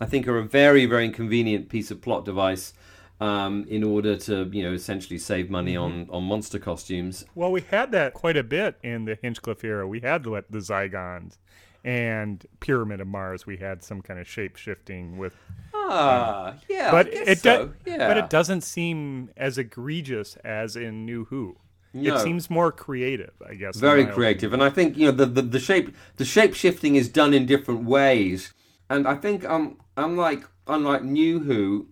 I 0.00 0.06
think 0.06 0.26
are 0.28 0.38
a 0.38 0.44
very, 0.44 0.86
very 0.86 1.04
inconvenient 1.06 1.68
piece 1.68 1.90
of 1.90 2.00
plot 2.00 2.24
device 2.24 2.72
um, 3.20 3.64
in 3.68 3.82
order 3.84 4.16
to, 4.16 4.48
you 4.52 4.62
know, 4.62 4.72
essentially 4.72 5.18
save 5.18 5.50
money 5.50 5.74
Mm-hmm. 5.74 6.10
on 6.10 6.22
on 6.22 6.24
monster 6.24 6.58
costumes. 6.58 7.24
Well, 7.34 7.50
we 7.52 7.62
had 7.62 7.92
that 7.92 8.14
quite 8.14 8.36
a 8.36 8.44
bit 8.44 8.76
in 8.82 9.04
the 9.06 9.18
Hinchcliffe 9.20 9.64
era. 9.64 9.86
We 9.88 10.00
had 10.00 10.22
the, 10.24 10.44
the 10.50 10.58
Zygons 10.58 11.36
and 11.84 12.44
Pyramid 12.60 13.00
of 13.00 13.06
Mars. 13.08 13.46
We 13.46 13.56
had 13.56 13.82
some 13.82 14.02
kind 14.02 14.18
of 14.20 14.28
shape 14.28 14.56
shifting 14.56 15.16
with, 15.18 15.34
Ah, 15.74 16.54
yeah, 16.68 16.90
but 16.90 17.08
it 17.12 17.38
so. 17.38 17.66
do- 17.66 17.74
yeah. 17.90 18.08
but 18.08 18.16
it 18.18 18.28
doesn't 18.30 18.62
seem 18.62 19.30
as 19.36 19.58
egregious 19.58 20.36
as 20.44 20.76
in 20.76 21.04
New 21.06 21.24
Who. 21.26 21.56
No. 21.94 22.14
It 22.16 22.20
seems 22.20 22.50
more 22.50 22.70
creative, 22.70 23.32
I 23.48 23.54
guess. 23.54 23.76
very 23.76 24.04
creative 24.06 24.52
and 24.52 24.62
i 24.62 24.68
think 24.68 24.96
you 24.98 25.06
know 25.06 25.10
the, 25.12 25.24
the 25.24 25.40
the 25.42 25.58
shape 25.58 25.96
the 26.16 26.24
shape 26.24 26.54
shifting 26.54 26.96
is 26.96 27.08
done 27.08 27.32
in 27.32 27.46
different 27.46 27.84
ways 27.84 28.52
and 28.90 29.08
i 29.08 29.14
think 29.14 29.44
um 29.46 29.78
unlike 29.96 30.44
unlike 30.66 31.02
new 31.02 31.40
who 31.40 31.88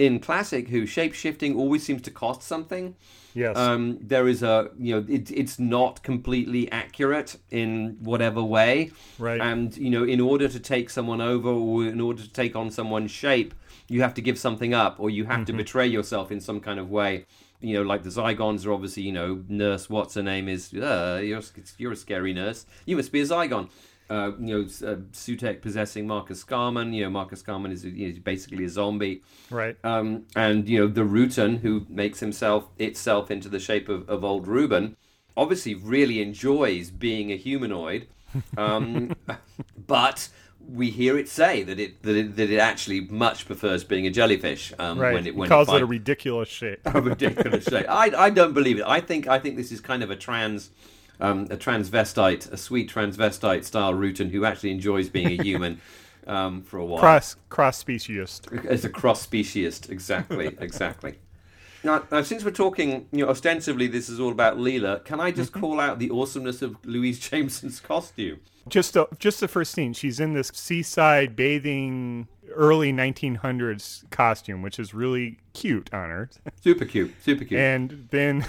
in 0.00 0.18
classic 0.18 0.68
who 0.68 0.86
shape 0.86 1.12
shifting 1.12 1.54
always 1.54 1.82
seems 1.82 2.02
to 2.02 2.10
cost 2.10 2.42
something. 2.42 2.96
Yes. 3.32 3.56
um 3.56 3.98
there 4.00 4.26
is 4.26 4.42
a 4.42 4.70
you 4.76 4.92
know 4.92 5.06
it, 5.08 5.30
it's 5.30 5.56
not 5.60 6.02
completely 6.02 6.62
accurate 6.72 7.36
in 7.50 7.96
whatever 8.00 8.42
way. 8.42 8.90
Right. 9.18 9.40
and 9.40 9.76
you 9.76 9.90
know 9.90 10.02
in 10.02 10.20
order 10.20 10.48
to 10.48 10.58
take 10.58 10.90
someone 10.90 11.20
over 11.20 11.48
or 11.48 11.84
in 11.86 12.00
order 12.00 12.22
to 12.22 12.32
take 12.42 12.56
on 12.56 12.70
someone's 12.72 13.12
shape 13.12 13.54
you 13.88 14.02
have 14.02 14.14
to 14.14 14.22
give 14.22 14.38
something 14.38 14.72
up 14.74 14.98
or 14.98 15.10
you 15.10 15.24
have 15.26 15.44
to 15.46 15.52
betray 15.52 15.86
yourself 15.86 16.30
in 16.32 16.40
some 16.40 16.60
kind 16.60 16.78
of 16.80 16.90
way. 16.90 17.26
You 17.60 17.74
know 17.74 17.82
like 17.82 18.02
the 18.02 18.10
zygons 18.10 18.66
are 18.66 18.72
obviously 18.72 19.02
you 19.04 19.12
know 19.12 19.44
nurse 19.48 19.90
what's 19.90 20.14
her 20.14 20.22
name 20.22 20.48
is 20.48 20.72
uh, 20.72 21.20
you're, 21.22 21.42
you're 21.78 21.92
a 21.92 21.96
scary 21.96 22.32
nurse. 22.32 22.66
You 22.86 22.96
must 22.96 23.12
be 23.12 23.20
a 23.20 23.24
zygon 23.26 23.68
uh, 24.10 24.32
you 24.40 24.58
know, 24.58 24.62
uh, 24.62 24.96
Sutekh 25.12 25.62
possessing 25.62 26.06
Marcus 26.06 26.44
Scarman. 26.44 26.92
You 26.92 27.04
know, 27.04 27.10
Marcus 27.10 27.42
Scarman 27.42 27.72
is 27.72 27.84
you 27.84 28.12
know, 28.12 28.20
basically 28.24 28.64
a 28.64 28.68
zombie. 28.68 29.22
right. 29.50 29.76
Um, 29.84 30.26
and 30.34 30.68
you 30.68 30.80
know 30.80 30.88
the 30.88 31.02
Rutan, 31.02 31.60
who 31.60 31.86
makes 31.88 32.18
himself 32.20 32.68
itself 32.78 33.30
into 33.30 33.48
the 33.48 33.60
shape 33.60 33.88
of, 33.88 34.08
of 34.10 34.24
old 34.24 34.48
Reuben, 34.48 34.96
obviously 35.36 35.74
really 35.74 36.20
enjoys 36.20 36.90
being 36.90 37.30
a 37.30 37.36
humanoid. 37.36 38.08
Um, 38.56 39.14
but 39.86 40.28
we 40.68 40.90
hear 40.90 41.16
it 41.16 41.28
say 41.28 41.62
that 41.62 41.78
it 41.78 42.02
that 42.02 42.16
it, 42.16 42.36
that 42.36 42.50
it 42.50 42.58
actually 42.58 43.02
much 43.02 43.46
prefers 43.46 43.84
being 43.84 44.06
a 44.06 44.10
jellyfish. 44.10 44.72
Um, 44.78 44.98
right. 44.98 45.14
When 45.14 45.26
it, 45.26 45.36
when 45.36 45.46
he 45.46 45.50
calls 45.50 45.68
it, 45.68 45.72
find- 45.72 45.82
a 45.82 45.86
ridiculous 45.86 46.48
shape. 46.48 46.80
a 46.84 47.00
ridiculous 47.00 47.64
shape. 47.64 47.86
I, 47.88 48.10
I 48.16 48.30
don't 48.30 48.54
believe 48.54 48.78
it. 48.78 48.84
I 48.86 49.00
think 49.00 49.28
I 49.28 49.38
think 49.38 49.56
this 49.56 49.70
is 49.70 49.80
kind 49.80 50.02
of 50.02 50.10
a 50.10 50.16
trans 50.16 50.70
um, 51.20 51.42
a 51.50 51.56
transvestite, 51.56 52.50
a 52.52 52.56
sweet 52.56 52.90
transvestite 52.90 53.64
style 53.64 53.92
Rutan 53.92 54.30
who 54.30 54.44
actually 54.44 54.70
enjoys 54.70 55.08
being 55.08 55.40
a 55.40 55.42
human 55.42 55.80
um, 56.26 56.62
for 56.62 56.78
a 56.78 56.84
while. 56.84 57.00
cross 57.00 57.36
cross 57.48 57.82
speciesist. 57.82 58.66
As 58.66 58.84
a 58.84 58.88
cross 58.88 59.26
speciesist, 59.26 59.90
exactly, 59.90 60.46
exactly. 60.60 61.18
Now, 61.82 62.04
now, 62.12 62.20
since 62.20 62.44
we're 62.44 62.50
talking, 62.50 63.08
you 63.10 63.24
know, 63.24 63.30
ostensibly 63.30 63.86
this 63.86 64.10
is 64.10 64.20
all 64.20 64.32
about 64.32 64.58
Leela, 64.58 65.02
can 65.02 65.18
I 65.18 65.30
just 65.30 65.52
call 65.52 65.80
out 65.80 65.98
the 65.98 66.10
awesomeness 66.10 66.60
of 66.60 66.76
Louise 66.84 67.18
Jameson's 67.30 67.80
costume? 67.80 68.40
Just 68.68 68.92
the 68.94 69.06
just 69.18 69.40
the 69.40 69.48
first 69.48 69.72
scene. 69.72 69.94
She's 69.94 70.20
in 70.20 70.34
this 70.34 70.50
seaside 70.54 71.34
bathing 71.34 72.28
early 72.54 72.92
1900s 72.92 74.08
costume, 74.10 74.60
which 74.60 74.78
is 74.78 74.92
really 74.92 75.38
cute 75.54 75.88
on 75.92 76.10
her. 76.10 76.30
Super 76.62 76.84
cute, 76.84 77.14
super 77.22 77.44
cute. 77.44 77.58
and 77.58 78.08
then 78.10 78.44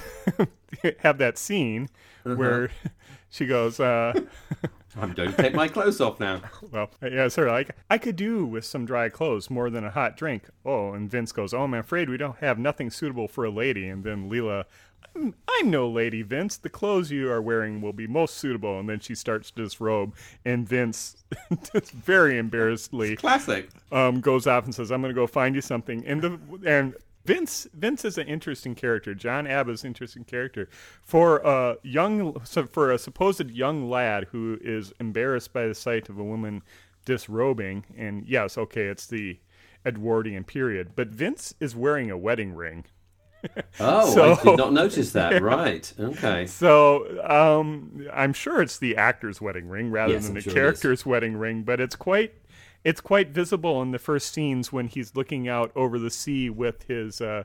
have 1.00 1.18
that 1.20 1.38
scene 1.38 1.88
Uh-huh. 2.26 2.36
where 2.36 2.72
she 3.30 3.46
goes, 3.46 3.80
uh, 3.80 4.14
I'm 5.00 5.14
going 5.14 5.32
to 5.32 5.38
take 5.38 5.54
my 5.54 5.68
clothes 5.68 6.02
off 6.02 6.20
now. 6.20 6.42
well, 6.72 6.90
yeah, 7.02 7.28
sort 7.30 7.48
of 7.48 7.54
like, 7.54 7.76
I 7.90 7.98
could 7.98 8.16
do 8.16 8.46
with 8.46 8.66
some 8.66 8.86
dry 8.86 9.10
clothes 9.10 9.50
more 9.50 9.70
than 9.70 9.86
a 9.86 9.92
hot 9.92 10.18
drink. 10.18 10.50
Oh, 10.66 10.94
and 10.94 11.10
Vince 11.10 11.32
goes, 11.32 11.54
oh, 11.54 11.64
I'm 11.64 11.74
afraid 11.74 12.10
we 12.10 12.18
don't 12.18 12.38
have 12.40 12.60
nothing 12.60 12.90
suitable 12.90 13.28
for 13.28 13.46
a 13.46 13.50
lady. 13.50 13.88
And 13.88 14.04
then 14.04 14.30
Leela, 14.30 14.66
I'm, 15.16 15.34
I'm 15.50 15.70
no 15.70 15.90
lady, 15.90 16.22
Vince. 16.24 16.58
The 16.58 16.70
clothes 16.70 17.10
you 17.10 17.32
are 17.32 17.42
wearing 17.42 17.82
will 17.82 17.94
be 17.94 18.06
most 18.08 18.36
suitable. 18.36 18.80
And 18.80 18.90
then 18.90 19.00
she 19.00 19.16
starts 19.16 19.52
to 19.52 19.64
disrobe, 19.64 20.14
and 20.46 20.68
Vince, 20.68 21.16
just 21.74 21.92
very 21.92 22.38
embarrassedly, 22.38 23.16
Classic. 23.18 23.70
um, 23.92 24.22
goes 24.22 24.48
off 24.48 24.66
and 24.66 24.76
says, 24.76 24.92
"I'm 24.92 25.02
going 25.02 25.14
to 25.14 25.20
go 25.20 25.28
find 25.28 25.56
you 25.56 25.62
something." 25.62 26.06
And 26.06 26.22
the 26.22 26.40
and 26.66 26.96
Vince 27.26 27.68
Vince 27.74 28.04
is 28.06 28.18
an 28.18 28.28
interesting 28.28 28.76
character. 28.76 29.14
John 29.14 29.46
Abbott's 29.48 29.86
interesting 29.86 30.24
character 30.24 30.70
for 31.04 31.38
a 31.40 31.78
young 31.84 32.44
so 32.46 32.66
for 32.66 32.92
a 32.92 32.98
supposed 32.98 33.50
young 33.52 33.90
lad 33.90 34.28
who 34.32 34.58
is 34.62 34.92
embarrassed 35.00 35.54
by 35.54 35.68
the 35.68 35.76
sight 35.76 36.10
of 36.10 36.18
a 36.18 36.24
woman 36.24 36.64
disrobing. 37.06 37.86
And 37.98 38.26
yes, 38.28 38.58
okay, 38.58 38.86
it's 38.88 39.06
the 39.08 39.40
Edwardian 39.86 40.44
period, 40.44 40.92
but 40.96 41.10
Vince 41.10 41.54
is 41.60 41.76
wearing 41.76 42.10
a 42.12 42.18
wedding 42.18 42.54
ring. 42.54 42.86
Oh, 43.80 44.14
So- 44.14 44.34
I 44.34 44.44
did 44.44 44.58
not 44.58 44.72
notice 44.74 45.14
that. 45.14 45.42
Right. 45.42 45.92
Okay. 46.00 46.46
So 46.46 47.20
um, 47.28 48.08
I'm 48.14 48.34
sure 48.34 48.62
it's 48.62 48.78
the 48.78 48.96
actor's 48.98 49.42
wedding 49.42 49.68
ring 49.68 49.90
rather 49.90 50.14
Yes, 50.14 50.24
than 50.28 50.32
I'm 50.32 50.36
the 50.36 50.42
sure 50.42 50.54
character's 50.54 51.08
wedding 51.08 51.36
ring, 51.36 51.64
but 51.64 51.80
it's 51.80 51.96
quite 51.96 52.36
it's 52.84 53.02
quite 53.02 53.30
visible 53.30 53.82
in 53.82 53.92
the 53.92 54.00
first 54.00 54.34
scenes 54.34 54.72
when 54.72 54.88
he's 54.88 55.16
looking 55.16 55.48
out 55.48 55.72
over 55.76 56.00
the 56.00 56.10
sea 56.10 56.50
with 56.50 56.84
his 56.84 57.22
uh, 57.22 57.44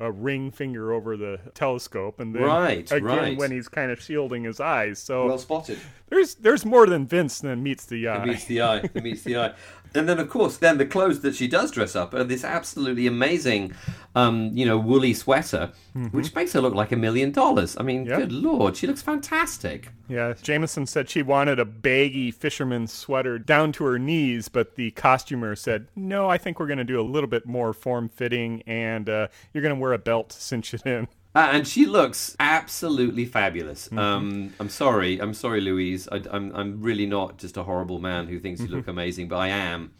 uh, 0.00 0.10
ring 0.12 0.50
finger 0.50 0.92
over 0.92 1.16
the 1.16 1.40
telescope, 1.54 2.20
and 2.20 2.34
then 2.34 2.42
Right, 2.42 2.90
again 2.92 3.02
right. 3.04 3.36
when 3.38 3.50
he's 3.50 3.68
kind 3.68 3.90
of 3.90 4.00
shielding 4.00 4.44
his 4.44 4.60
eyes. 4.60 4.98
So 5.00 5.26
Well 5.26 5.38
spotted. 5.38 5.78
there's 6.08 6.36
there's 6.36 6.64
more 6.64 6.86
than 6.86 7.06
Vince 7.06 7.40
than 7.40 7.62
meets 7.62 7.84
the 7.86 8.06
eye. 8.08 8.22
It 8.22 8.26
meets 8.28 8.44
the 8.44 8.62
eye. 8.62 8.90
Meets 8.94 9.22
the 9.22 9.36
eye. 9.38 9.54
And 9.94 10.08
then, 10.08 10.18
of 10.18 10.28
course, 10.28 10.56
then 10.58 10.78
the 10.78 10.86
clothes 10.86 11.20
that 11.20 11.34
she 11.34 11.48
does 11.48 11.70
dress 11.70 11.96
up 11.96 12.14
are 12.14 12.24
this 12.24 12.44
absolutely 12.44 13.06
amazing, 13.06 13.72
um, 14.14 14.50
you 14.52 14.66
know, 14.66 14.78
woolly 14.78 15.14
sweater, 15.14 15.72
which 16.12 16.34
makes 16.34 16.52
her 16.52 16.60
look 16.60 16.74
like 16.74 16.92
a 16.92 16.96
million 16.96 17.32
dollars. 17.32 17.76
I 17.78 17.82
mean, 17.82 18.04
Yeah. 18.06 18.18
good 18.18 18.32
lord, 18.32 18.76
she 18.76 18.86
looks 18.86 19.02
fantastic. 19.02 19.88
Yeah, 20.08 20.34
Jameson 20.40 20.86
said 20.86 21.08
she 21.10 21.22
wanted 21.22 21.58
a 21.58 21.64
baggy 21.64 22.30
fisherman's 22.30 22.92
sweater 22.92 23.38
down 23.38 23.72
to 23.72 23.84
her 23.84 23.98
knees, 23.98 24.48
but 24.48 24.76
the 24.76 24.90
costumer 24.92 25.54
said, 25.54 25.88
"No, 25.96 26.28
I 26.30 26.38
think 26.38 26.58
we're 26.58 26.66
going 26.66 26.78
to 26.78 26.84
do 26.84 27.00
a 27.00 27.02
little 27.02 27.28
bit 27.28 27.46
more 27.46 27.72
form-fitting, 27.74 28.62
and 28.66 29.08
uh, 29.08 29.28
you're 29.52 29.62
going 29.62 29.74
to 29.74 29.80
wear 29.80 29.92
a 29.92 29.98
belt 29.98 30.30
to 30.30 30.40
cinch 30.40 30.72
it 30.74 30.86
in." 30.86 31.08
Uh, 31.38 31.50
and 31.52 31.68
she 31.68 31.86
looks 31.86 32.34
absolutely 32.40 33.24
fabulous. 33.24 33.88
Um, 33.92 34.52
I'm 34.58 34.68
sorry, 34.68 35.20
I'm 35.20 35.32
sorry, 35.32 35.60
Louise. 35.60 36.08
I, 36.10 36.20
I'm 36.32 36.52
I'm 36.52 36.80
really 36.82 37.06
not 37.06 37.38
just 37.38 37.56
a 37.56 37.62
horrible 37.62 38.00
man 38.00 38.26
who 38.26 38.40
thinks 38.40 38.60
you 38.60 38.66
look 38.66 38.88
amazing, 38.88 39.28
but 39.28 39.36
I 39.36 39.48
am. 39.50 39.92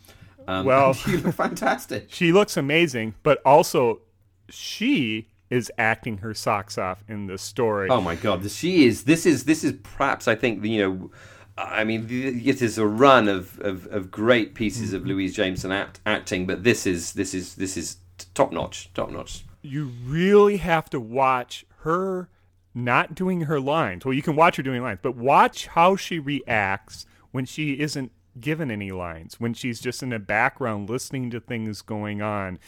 Um, 0.49 0.67
Well- 0.67 0.97
you 1.07 1.19
look 1.19 1.37
fantastic. 1.37 2.07
She 2.13 2.33
looks 2.33 2.57
amazing, 2.57 3.15
but 3.23 3.41
also 3.45 4.01
she 4.49 5.29
is 5.49 5.71
acting 5.79 6.19
her 6.19 6.35
socks 6.35 6.77
off 6.77 7.05
in 7.07 7.29
this 7.29 7.41
story. 7.41 7.89
Oh 7.89 8.01
my 8.01 8.17
god, 8.17 8.51
she 8.51 8.87
is. 8.87 9.05
This 9.05 9.25
is 9.25 9.45
this 9.45 9.63
is 9.63 9.75
perhaps 9.85 10.27
I 10.27 10.35
think 10.35 10.65
you 10.65 10.81
know. 10.83 11.11
I 11.57 11.85
mean, 11.85 12.09
it 12.11 12.63
is 12.63 12.79
a 12.79 12.87
run 12.87 13.29
of, 13.29 13.59
of, 13.61 13.87
of 13.89 14.13
great 14.13 14.55
pieces 14.55 14.93
of 14.93 15.05
Louise 15.05 15.35
Jameson 15.35 15.73
act, 15.73 16.01
acting, 16.05 16.47
but 16.47 16.63
this 16.65 16.85
is 16.85 17.13
this 17.13 17.33
is 17.33 17.55
this 17.55 17.77
is 17.77 17.97
top 18.35 18.51
notch, 18.53 18.91
top 18.95 19.11
notch. 19.11 19.45
You 19.69 19.91
really 20.05 20.57
have 20.59 20.89
to 20.91 21.01
watch 21.01 21.67
her 21.81 22.29
not 22.75 23.15
doing 23.15 23.43
her 23.43 23.61
lines. 23.61 24.05
Well, 24.05 24.15
you 24.15 24.23
can 24.23 24.37
watch 24.37 24.57
her 24.57 24.63
doing 24.63 24.83
lines, 24.83 25.01
but 25.03 25.17
watch 25.17 25.67
how 25.67 25.97
she 25.97 26.19
reacts 26.19 27.07
when 27.31 27.45
she 27.45 27.81
isn't 27.81 28.13
given 28.41 28.71
any 28.71 28.93
lines, 28.93 29.41
when 29.41 29.53
she's 29.55 29.81
just 29.81 30.03
in 30.03 30.11
the 30.11 30.19
background 30.19 30.89
listening 30.89 31.31
to 31.31 31.41
things 31.41 31.83
going 31.83 32.23
on. 32.23 32.59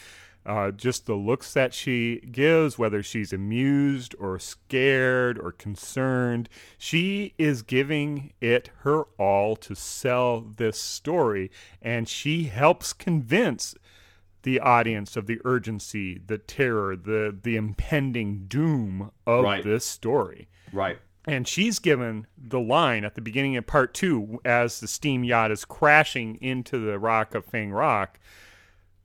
Uh, 0.43 0.71
just 0.71 1.05
the 1.05 1.13
looks 1.13 1.53
that 1.53 1.71
she 1.71 2.19
gives, 2.31 2.77
whether 2.77 3.03
she's 3.03 3.31
amused 3.31 4.15
or 4.19 4.39
scared 4.39 5.37
or 5.37 5.51
concerned, 5.51 6.49
she 6.79 7.35
is 7.37 7.61
giving 7.61 8.33
it 8.41 8.71
her 8.79 9.03
all 9.19 9.55
to 9.55 9.75
sell 9.75 10.41
this 10.41 10.81
story. 10.81 11.51
And 11.79 12.09
she 12.09 12.45
helps 12.45 12.91
convince 12.91 13.75
the 14.43 14.59
audience 14.59 15.15
of 15.15 15.27
the 15.27 15.39
urgency, 15.45 16.19
the 16.25 16.37
terror, 16.37 16.95
the, 16.95 17.35
the 17.41 17.55
impending 17.55 18.45
doom 18.47 19.11
of 19.27 19.43
Right. 19.43 19.63
this 19.63 19.85
story. 19.85 20.47
Right. 20.73 20.99
And 21.25 21.47
she's 21.47 21.77
given 21.77 22.25
the 22.35 22.59
line 22.59 23.05
at 23.05 23.13
the 23.15 23.21
beginning 23.21 23.55
of 23.55 23.67
part 23.67 23.93
two 23.93 24.39
as 24.43 24.79
the 24.79 24.87
steam 24.87 25.23
yacht 25.23 25.51
is 25.51 25.65
crashing 25.65 26.35
into 26.41 26.79
the 26.79 26.97
rock 26.97 27.35
of 27.35 27.45
Fang 27.45 27.71
Rock. 27.71 28.19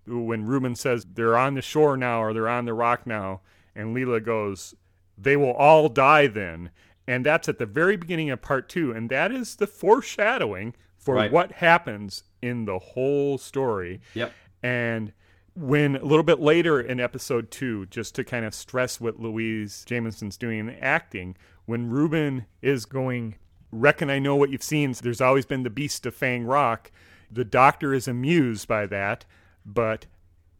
When 0.07 0.47
Reuben 0.47 0.75
says 0.77 1.05
they're 1.15 1.37
on 1.37 1.55
the 1.55 1.63
shore 1.63 1.97
now 1.97 2.23
or 2.23 2.33
they're 2.33 2.49
on 2.49 2.65
the 2.65 2.73
rock 2.75 3.07
now, 3.07 3.41
and 3.75 3.95
Leela 3.95 4.25
goes, 4.25 4.75
they 5.19 5.37
will 5.37 5.53
all 5.53 5.89
die 5.89 6.27
then. 6.29 6.71
And 7.07 7.27
that's 7.27 7.49
at 7.49 7.59
the 7.59 7.67
very 7.67 7.97
beginning 7.97 8.31
of 8.31 8.41
part 8.41 8.69
two. 8.69 8.93
And 8.93 9.11
that 9.11 9.31
is 9.33 9.57
the 9.57 9.67
foreshadowing 9.67 10.75
for 10.97 11.17
Right. 11.17 11.31
what 11.31 11.53
happens 11.53 12.25
in 12.41 12.65
the 12.65 12.79
whole 12.79 13.37
story. 13.39 14.01
Yep. 14.15 14.33
And 14.63 15.13
when 15.57 15.97
a 15.97 16.05
little 16.05 16.23
bit 16.23 16.39
later 16.39 16.81
in 16.81 17.01
episode 17.01 17.51
two, 17.51 17.87
just 17.87 18.15
to 18.15 18.25
kind 18.25 18.45
of 18.45 18.55
stress 18.55 19.01
what 19.01 19.19
Louise 19.19 19.85
Jameson's 19.87 20.37
doing 20.37 20.59
in 20.61 20.71
acting, 20.71 21.37
when 21.65 21.89
Reuben 21.89 22.47
is 22.61 22.85
going, 22.85 23.37
Reckon 23.73 24.11
I 24.11 24.19
know 24.19 24.37
what 24.37 24.51
you've 24.51 24.63
seen. 24.63 24.93
There's 24.93 25.21
always 25.21 25.47
been 25.47 25.63
the 25.63 25.71
beast 25.71 26.07
of 26.07 26.15
Fang 26.15 26.45
Rock. 26.45 26.93
The 27.31 27.45
doctor 27.45 27.93
is 27.93 28.07
amused 28.07 28.69
by 28.69 28.87
that, 28.87 29.25
but 29.65 30.07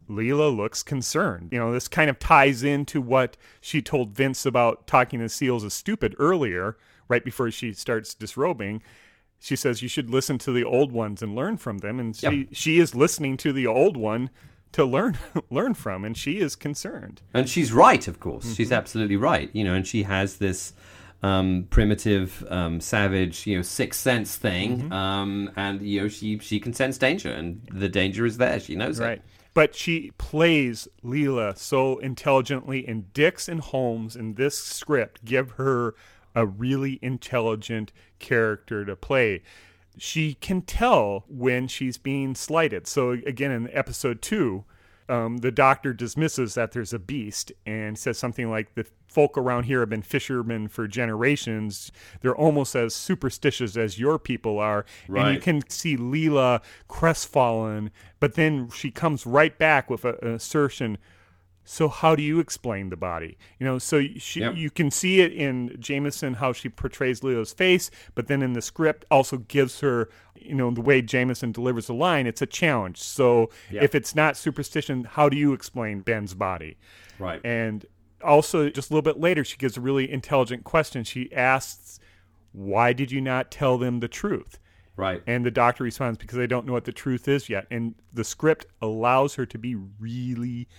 Leela 0.09 0.55
looks 0.55 0.83
concerned. 0.83 1.49
You 1.51 1.59
know, 1.59 1.71
this 1.71 1.87
kind 1.87 2.09
of 2.09 2.19
ties 2.19 2.63
into 2.63 2.99
what 2.99 3.37
she 3.61 3.81
told 3.81 4.15
Vince 4.15 4.45
about 4.45 4.87
talking 4.87 5.19
to 5.19 5.29
seals 5.29 5.63
is 5.63 5.73
stupid 5.73 6.15
earlier, 6.19 6.77
right 7.07 7.23
before 7.23 7.51
she 7.51 7.71
starts 7.73 8.13
disrobing. 8.13 8.81
She 9.39 9.55
says 9.55 9.81
you 9.81 9.87
should 9.87 10.09
listen 10.09 10.37
to 10.39 10.51
the 10.51 10.63
old 10.63 10.91
ones 10.91 11.21
and 11.21 11.35
learn 11.35 11.57
from 11.57 11.79
them, 11.79 11.99
and 11.99 12.15
she 12.15 12.37
Yep. 12.37 12.47
she 12.51 12.79
is 12.79 12.95
listening 12.95 13.37
to 13.37 13.53
the 13.53 13.67
old 13.67 13.95
one 13.95 14.29
to 14.73 14.85
learn 14.85 15.17
learn 15.49 15.73
from, 15.73 16.05
and 16.05 16.17
she 16.17 16.39
is 16.39 16.55
concerned. 16.55 17.21
And 17.33 17.49
she's 17.49 17.71
right, 17.73 18.07
of 18.07 18.19
course. 18.19 18.45
Mm-hmm. 18.45 18.53
She's 18.53 18.71
absolutely 18.71 19.17
right. 19.17 19.49
You 19.53 19.63
know, 19.63 19.73
and 19.73 19.85
she 19.85 20.03
has 20.03 20.37
this 20.37 20.73
um, 21.23 21.67
primitive, 21.69 22.45
um, 22.49 22.79
savage, 22.79 23.47
you 23.47 23.55
know, 23.57 23.61
sixth 23.61 23.99
sense 23.99 24.35
thing. 24.35 24.81
Mm-hmm. 24.83 24.93
Um, 24.93 25.51
and 25.55 25.81
you 25.81 26.01
know, 26.01 26.07
she 26.07 26.39
she 26.39 26.59
can 26.59 26.73
sense 26.73 26.97
danger, 26.97 27.31
and 27.31 27.61
the 27.71 27.89
danger 27.89 28.25
is 28.25 28.37
there. 28.37 28.59
She 28.59 28.75
knows 28.75 28.99
Right. 28.99 29.17
it. 29.17 29.21
But 29.53 29.73
she 29.73 30.11
plays 30.19 30.87
Leela 31.03 31.57
so 31.57 31.97
intelligently, 31.97 32.87
and 32.87 33.11
Dicks 33.11 33.47
and 33.49 33.59
Holmes 33.59 34.15
in 34.15 34.35
this 34.35 34.55
script 34.59 35.25
give 35.25 35.51
her 35.51 35.95
a 36.35 36.45
really 36.45 36.99
intelligent 37.01 37.91
character 38.19 38.85
to 38.85 38.95
play. 38.95 39.41
She 39.97 40.35
can 40.35 40.61
tell 40.61 41.25
when 41.27 41.67
she's 41.67 41.97
being 41.97 42.35
slighted. 42.35 42.87
So, 42.87 43.11
again, 43.11 43.51
in 43.51 43.69
episode 43.71 44.21
two, 44.21 44.65
um, 45.09 45.37
the 45.37 45.51
doctor 45.51 45.93
dismisses 45.93 46.53
that 46.55 46.73
there's 46.73 46.93
a 46.93 46.99
beast 46.99 47.51
and 47.65 47.97
says 47.97 48.17
something 48.17 48.49
like 48.49 48.75
the 48.75 48.85
folk 49.07 49.37
around 49.37 49.63
here 49.63 49.79
have 49.79 49.89
been 49.89 50.01
fishermen 50.01 50.67
for 50.67 50.87
generations. 50.87 51.91
They're 52.21 52.35
almost 52.35 52.75
as 52.75 52.93
superstitious 52.93 53.77
as 53.77 53.97
your 53.97 54.19
people 54.19 54.59
are. 54.59 54.85
And 55.27 55.35
you 55.35 55.39
can 55.41 55.69
see 55.69 55.95
Leela 55.95 56.61
crestfallen, 56.89 57.91
but 58.19 58.33
then 58.33 58.69
she 58.69 58.91
comes 58.91 59.25
right 59.25 59.57
back 59.57 59.89
with 59.89 60.03
a, 60.03 60.17
an 60.21 60.33
assertion. 60.33 60.97
So 61.69 61.89
how 61.89 62.15
do 62.15 62.23
you 62.23 62.39
explain 62.39 62.89
the 62.89 62.95
body? 62.95 63.37
You 63.59 63.65
know, 63.65 63.77
so 63.77 64.01
she, 64.17 64.39
Yep. 64.39 64.55
you 64.55 64.69
can 64.69 64.89
see 64.89 65.19
it 65.19 65.33
in 65.33 65.75
Jameson 65.79 66.35
how 66.35 66.53
she 66.53 66.69
portrays 66.69 67.19
Leela's 67.23 67.51
face, 67.51 67.91
but 68.15 68.27
then 68.27 68.41
in 68.41 68.53
the 68.53 68.61
script 68.61 69.03
also 69.11 69.39
gives 69.39 69.81
her, 69.81 70.09
you 70.33 70.55
know, 70.55 70.71
the 70.71 70.79
way 70.79 71.01
Jameson 71.01 71.51
delivers 71.51 71.87
the 71.87 71.93
line. 71.93 72.25
It's 72.25 72.41
a 72.41 72.45
challenge. 72.45 72.99
So 72.99 73.49
Yep. 73.69 73.83
if 73.83 73.95
it's 73.95 74.15
not 74.15 74.37
superstition, 74.37 75.03
how 75.03 75.27
do 75.27 75.35
you 75.35 75.51
explain 75.51 75.99
Ben's 75.99 76.33
body? 76.33 76.77
Right. 77.19 77.41
And 77.43 77.85
also, 78.23 78.69
just 78.69 78.89
a 78.89 78.93
little 78.93 79.01
bit 79.13 79.19
later, 79.19 79.43
she 79.43 79.57
gives 79.57 79.75
a 79.75 79.81
really 79.81 80.09
intelligent 80.09 80.63
question. 80.63 81.03
She 81.03 81.31
asks, 81.33 81.99
"Why 82.53 82.93
did 82.93 83.11
you 83.11 83.19
not 83.19 83.51
tell 83.51 83.77
them 83.77 83.99
the 83.99 84.07
truth?" 84.07 84.57
right. 84.95 85.21
And 85.27 85.45
the 85.45 85.51
doctor 85.51 85.83
responds, 85.83 86.17
"Because 86.17 86.39
I 86.39 86.45
don't 86.45 86.65
know 86.65 86.73
what 86.73 86.85
the 86.85 86.93
truth 86.93 87.27
is 87.27 87.49
yet." 87.49 87.67
And 87.69 87.95
the 88.13 88.23
script 88.23 88.67
allows 88.81 89.35
her 89.35 89.45
to 89.45 89.57
be 89.57 89.75
really 89.75 90.69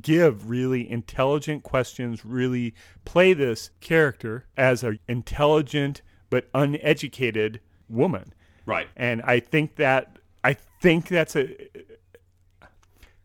give 0.00 0.48
really 0.48 0.88
intelligent 0.90 1.62
questions, 1.62 2.24
really 2.24 2.74
play 3.04 3.32
this 3.32 3.70
character 3.80 4.46
as 4.56 4.84
an 4.84 4.98
intelligent 5.08 6.02
but 6.30 6.48
uneducated 6.54 7.60
woman. 7.88 8.32
right. 8.66 8.86
And 8.96 9.20
I 9.22 9.40
think 9.40 9.76
that 9.76 10.18
I 10.44 10.54
think 10.80 11.08
that's 11.08 11.34
a 11.36 11.56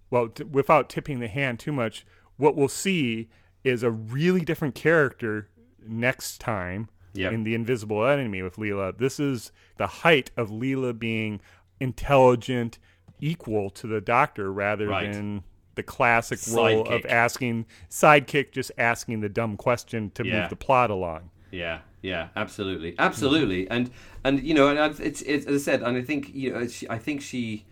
well, 0.09 0.29
t- 0.29 0.43
without 0.43 0.89
tipping 0.89 1.19
the 1.19 1.27
hand 1.27 1.59
too 1.59 1.71
much, 1.71 2.05
what 2.37 2.55
we'll 2.55 2.67
see 2.67 3.29
is 3.63 3.83
a 3.83 3.91
really 3.91 4.41
different 4.41 4.75
character 4.75 5.49
next 5.87 6.39
time 6.39 6.89
Yep. 7.13 7.31
in 7.31 7.43
the 7.43 7.55
Invisible 7.55 8.05
Enemy 8.05 8.41
with 8.41 8.57
Leela. 8.57 8.97
This 8.97 9.19
is 9.21 9.51
the 9.77 9.87
height 9.87 10.31
of 10.35 10.49
Leela 10.49 10.97
being 10.97 11.39
intelligent, 11.79 12.77
equal 13.21 13.69
to 13.71 13.87
the 13.87 14.01
Doctor, 14.01 14.51
rather 14.51 14.87
Right. 14.89 15.13
than 15.13 15.43
the 15.75 15.83
classic 15.83 16.39
role 16.51 16.87
of 16.87 17.05
asking 17.05 17.65
sidekick, 17.89 18.51
just 18.51 18.71
asking 18.77 19.21
the 19.21 19.29
dumb 19.29 19.57
question 19.57 20.11
to 20.15 20.25
Yeah. 20.25 20.41
move 20.41 20.49
the 20.49 20.55
plot 20.55 20.89
along. 20.89 21.29
Yeah, 21.51 21.79
yeah, 22.01 22.29
absolutely, 22.35 22.95
absolutely, 22.99 23.69
and 23.69 23.89
and 24.23 24.41
you 24.43 24.53
know, 24.53 24.67
and 24.69 24.99
it's, 24.99 25.21
it's 25.21 25.45
as 25.45 25.61
I 25.61 25.63
said, 25.71 25.81
and 25.83 25.97
I 25.97 26.01
think 26.01 26.31
you 26.33 26.51
know, 26.53 26.67
she, 26.67 26.89
I 26.89 26.97
think 26.97 27.21
she. 27.21 27.65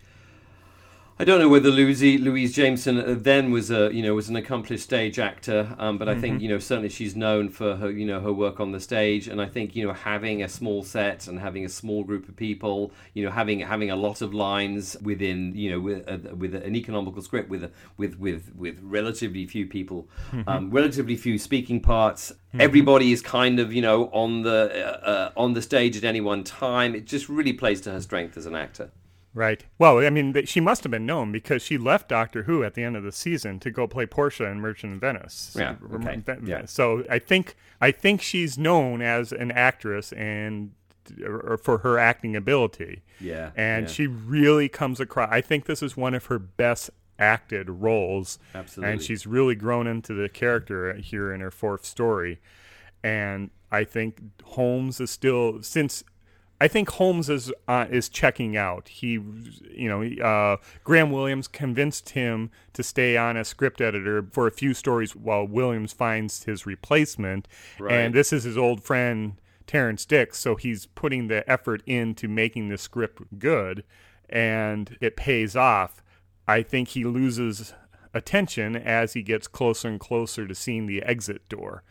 I 1.16 1.22
don't 1.22 1.38
know 1.38 1.48
whether 1.48 1.70
Louise, 1.70 2.02
Louise 2.02 2.52
Jameson 2.52 2.98
uh, 2.98 3.14
then 3.16 3.52
was 3.52 3.70
a 3.70 3.94
you 3.94 4.02
know 4.02 4.16
was 4.16 4.28
an 4.28 4.34
accomplished 4.34 4.82
stage 4.82 5.20
actor, 5.20 5.76
um, 5.78 5.96
but 5.96 6.08
I 6.08 6.20
think 6.20 6.42
you 6.42 6.48
know 6.48 6.58
certainly 6.58 6.88
she's 6.88 7.14
known 7.14 7.50
for 7.50 7.76
her 7.76 7.88
you 7.88 8.04
know 8.04 8.20
her 8.20 8.32
work 8.32 8.58
on 8.58 8.72
the 8.72 8.80
stage, 8.80 9.28
and 9.28 9.40
I 9.40 9.46
think 9.46 9.76
you 9.76 9.86
know 9.86 9.92
having 9.92 10.42
a 10.42 10.48
small 10.48 10.82
set 10.82 11.28
and 11.28 11.38
having 11.38 11.64
a 11.64 11.68
small 11.68 12.02
group 12.02 12.28
of 12.28 12.34
people, 12.34 12.90
you 13.12 13.24
know 13.24 13.30
having 13.30 13.60
having 13.60 13.92
a 13.92 13.96
lot 13.96 14.22
of 14.22 14.34
lines 14.34 14.96
within 15.02 15.54
you 15.54 15.70
know 15.70 15.80
with 15.80 16.08
uh, 16.08 16.34
with 16.34 16.52
an 16.52 16.74
economical 16.74 17.22
script 17.22 17.48
with 17.48 17.62
a, 17.62 17.70
with 17.96 18.18
with 18.18 18.50
with 18.56 18.80
relatively 18.82 19.46
few 19.46 19.68
people, 19.68 20.08
um, 20.48 20.68
relatively 20.72 21.14
few 21.14 21.38
speaking 21.38 21.80
parts. 21.80 22.32
Everybody 22.58 23.12
is 23.12 23.22
kind 23.22 23.60
of 23.60 23.72
you 23.72 23.82
know 23.82 24.06
on 24.06 24.42
the 24.42 24.84
uh, 24.84 25.06
uh, 25.08 25.32
on 25.36 25.52
the 25.52 25.62
stage 25.62 25.96
at 25.96 26.02
any 26.02 26.20
one 26.20 26.42
time. 26.42 26.96
It 26.96 27.04
just 27.04 27.28
really 27.28 27.52
plays 27.52 27.80
to 27.82 27.92
her 27.92 28.00
strength 28.00 28.36
as 28.36 28.46
an 28.46 28.56
actor. 28.56 28.90
Right. 29.34 29.64
Well, 29.78 29.98
I 29.98 30.10
mean, 30.10 30.46
she 30.46 30.60
must 30.60 30.84
have 30.84 30.92
been 30.92 31.06
known 31.06 31.32
because 31.32 31.60
she 31.60 31.76
left 31.76 32.08
Doctor 32.08 32.44
Who 32.44 32.62
at 32.62 32.74
the 32.74 32.84
end 32.84 32.96
of 32.96 33.02
the 33.02 33.10
season 33.10 33.58
to 33.60 33.70
go 33.70 33.88
play 33.88 34.06
Portia 34.06 34.44
in 34.44 34.60
Merchant 34.60 34.94
of 34.94 35.00
Venice. 35.00 35.56
Yeah, 35.58 35.74
okay, 35.92 36.22
yeah. 36.44 36.66
So 36.66 37.04
I 37.10 37.18
think 37.18 37.56
I 37.80 37.90
think 37.90 38.22
she's 38.22 38.56
known 38.56 39.02
as 39.02 39.32
an 39.32 39.50
actress 39.50 40.12
and 40.12 40.70
or 41.22 41.58
for 41.58 41.78
her 41.78 41.98
acting 41.98 42.36
ability. 42.36 43.02
Yeah, 43.20 43.50
And 43.56 43.86
yeah. 43.86 43.92
she 43.92 44.06
really 44.06 44.68
comes 44.68 45.00
across. 45.00 45.28
I 45.30 45.40
think 45.40 45.66
this 45.66 45.82
is 45.82 45.96
one 45.96 46.14
of 46.14 46.26
her 46.26 46.38
best 46.38 46.90
acted 47.18 47.68
roles. 47.68 48.38
Absolutely. 48.54 48.92
And 48.92 49.02
she's 49.02 49.26
really 49.26 49.54
grown 49.54 49.86
into 49.86 50.14
the 50.14 50.28
character 50.28 50.94
here 50.94 51.32
in 51.32 51.40
her 51.40 51.50
fourth 51.50 51.84
story. 51.84 52.40
And 53.02 53.50
I 53.70 53.84
think 53.84 54.20
Holmes 54.44 55.00
is 55.00 55.10
still 55.10 55.62
since 55.62 56.04
I 56.60 56.68
think 56.68 56.88
Holmes 56.90 57.28
is 57.28 57.52
uh, 57.66 57.86
is 57.90 58.08
checking 58.08 58.56
out. 58.56 58.88
He, 58.88 59.12
you 59.12 59.88
know, 59.88 60.02
uh, 60.24 60.56
Graham 60.84 61.10
Williams 61.10 61.48
convinced 61.48 62.10
him 62.10 62.50
to 62.74 62.82
stay 62.82 63.16
on 63.16 63.36
as 63.36 63.48
script 63.48 63.80
editor 63.80 64.26
for 64.30 64.46
a 64.46 64.52
few 64.52 64.72
stories 64.72 65.16
while 65.16 65.46
Williams 65.46 65.92
finds 65.92 66.44
his 66.44 66.64
replacement. 66.64 67.48
Right. 67.78 67.94
And 67.94 68.14
this 68.14 68.32
is 68.32 68.44
his 68.44 68.56
old 68.56 68.82
friend 68.84 69.34
Terrance 69.66 70.04
Dicks, 70.04 70.38
so 70.38 70.54
he's 70.54 70.86
putting 70.86 71.28
the 71.28 71.48
effort 71.50 71.82
into 71.86 72.28
making 72.28 72.68
the 72.68 72.78
script 72.78 73.38
good, 73.38 73.84
and 74.28 74.96
it 75.00 75.16
pays 75.16 75.56
off. 75.56 76.02
I 76.46 76.62
think 76.62 76.88
he 76.88 77.04
loses 77.04 77.74
attention 78.12 78.76
as 78.76 79.14
he 79.14 79.22
gets 79.22 79.48
closer 79.48 79.88
and 79.88 79.98
closer 79.98 80.46
to 80.46 80.54
seeing 80.54 80.86
the 80.86 81.02
exit 81.02 81.48
door. 81.48 81.82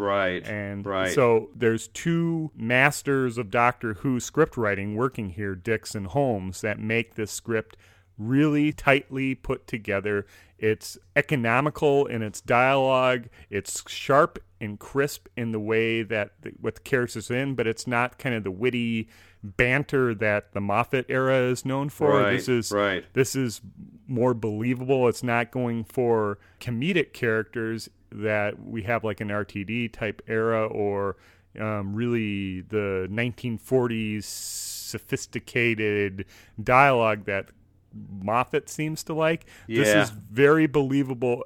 Right. 0.00 0.46
And 0.46 0.86
right. 0.86 1.12
so 1.12 1.50
there's 1.54 1.88
two 1.88 2.50
masters 2.56 3.36
of 3.36 3.50
Doctor 3.50 3.94
Who 3.94 4.18
script 4.18 4.56
writing 4.56 4.96
working 4.96 5.30
here, 5.30 5.54
Dicks 5.54 5.94
and 5.94 6.06
Holmes, 6.06 6.62
that 6.62 6.78
make 6.78 7.14
this 7.14 7.30
script 7.30 7.76
really 8.16 8.72
tightly 8.72 9.34
put 9.34 9.66
together. 9.66 10.26
It's 10.58 10.98
economical 11.16 12.06
in 12.06 12.22
its 12.22 12.40
dialogue. 12.40 13.28
It's 13.50 13.82
sharp 13.88 14.38
and 14.60 14.78
crisp 14.78 15.28
in 15.36 15.52
the 15.52 15.60
way 15.60 16.02
that 16.02 16.32
the, 16.42 16.52
what 16.60 16.76
the 16.76 16.80
characters 16.82 17.30
are 17.30 17.36
in, 17.36 17.54
but 17.54 17.66
it's 17.66 17.86
not 17.86 18.18
kind 18.18 18.34
of 18.34 18.44
the 18.44 18.50
witty 18.50 19.08
banter 19.42 20.14
that 20.14 20.52
the 20.52 20.60
Moffat 20.60 21.06
era 21.08 21.38
is 21.38 21.64
known 21.64 21.88
for. 21.88 22.20
Right, 22.20 22.32
this 22.32 22.48
is 22.48 22.72
right. 22.72 23.04
this 23.12 23.34
is 23.34 23.60
more 24.06 24.34
believable. 24.34 25.08
It's 25.08 25.22
not 25.22 25.50
going 25.50 25.84
for 25.84 26.38
comedic 26.60 27.12
characters 27.12 27.88
that 28.12 28.64
we 28.64 28.82
have 28.82 29.04
like 29.04 29.20
an 29.20 29.28
RTD 29.28 29.92
type 29.92 30.20
era 30.26 30.66
or 30.66 31.16
um, 31.58 31.94
really 31.94 32.62
the 32.62 33.08
1940s 33.10 34.24
sophisticated 34.24 36.26
dialogue 36.62 37.24
that 37.26 37.50
Moffat 37.92 38.68
seems 38.68 39.02
to 39.04 39.14
like. 39.14 39.46
This 39.68 39.88
is 39.88 40.10
very 40.10 40.66
believable. 40.66 41.44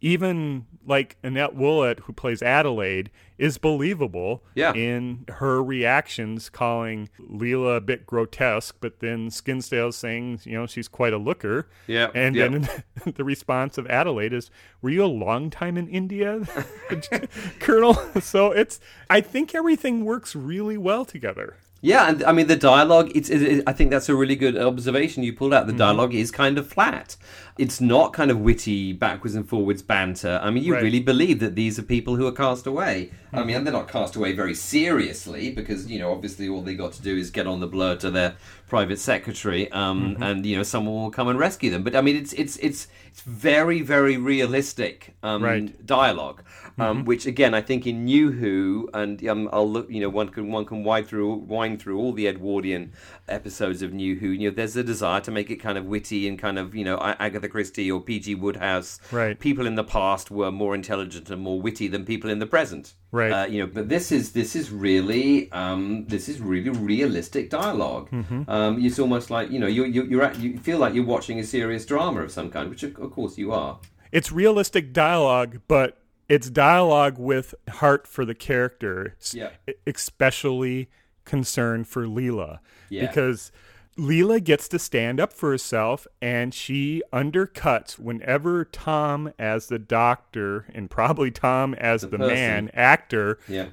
Even 0.00 0.66
like 0.86 1.16
Annette 1.22 1.54
Woollett, 1.56 2.00
who 2.00 2.12
plays 2.12 2.42
Adelaide, 2.42 3.10
is 3.38 3.58
believable 3.58 4.44
Yeah. 4.54 4.72
in 4.74 5.24
her 5.28 5.62
reactions, 5.62 6.48
calling 6.48 7.08
Leela 7.20 7.78
a 7.78 7.80
bit 7.80 8.06
grotesque, 8.06 8.76
but 8.80 9.00
then 9.00 9.28
Skinsdale 9.30 9.92
saying, 9.92 10.40
you 10.44 10.52
know, 10.52 10.66
she's 10.66 10.88
quite 10.88 11.12
a 11.12 11.18
looker. 11.18 11.68
Yeah, 11.86 12.10
And 12.14 12.36
yeah. 12.36 12.48
then 12.48 12.68
the 13.16 13.24
response 13.24 13.78
of 13.78 13.86
Adelaide 13.88 14.32
is, 14.32 14.50
"Were 14.80 14.90
you 14.90 15.04
a 15.04 15.06
long 15.06 15.50
time 15.50 15.76
in 15.76 15.88
India, 15.88 16.42
Colonel?" 17.58 17.94
So 18.20 18.52
it's, 18.52 18.80
I 19.10 19.20
think 19.20 19.54
everything 19.54 20.04
works 20.04 20.34
really 20.36 20.78
well 20.78 21.04
together. 21.04 21.56
Yeah, 21.82 22.08
and 22.08 22.24
I 22.24 22.32
mean 22.32 22.46
the 22.46 22.56
dialogue. 22.56 23.12
It's. 23.14 23.28
It, 23.28 23.62
I 23.66 23.72
think 23.72 23.90
that's 23.90 24.08
a 24.08 24.14
really 24.16 24.34
good 24.34 24.56
observation 24.56 25.22
you 25.22 25.32
pulled 25.32 25.52
out. 25.54 25.66
The 25.66 25.72
Mm-hmm. 25.72 25.78
dialogue 25.78 26.14
is 26.14 26.30
kind 26.30 26.58
of 26.58 26.66
flat. 26.66 27.16
It's 27.58 27.80
not 27.80 28.12
kind 28.12 28.30
of 28.30 28.40
witty, 28.40 28.92
backwards 28.92 29.34
and 29.34 29.48
forwards 29.48 29.82
banter. 29.82 30.40
I 30.42 30.50
mean, 30.50 30.62
you 30.64 30.74
Right. 30.74 30.82
really 30.82 31.00
believe 31.00 31.38
that 31.40 31.54
these 31.54 31.78
are 31.78 31.82
people 31.82 32.16
who 32.16 32.26
are 32.26 32.32
cast 32.32 32.66
away. 32.66 33.10
I 33.32 33.36
Mm-hmm. 33.38 33.46
mean, 33.46 33.64
they're 33.64 33.72
not 33.72 33.88
cast 33.88 34.16
away 34.16 34.32
very 34.32 34.54
seriously 34.54 35.50
because 35.50 35.86
you 35.86 35.98
know, 35.98 36.12
obviously, 36.12 36.48
all 36.48 36.62
they 36.62 36.74
got 36.74 36.92
to 36.94 37.02
do 37.02 37.14
is 37.16 37.30
get 37.30 37.46
on 37.46 37.60
the 37.60 37.66
blur 37.66 37.96
to 37.96 38.10
their 38.10 38.34
private 38.68 38.98
secretary, 38.98 39.70
um, 39.72 40.14
Mm-hmm. 40.14 40.22
and 40.22 40.46
you 40.46 40.56
know, 40.56 40.62
someone 40.62 40.94
will 40.94 41.10
come 41.10 41.28
and 41.28 41.38
rescue 41.38 41.70
them. 41.70 41.82
But 41.82 41.94
I 41.94 42.00
mean, 42.00 42.16
it's 42.16 42.32
it's 42.32 42.56
it's 42.56 42.88
it's 43.10 43.20
very 43.22 43.82
very 43.82 44.16
realistic 44.16 45.14
um, 45.22 45.42
Right. 45.42 45.86
dialogue, 45.86 46.42
um, 46.78 47.04
which 47.04 47.26
again 47.26 47.54
I 47.54 47.62
think 47.62 47.86
in 47.86 48.04
New 48.04 48.32
Who, 48.32 48.90
and 48.92 49.26
um, 49.28 49.48
I'll 49.52 49.70
look, 49.70 49.90
you 49.90 50.00
know, 50.00 50.08
one 50.08 50.28
can 50.28 50.50
one 50.50 50.64
can 50.64 50.84
wind 50.84 51.06
through 51.06 51.34
wind 51.34 51.80
through 51.80 51.98
all 51.98 52.12
the 52.12 52.26
Edwardian 52.28 52.92
episodes 53.28 53.82
of 53.82 53.92
New 53.92 54.16
Who. 54.16 54.28
You 54.28 54.50
know, 54.50 54.54
there's 54.54 54.76
a 54.76 54.84
desire 54.84 55.20
to 55.22 55.30
make 55.30 55.50
it 55.50 55.56
kind 55.56 55.78
of 55.78 55.86
witty 55.86 56.28
and 56.28 56.38
kind 56.38 56.58
of 56.58 56.74
you 56.74 56.84
know 56.84 56.98
Agatha 57.00 57.48
Christie 57.48 57.90
or 57.90 58.00
P.G. 58.00 58.34
Wodehouse. 58.34 59.00
Right. 59.10 59.38
People 59.38 59.66
in 59.66 59.74
the 59.74 59.84
past 59.84 60.30
were 60.30 60.52
more 60.52 60.74
intelligent 60.74 61.30
and 61.30 61.42
more 61.42 61.60
witty 61.60 61.88
than 61.88 62.04
people 62.04 62.30
in 62.30 62.38
the 62.38 62.46
present. 62.46 62.94
Right. 63.12 63.30
Uh, 63.30 63.46
you 63.46 63.60
know, 63.60 63.66
but 63.66 63.88
this 63.88 64.12
is 64.12 64.32
this 64.32 64.54
is 64.54 64.70
really 64.70 65.50
um, 65.52 66.06
this 66.06 66.28
is 66.28 66.40
really 66.40 66.70
realistic 66.70 67.50
dialog 67.50 68.08
Um, 68.48 68.84
it's 68.84 68.98
almost 68.98 69.30
like 69.30 69.50
you 69.50 69.58
know 69.58 69.66
you 69.66 69.84
you 69.84 70.04
you're 70.04 70.22
at, 70.22 70.38
you 70.38 70.58
feel 70.58 70.78
like 70.78 70.94
you're 70.94 71.04
watching 71.04 71.38
a 71.38 71.44
serious 71.44 71.86
drama 71.86 72.22
of 72.22 72.30
some 72.30 72.50
kind, 72.50 72.68
which 72.68 72.82
of, 72.82 72.98
of 72.98 73.10
course 73.12 73.38
you 73.38 73.52
are. 73.52 73.78
It's 74.12 74.30
realistic 74.32 74.92
dialogue, 74.92 75.60
but 75.68 75.98
it's 76.28 76.50
dialogue 76.50 77.18
with 77.18 77.54
heart 77.68 78.06
for 78.06 78.24
the 78.24 78.34
character, 78.34 79.16
Yeah. 79.32 79.50
especially 79.86 80.88
concern 81.24 81.84
for 81.84 82.06
Leela. 82.06 82.58
Yeah. 82.88 83.06
Because 83.06 83.50
Leela 83.98 84.42
gets 84.42 84.68
to 84.68 84.78
stand 84.78 85.18
up 85.20 85.32
for 85.32 85.50
herself 85.50 86.06
and 86.20 86.52
she 86.52 87.02
undercuts 87.12 87.98
whenever 87.98 88.64
Tom, 88.64 89.32
as 89.38 89.66
the 89.68 89.78
doctor, 89.78 90.66
and 90.74 90.90
probably 90.90 91.30
Tom 91.30 91.74
as 91.74 92.02
the, 92.02 92.08
person. 92.18 92.26
man, 92.26 92.70
actor, 92.74 93.38
Yeah. 93.48 93.68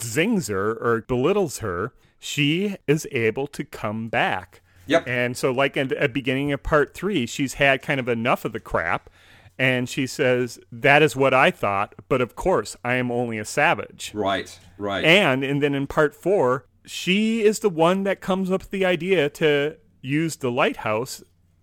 zings 0.00 0.48
her 0.48 0.72
or 0.74 1.02
belittles 1.02 1.58
her, 1.58 1.92
she 2.18 2.76
is 2.86 3.06
able 3.12 3.46
to 3.48 3.64
come 3.64 4.08
back. 4.08 4.62
Yep. 4.86 5.06
And 5.08 5.36
so, 5.36 5.50
like 5.52 5.76
at 5.76 5.88
the 5.90 6.08
beginning 6.08 6.52
of 6.52 6.62
part 6.62 6.94
three, 6.94 7.26
she's 7.26 7.54
had 7.54 7.82
kind 7.82 7.98
of 8.00 8.08
enough 8.08 8.44
of 8.44 8.52
the 8.52 8.60
crap. 8.60 9.10
And 9.58 9.88
she 9.88 10.06
says, 10.06 10.58
That 10.70 11.02
is 11.02 11.16
what 11.16 11.32
I 11.32 11.50
thought, 11.50 11.94
but 12.08 12.20
of 12.20 12.36
course, 12.36 12.76
I 12.84 12.94
am 12.94 13.10
only 13.10 13.38
a 13.38 13.44
savage. 13.44 14.12
Right. 14.14 14.58
Right. 14.78 15.04
And, 15.04 15.42
and 15.42 15.62
then 15.62 15.74
in 15.74 15.86
part 15.86 16.14
four, 16.14 16.66
she 16.84 17.42
is 17.42 17.60
the 17.60 17.70
one 17.70 18.04
that 18.04 18.20
comes 18.20 18.50
up 18.50 18.60
with 18.62 18.70
the 18.70 18.84
idea 18.84 19.28
to 19.30 19.76
use 20.02 20.36
the 20.36 20.50
lighthouse 20.50 21.22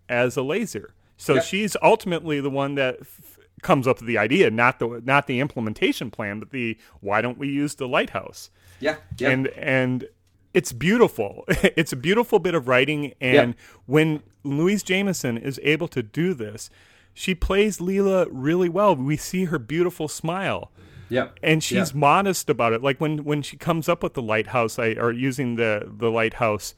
as 0.09 0.35
a 0.35 0.41
laser. 0.41 0.93
So 1.17 1.35
Yep. 1.35 1.43
she's 1.43 1.77
ultimately 1.81 2.41
the 2.41 2.49
one 2.49 2.75
that 2.75 2.97
f- 3.01 3.37
comes 3.61 3.87
up 3.87 3.99
with 3.99 4.07
the 4.07 4.17
idea, 4.17 4.49
not 4.51 4.79
the 4.79 5.01
not 5.05 5.27
the 5.27 5.39
implementation 5.39 6.09
plan, 6.11 6.39
but 6.39 6.49
the 6.51 6.77
why 6.99 7.21
don't 7.21 7.37
we 7.37 7.47
use 7.47 7.75
the 7.75 7.87
lighthouse? 7.87 8.49
yeah. 8.79 8.95
Yeah. 9.17 9.29
and 9.29 9.47
and 9.49 10.07
it's 10.53 10.73
beautiful. 10.73 11.45
it's 11.47 11.93
a 11.93 11.95
beautiful 11.95 12.39
bit 12.39 12.53
of 12.55 12.67
writing, 12.67 13.13
and 13.21 13.49
Yep. 13.49 13.55
when 13.85 14.23
Louise 14.43 14.83
Jameson 14.83 15.37
is 15.37 15.59
able 15.63 15.87
to 15.89 16.03
do 16.03 16.33
this, 16.33 16.69
she 17.13 17.35
plays 17.35 17.77
Leela 17.79 18.27
really 18.31 18.69
well. 18.69 18.95
We 18.95 19.17
see 19.17 19.45
her 19.45 19.59
beautiful 19.59 20.07
smile, 20.07 20.71
yeah. 21.09 21.29
and 21.41 21.63
she's 21.63 21.91
Yeah. 21.91 21.97
modest 21.99 22.49
about 22.49 22.73
it. 22.73 22.81
Like 22.81 22.99
when 22.99 23.23
when 23.23 23.41
she 23.41 23.57
comes 23.57 23.87
up 23.89 24.03
with 24.03 24.13
the 24.13 24.21
lighthouse, 24.21 24.79
I, 24.79 24.93
or 24.93 25.11
using 25.11 25.55
the 25.55 25.87
the 25.97 26.09
lighthouse. 26.11 26.75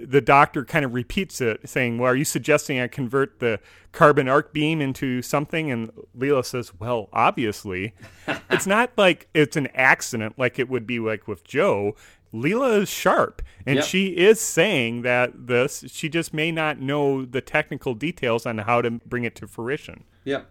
The 0.00 0.20
doctor 0.20 0.64
kind 0.64 0.84
of 0.84 0.94
repeats 0.94 1.40
it, 1.40 1.68
saying, 1.68 1.98
"Well, 1.98 2.12
are 2.12 2.14
you 2.14 2.24
suggesting 2.24 2.78
I 2.78 2.86
convert 2.86 3.40
the 3.40 3.58
carbon 3.90 4.28
arc 4.28 4.52
beam 4.52 4.80
into 4.80 5.22
something?" 5.22 5.72
And 5.72 5.90
Leela 6.16 6.44
says, 6.44 6.72
"Well, 6.78 7.08
obviously, 7.12 7.94
it's 8.50 8.66
not 8.66 8.92
like 8.96 9.26
it's 9.34 9.56
an 9.56 9.66
accident 9.74 10.38
like 10.38 10.60
it 10.60 10.68
would 10.68 10.86
be 10.86 11.00
like 11.00 11.26
with 11.26 11.42
Jo. 11.42 11.96
Leela 12.32 12.82
is 12.82 12.88
sharp, 12.88 13.42
and 13.66 13.76
Yep. 13.76 13.84
she 13.84 14.06
is 14.16 14.40
saying 14.40 15.02
that 15.02 15.46
this. 15.46 15.84
She 15.88 16.08
just 16.08 16.34
may 16.34 16.52
not 16.52 16.80
know 16.80 17.24
the 17.24 17.40
technical 17.40 17.94
details 17.94 18.44
on 18.46 18.58
how 18.58 18.82
to 18.82 18.90
bring 19.06 19.24
it 19.24 19.34
to 19.36 19.46
fruition. 19.46 20.04
Yeah. 20.24 20.42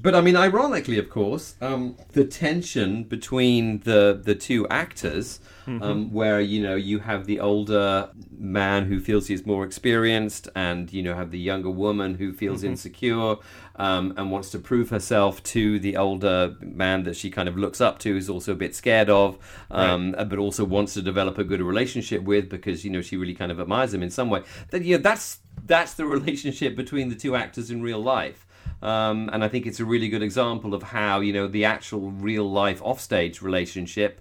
But 0.00 0.14
I 0.14 0.20
mean, 0.20 0.36
ironically, 0.36 0.98
of 0.98 1.08
course, 1.08 1.54
um, 1.60 1.96
the 2.12 2.24
tension 2.24 3.04
between 3.04 3.80
the 3.80 4.20
the 4.22 4.34
two 4.34 4.68
actors, 4.68 5.40
um, 5.66 6.12
where 6.12 6.40
you 6.40 6.62
know 6.62 6.76
you 6.76 6.98
have 7.00 7.26
the 7.26 7.40
older 7.40 8.10
man 8.30 8.86
who 8.86 9.00
feels 9.00 9.26
he's 9.26 9.46
more 9.46 9.64
experienced, 9.64 10.48
and 10.54 10.92
you 10.92 11.02
know 11.02 11.14
have 11.14 11.30
the 11.30 11.38
younger 11.38 11.70
woman 11.70 12.14
who 12.14 12.32
feels 12.32 12.62
insecure 12.62 13.36
um, 13.76 14.14
and 14.16 14.30
wants 14.30 14.50
to 14.50 14.58
prove 14.58 14.90
herself 14.90 15.42
to 15.44 15.78
the 15.78 15.96
older 15.96 16.56
man 16.60 17.04
that 17.04 17.16
she 17.16 17.30
kind 17.30 17.48
of 17.48 17.56
looks 17.56 17.80
up 17.80 17.98
to, 18.00 18.16
is 18.16 18.28
also 18.28 18.52
a 18.52 18.56
bit 18.56 18.74
scared 18.74 19.08
of, 19.10 19.38
um, 19.70 20.12
but 20.12 20.38
also 20.38 20.64
wants 20.64 20.94
to 20.94 21.02
develop 21.02 21.38
a 21.38 21.44
good 21.44 21.62
relationship 21.62 22.22
with 22.22 22.48
because 22.48 22.84
you 22.84 22.90
know 22.90 23.00
she 23.00 23.16
really 23.16 23.34
kind 23.34 23.50
of 23.50 23.60
admires 23.60 23.94
him 23.94 24.02
in 24.02 24.10
some 24.10 24.30
way. 24.30 24.42
That 24.70 24.84
you 24.84 24.96
know 24.96 25.02
that's 25.02 25.40
that's 25.64 25.94
the 25.94 26.06
relationship 26.16 26.76
between 26.76 27.08
the 27.08 27.16
two 27.16 27.34
actors 27.34 27.70
in 27.70 27.82
real 27.82 28.00
life. 28.00 28.45
Um, 28.82 29.30
and 29.32 29.42
I 29.42 29.48
think 29.48 29.66
it's 29.66 29.80
a 29.80 29.84
really 29.84 30.08
good 30.08 30.22
example 30.22 30.74
of 30.74 30.82
how 30.82 31.20
you 31.20 31.32
know 31.32 31.46
the 31.48 31.64
actual 31.64 32.10
real 32.10 32.50
life 32.50 32.80
offstage 32.82 33.40
relationship, 33.42 34.20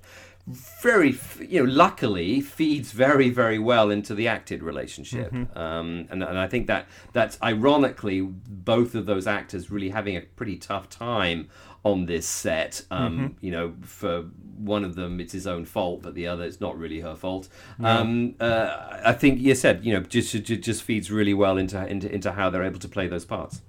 very 0.81 1.17
you 1.39 1.63
know 1.63 1.71
luckily 1.71 2.39
feeds 2.39 2.91
very 2.91 3.29
very 3.29 3.59
well 3.59 3.89
into 3.91 4.15
the 4.15 4.27
acted 4.27 4.63
relationship. 4.63 5.31
Um, 5.57 6.07
and, 6.09 6.23
and 6.23 6.37
I 6.37 6.47
think 6.47 6.67
that 6.67 6.87
that's 7.13 7.37
ironically 7.41 8.21
both 8.21 8.95
of 8.95 9.05
those 9.05 9.27
actors 9.27 9.69
really 9.71 9.89
having 9.89 10.15
a 10.15 10.21
pretty 10.21 10.57
tough 10.57 10.89
time 10.89 11.49
on 11.83 12.05
this 12.05 12.25
set. 12.27 12.81
Um, 12.89 13.35
You 13.41 13.51
know, 13.51 13.73
for 13.81 14.25
one 14.57 14.85
of 14.85 14.95
them 14.95 15.19
it's 15.19 15.33
his 15.33 15.45
own 15.47 15.65
fault, 15.65 16.01
but 16.01 16.15
the 16.15 16.27
other 16.27 16.45
it's 16.45 16.61
not 16.61 16.77
really 16.77 17.01
her 17.01 17.15
fault. 17.15 17.49
Um, 17.83 18.35
uh, 18.39 18.99
I 19.03 19.13
think 19.13 19.41
you 19.41 19.53
said 19.53 19.83
you 19.83 19.93
know 19.93 20.01
just 20.01 20.31
just 20.31 20.61
just 20.61 20.83
feeds 20.83 21.11
really 21.11 21.33
well 21.33 21.57
into 21.57 21.85
into 21.87 22.09
into 22.11 22.31
how 22.31 22.49
they're 22.49 22.63
able 22.63 22.79
to 22.79 22.87
play 22.87 23.07
those 23.07 23.25
parts. 23.25 23.61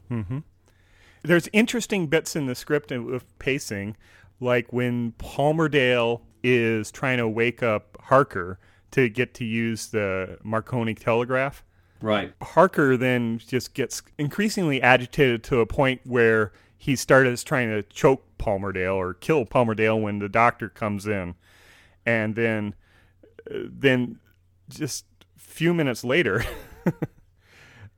There's 1.27 1.49
interesting 1.53 2.07
bits 2.07 2.37
in 2.37 2.47
the 2.47 2.55
script 2.55 2.91
with 2.91 3.39
pacing, 3.39 3.97
like 4.41 4.73
when 4.73 5.12
Palmerdale 5.12 6.21
is 6.45 6.93
trying 6.93 7.19
to 7.19 7.29
wake 7.29 7.62
up 7.62 7.97
Harker 8.01 8.59
to 8.93 9.09
get 9.09 9.35
to 9.35 9.45
use 9.45 9.89
the 9.89 10.39
Marconi 10.45 10.95
telegraph. 10.95 11.65
Right. 12.01 12.33
Harker 12.43 12.97
then 12.97 13.39
just 13.39 13.75
gets 13.75 14.03
increasingly 14.19 14.81
agitated 14.81 15.43
to 15.45 15.61
a 15.61 15.67
point 15.67 16.01
where 16.05 16.53
he 16.79 16.95
started 16.95 17.37
trying 17.45 17.71
to 17.71 17.83
choke 17.83 18.23
Palmerdale 18.39 18.95
or 18.95 19.15
kill 19.15 19.45
Palmerdale 19.45 20.01
when 20.01 20.21
the 20.21 20.29
doctor 20.29 20.69
comes 20.69 21.07
in, 21.07 21.35
and 22.05 22.37
then, 22.37 22.75
uh, 23.51 23.59
then 23.65 24.21
just 24.69 25.07
a 25.37 25.41
few 25.41 25.75
minutes 25.75 26.05
later, 26.05 26.45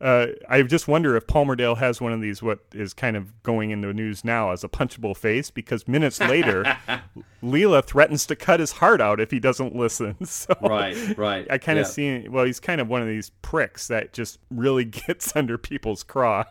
uh, 0.01 0.29
I 0.49 0.63
just 0.63 0.87
wonder 0.87 1.17
if 1.17 1.27
Palmerdale 1.27 1.79
has 1.79 2.01
one 2.01 2.13
of 2.13 2.21
these, 2.21 2.43
what 2.43 2.61
is 2.73 2.95
kind 2.95 3.17
of 3.17 3.43
going 3.43 3.71
in 3.71 3.81
the 3.81 3.93
news 3.93 4.25
now 4.25 4.53
as 4.53 4.63
a 4.63 4.69
punchable 4.69 5.17
face, 5.17 5.51
because 5.51 5.89
minutes 5.89 6.21
later, 6.21 6.77
Leela 7.43 7.85
threatens 7.85 8.25
to 8.27 8.37
cut 8.37 8.61
his 8.61 8.73
heart 8.73 9.01
out 9.01 9.21
if 9.21 9.31
he 9.31 9.41
doesn't 9.41 9.75
listen. 9.75 10.17
So 10.29 10.55
Right, 10.61 11.17
right. 11.17 11.47
I 11.51 11.59
kind 11.59 11.79
of 11.79 11.87
yeah. 11.87 11.91
see, 12.23 12.29
well, 12.29 12.45
he's 12.45 12.61
kind 12.61 12.81
of 12.81 12.89
one 12.89 13.03
of 13.03 13.09
these 13.09 13.31
pricks 13.43 13.89
that 13.89 14.13
just 14.13 14.39
really 14.51 14.85
gets 15.07 15.35
under 15.35 15.59
people's 15.59 16.03
craw. 16.05 16.45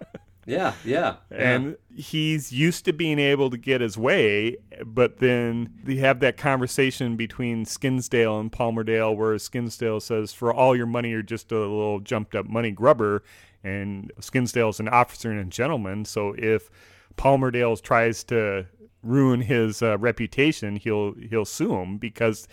Yeah, 0.47 0.73
yeah. 0.85 1.17
yeah. 1.29 1.37
and 1.37 1.77
he's 1.93 2.53
used 2.53 2.85
to 2.85 2.93
being 2.93 3.19
able 3.19 3.49
to 3.49 3.57
get 3.57 3.81
his 3.81 3.97
way, 3.97 4.55
but 4.85 5.17
then 5.17 5.73
they 5.83 5.97
have 5.97 6.21
that 6.21 6.37
conversation 6.37 7.17
between 7.17 7.65
Skinsdale 7.65 8.39
and 8.39 8.49
Palmerdale 8.49 9.15
where 9.15 9.35
Skinsdale 9.35 10.01
says, 10.01 10.33
For 10.33 10.53
all 10.53 10.75
your 10.75 10.85
money, 10.85 11.09
you're 11.09 11.21
just 11.21 11.51
a 11.51 11.59
little 11.59 11.99
jumped 11.99 12.33
up 12.33 12.47
money 12.47 12.71
grubber. 12.71 13.23
And 13.63 14.11
Skinsdale's 14.21 14.79
an 14.79 14.87
officer 14.87 15.31
and 15.31 15.39
a 15.39 15.45
gentleman. 15.45 16.05
So 16.05 16.33
if 16.37 16.69
Palmerdale 17.17 17.81
tries 17.81 18.23
to 18.25 18.65
ruin 19.03 19.41
his 19.41 19.81
uh, 19.81 19.97
reputation, 19.97 20.75
he'll 20.75 21.13
he'll 21.13 21.45
sue 21.45 21.75
him 21.75 21.97
because 21.97 22.47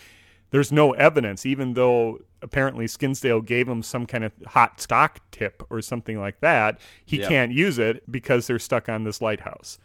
there's 0.51 0.71
no 0.73 0.93
evidence, 0.93 1.45
even 1.45 1.75
though 1.75 2.21
apparently 2.41 2.87
Skinsdale 2.87 3.45
gave 3.45 3.69
him 3.69 3.83
some 3.83 4.07
kind 4.07 4.25
of 4.25 4.33
hot 4.47 4.81
stock 4.81 5.19
tip 5.31 5.63
or 5.71 5.81
something 5.83 6.19
like 6.19 6.41
that. 6.41 6.79
He 7.05 7.19
can't 7.29 7.53
use 7.53 7.79
it 7.79 8.11
because 8.11 8.47
they're 8.47 8.59
stuck 8.59 8.89
on 8.89 9.05
this 9.05 9.21
lighthouse, 9.21 9.79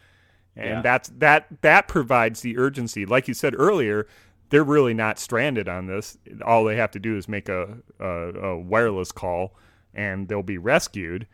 and 0.56 0.70
Yeah. 0.70 0.82
that's 0.82 1.10
that 1.18 1.48
that 1.62 1.88
provides 1.88 2.42
the 2.42 2.58
urgency. 2.58 3.06
Like 3.06 3.28
you 3.28 3.34
said 3.34 3.56
earlier, 3.58 4.08
they're 4.50 4.64
really 4.64 4.94
not 4.94 5.20
stranded 5.20 5.68
on 5.68 5.88
this. 5.88 6.18
All 6.46 6.64
they 6.64 6.76
have 6.76 6.92
to 6.92 7.00
do 7.00 7.18
is 7.18 7.28
make 7.28 7.50
a, 7.50 7.78
a, 8.00 8.06
a 8.08 8.58
wireless 8.60 9.12
call, 9.12 9.56
and 9.94 10.28
they'll 10.28 10.44
be 10.44 10.58
rescued. 10.58 11.28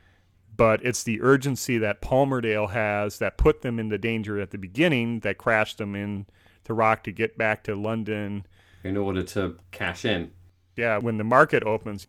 But 0.55 0.85
it's 0.85 1.03
the 1.03 1.21
urgency 1.21 1.77
that 1.79 2.01
Palmerdale 2.01 2.71
has 2.71 3.19
that 3.19 3.37
put 3.37 3.61
them 3.61 3.77
into 3.77 3.97
danger 3.97 4.39
at 4.39 4.51
the 4.51 4.57
beginning 4.57 5.19
that 5.21 5.37
crashed 5.37 5.77
them 5.77 5.95
in 5.95 6.27
to 6.63 6.73
Rock 6.73 7.03
to 7.03 7.11
get 7.11 7.37
back 7.37 7.63
to 7.65 7.75
London 7.75 8.45
in 8.83 8.97
order 8.97 9.23
to 9.23 9.57
cash 9.71 10.05
in. 10.05 10.31
yeah, 10.75 10.97
when 10.97 11.17
the 11.17 11.23
market 11.23 11.63
opens, 11.63 12.07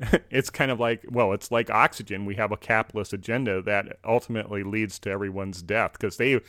it's 0.30 0.50
kind 0.50 0.70
of 0.70 0.78
like, 0.78 1.04
well, 1.10 1.32
it's 1.32 1.50
like 1.50 1.70
oxygen. 1.70 2.24
We 2.24 2.36
have 2.36 2.52
a 2.52 2.56
capitalist 2.56 3.12
agenda 3.12 3.62
that 3.62 3.98
ultimately 4.04 4.62
leads 4.62 4.98
to 5.00 5.10
everyone's 5.10 5.62
death 5.62 5.92
because 5.92 6.16
they, 6.16 6.40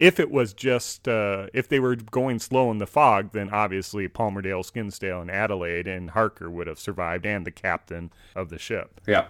if 0.00 0.18
it 0.18 0.30
was 0.30 0.52
just, 0.54 1.06
uh, 1.06 1.46
if 1.54 1.68
they 1.68 1.78
were 1.78 1.94
going 1.94 2.40
slow 2.40 2.70
in 2.72 2.78
the 2.78 2.86
fog, 2.86 3.30
then 3.32 3.50
obviously 3.50 4.08
Palmerdale, 4.08 4.64
Skinsdale, 4.64 5.20
and 5.20 5.30
Adelaide 5.30 5.86
and 5.86 6.10
Harker 6.10 6.50
would 6.50 6.66
have 6.66 6.78
survived 6.80 7.24
and 7.26 7.46
the 7.46 7.52
captain 7.52 8.10
of 8.34 8.48
the 8.48 8.58
ship. 8.58 9.00
Yeah. 9.06 9.26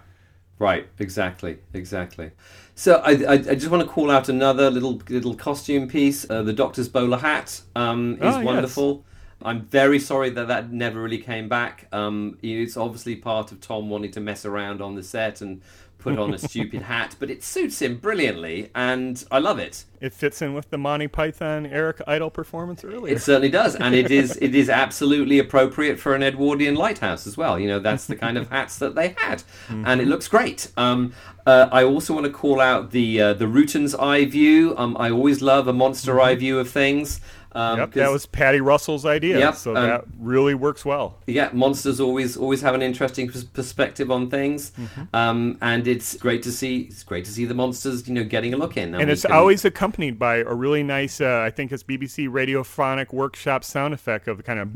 Right, 0.58 0.88
exactly, 0.98 1.58
exactly. 1.72 2.32
So 2.74 2.96
I, 2.96 3.12
I, 3.12 3.32
I 3.32 3.54
just 3.54 3.68
want 3.70 3.82
to 3.82 3.88
call 3.88 4.10
out 4.10 4.28
another 4.28 4.70
little 4.70 5.00
little 5.08 5.34
costume 5.34 5.88
piece. 5.88 6.28
Uh, 6.28 6.42
the 6.42 6.52
Doctor's 6.52 6.88
bowler 6.88 7.16
hat 7.18 7.62
um, 7.74 8.18
is 8.22 8.36
Oh, 8.36 8.40
yes. 8.40 8.44
wonderful. 8.44 9.04
I'm 9.42 9.62
very 9.62 9.98
sorry 9.98 10.28
that 10.30 10.48
that 10.48 10.70
never 10.70 11.00
really 11.00 11.16
came 11.16 11.48
back. 11.48 11.88
Um, 11.92 12.36
it's 12.42 12.76
obviously 12.76 13.16
part 13.16 13.52
of 13.52 13.62
Tom 13.62 13.88
wanting 13.88 14.10
to 14.12 14.20
mess 14.20 14.44
around 14.44 14.82
on 14.82 14.96
the 14.96 15.02
set 15.02 15.40
and 15.40 15.62
put 16.00 16.18
on 16.18 16.34
a 16.34 16.38
stupid 16.38 16.82
hat, 16.82 17.16
but 17.18 17.30
it 17.30 17.42
suits 17.42 17.80
him 17.82 17.96
brilliantly, 17.96 18.70
and 18.74 19.24
I 19.30 19.38
love 19.38 19.58
it. 19.58 19.84
It 20.00 20.14
fits 20.14 20.40
in 20.40 20.54
with 20.54 20.70
the 20.70 20.78
Monty 20.78 21.08
Python 21.08 21.66
Eric 21.66 22.00
Idle 22.06 22.30
performance 22.30 22.82
earlier. 22.84 23.14
It 23.14 23.20
certainly 23.20 23.50
does, 23.50 23.76
and 23.76 23.94
it 23.94 24.10
is 24.10 24.38
it 24.40 24.54
is 24.54 24.70
absolutely 24.70 25.38
appropriate 25.38 26.00
for 26.00 26.14
an 26.14 26.22
Edwardian 26.22 26.74
lighthouse 26.74 27.26
as 27.26 27.36
well. 27.36 27.58
You 27.58 27.68
know, 27.68 27.78
that's 27.78 28.06
the 28.06 28.16
kind 28.16 28.38
of 28.38 28.48
hats 28.50 28.78
that 28.78 28.94
they 28.94 29.14
had, 29.18 29.42
and 29.68 30.00
it 30.00 30.06
looks 30.06 30.26
great. 30.26 30.72
Um, 30.76 31.12
uh, 31.46 31.68
I 31.70 31.84
also 31.84 32.14
want 32.14 32.26
to 32.26 32.32
call 32.32 32.60
out 32.60 32.90
the 32.92 33.20
uh, 33.20 33.34
the 33.34 33.46
Rutan's 33.46 33.94
eye 33.94 34.24
view. 34.24 34.74
Um, 34.78 34.96
I 34.98 35.10
always 35.10 35.42
love 35.42 35.68
a 35.68 35.72
monster 35.72 36.20
eye 36.20 36.34
view 36.34 36.58
of 36.58 36.70
things. 36.70 37.20
Um, 37.52 37.78
Yep, 37.80 37.92
that 37.94 38.10
was 38.12 38.26
Paddy 38.26 38.60
Russell's 38.60 39.04
idea, 39.04 39.38
Yep, 39.40 39.54
so 39.56 39.74
um, 39.76 39.86
that 39.88 40.04
really 40.18 40.54
works 40.54 40.84
well. 40.84 41.18
yeah, 41.26 41.50
monsters 41.52 41.98
always 41.98 42.36
always 42.36 42.60
have 42.62 42.74
an 42.76 42.82
interesting 42.82 43.28
perspective 43.52 44.08
on 44.10 44.30
things, 44.30 44.70
Mm-hmm. 44.78 45.02
um, 45.16 45.58
and 45.60 45.88
it's 45.88 46.16
great 46.16 46.42
to 46.44 46.52
see. 46.52 46.82
It's 46.82 47.02
great 47.02 47.24
to 47.24 47.30
see 47.32 47.44
the 47.46 47.54
monsters, 47.54 48.06
you 48.06 48.14
know, 48.14 48.22
getting 48.24 48.54
a 48.54 48.56
look 48.56 48.76
in. 48.76 48.94
and 48.94 49.06
we 49.06 49.12
it's 49.12 49.22
can- 49.22 49.32
always 49.32 49.64
accompanied 49.64 50.16
by 50.18 50.36
a 50.36 50.54
really 50.54 50.82
nice, 50.84 51.20
uh, 51.20 51.42
I 51.44 51.50
think 51.50 51.72
it's 51.72 51.82
BBC 51.82 52.28
Radiophonic 52.28 53.12
Workshop 53.12 53.64
sound 53.64 53.94
effect 53.94 54.28
of 54.28 54.36
the 54.36 54.42
kind 54.44 54.60
of 54.60 54.68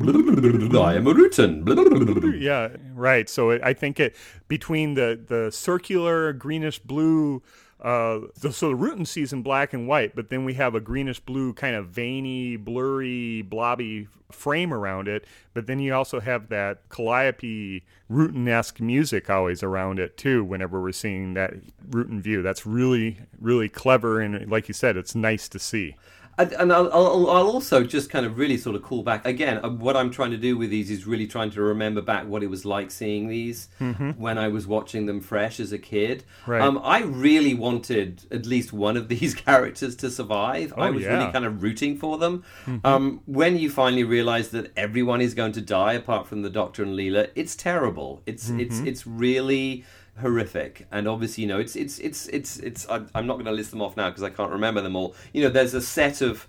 I 0.76 0.94
am 0.96 1.06
a 1.06 1.14
Rutan. 1.14 2.40
yeah, 2.40 2.68
right. 2.94 3.28
So 3.28 3.50
it, 3.50 3.62
I 3.62 3.72
think 3.72 4.00
it 4.00 4.16
between 4.48 4.94
the 4.94 5.18
the 5.26 5.50
circular 5.52 6.32
greenish 6.32 6.78
blue. 6.80 7.42
Uh, 7.84 8.28
the, 8.40 8.50
so 8.50 8.70
the 8.70 8.76
Rutan 8.76 9.06
sees 9.06 9.30
in 9.30 9.42
black 9.42 9.74
and 9.74 9.86
white, 9.86 10.16
but 10.16 10.30
then 10.30 10.46
we 10.46 10.54
have 10.54 10.74
a 10.74 10.80
greenish 10.80 11.20
blue 11.20 11.52
kind 11.52 11.76
of 11.76 11.88
veiny, 11.88 12.56
blurry, 12.56 13.42
blobby 13.42 14.08
frame 14.32 14.72
around 14.72 15.06
it. 15.06 15.26
But 15.52 15.66
then 15.66 15.78
you 15.78 15.92
also 15.92 16.18
have 16.20 16.48
that 16.48 16.88
calliope 16.88 17.84
Rutan-esque 18.10 18.80
music 18.80 19.28
always 19.28 19.62
around 19.62 19.98
it 19.98 20.16
too. 20.16 20.42
Whenever 20.42 20.80
we're 20.80 20.92
seeing 20.92 21.34
that 21.34 21.52
Rutan 21.90 22.22
view, 22.22 22.40
that's 22.40 22.64
really, 22.64 23.18
really 23.38 23.68
clever, 23.68 24.18
and 24.18 24.50
like 24.50 24.66
you 24.66 24.74
said, 24.74 24.96
it's 24.96 25.14
nice 25.14 25.46
to 25.50 25.58
see. 25.58 25.94
And, 26.36 26.52
and 26.54 26.72
I'll, 26.72 26.90
I'll, 26.92 27.30
I'll 27.30 27.46
also 27.50 27.84
just 27.84 28.10
kind 28.10 28.26
of 28.26 28.36
really 28.38 28.56
sort 28.56 28.74
of 28.76 28.82
call 28.82 29.02
back 29.02 29.24
again. 29.26 29.60
uh, 29.64 29.68
What 29.70 29.96
I'm 29.96 30.10
trying 30.10 30.32
to 30.32 30.36
do 30.36 30.56
with 30.58 30.70
these 30.70 30.90
is 30.90 31.06
really 31.06 31.26
trying 31.26 31.50
to 31.50 31.62
remember 31.62 32.02
back 32.02 32.26
what 32.26 32.42
it 32.42 32.48
was 32.48 32.64
like 32.64 32.90
seeing 32.90 33.28
these 33.28 33.68
when 34.16 34.36
I 34.38 34.48
was 34.48 34.66
watching 34.66 35.06
them 35.06 35.20
fresh 35.20 35.60
as 35.60 35.72
a 35.72 35.78
kid. 35.78 36.24
Right. 36.46 36.60
Um, 36.60 36.80
I 36.82 37.02
really 37.02 37.54
wanted 37.54 38.22
at 38.30 38.46
least 38.46 38.72
one 38.72 38.96
of 38.96 39.08
these 39.14 39.34
characters 39.34 39.94
to 39.96 40.10
survive. 40.10 40.72
I 40.76 40.88
Oh, 40.88 40.92
was 40.92 41.02
yeah. 41.02 41.18
really 41.18 41.32
kind 41.32 41.44
of 41.44 41.62
rooting 41.62 41.96
for 41.96 42.18
them. 42.18 42.44
Um, 42.84 43.20
when 43.26 43.56
you 43.56 43.70
finally 43.70 44.04
realize 44.04 44.48
that 44.50 44.72
everyone 44.76 45.20
is 45.20 45.34
going 45.34 45.52
to 45.52 45.60
die 45.60 45.92
apart 45.94 46.26
from 46.26 46.42
the 46.42 46.50
Doctor 46.50 46.82
and 46.82 46.94
Leela, 46.96 47.30
it's 47.34 47.54
terrible. 47.56 48.22
It's 48.26 48.50
it's 48.50 48.80
it's 48.80 49.06
really 49.06 49.84
horrific 50.20 50.86
and 50.92 51.08
obviously 51.08 51.42
you 51.42 51.48
know 51.48 51.58
it's 51.58 51.74
it's 51.76 51.98
it's 51.98 52.28
it's 52.28 52.58
it's 52.58 52.86
i'm 52.88 53.26
not 53.26 53.34
going 53.34 53.44
to 53.44 53.52
list 53.52 53.70
them 53.70 53.82
off 53.82 53.96
now 53.96 54.08
because 54.08 54.22
i 54.22 54.30
can't 54.30 54.52
remember 54.52 54.80
them 54.80 54.94
all 54.94 55.14
you 55.32 55.42
know 55.42 55.48
there's 55.48 55.74
a 55.74 55.80
set 55.80 56.20
of 56.20 56.46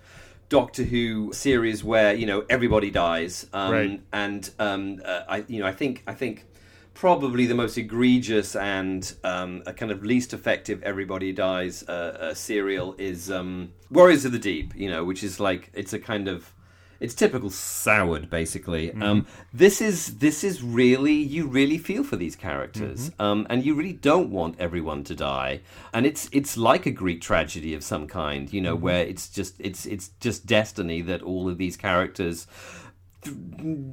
doctor 0.49 0.83
who 0.83 1.33
series 1.33 1.83
where 1.83 2.13
you 2.13 2.25
know 2.27 2.45
everybody 2.49 2.91
dies 2.91 3.47
um 3.53 3.71
Right. 3.71 4.01
and 4.13 4.49
um 4.59 5.01
uh, 5.03 5.21
i 5.27 5.43
you 5.47 5.59
know 5.59 5.65
i 5.65 5.71
think 5.71 6.03
i 6.05 6.13
think 6.13 6.45
probably 6.93 7.45
the 7.45 7.55
most 7.55 7.77
egregious 7.77 8.55
and 8.55 9.15
um, 9.25 9.61
a 9.65 9.73
kind 9.73 9.91
of 9.91 10.05
least 10.05 10.31
effective 10.33 10.81
everybody 10.83 11.33
dies 11.33 11.83
uh, 11.89 11.91
uh, 11.91 12.33
serial 12.33 12.95
is 12.97 13.29
um, 13.29 13.73
warriors 13.91 14.23
of 14.23 14.31
the 14.31 14.39
deep 14.39 14.73
you 14.75 14.89
know 14.89 15.03
which 15.03 15.21
is 15.23 15.37
like 15.39 15.69
it's 15.73 15.91
a 15.91 15.99
kind 15.99 16.29
of 16.29 16.53
it's 16.99 17.13
typical 17.13 17.49
Saward 17.49 18.29
basically. 18.29 18.91
Um, 18.93 19.27
this 19.53 19.81
is 19.81 20.17
this 20.17 20.43
is 20.43 20.63
really 20.63 21.13
you 21.13 21.47
really 21.47 21.77
feel 21.77 22.03
for 22.03 22.15
these 22.15 22.35
characters. 22.35 23.11
Um, 23.19 23.45
and 23.49 23.65
you 23.65 23.75
really 23.75 23.93
don't 23.93 24.29
want 24.29 24.59
everyone 24.59 25.03
to 25.05 25.15
die. 25.15 25.61
And 25.93 26.05
it's 26.05 26.29
it's 26.31 26.57
like 26.57 26.85
a 26.85 26.91
greek 26.91 27.21
tragedy 27.21 27.73
of 27.73 27.83
some 27.83 28.07
kind 28.07 28.51
you 28.51 28.61
know 28.61 28.75
where 28.75 29.03
it's 29.05 29.29
just 29.29 29.55
it's 29.59 29.85
it's 29.85 30.09
just 30.19 30.45
destiny 30.45 31.01
that 31.01 31.21
all 31.21 31.49
of 31.49 31.57
these 31.57 31.77
characters 31.77 32.47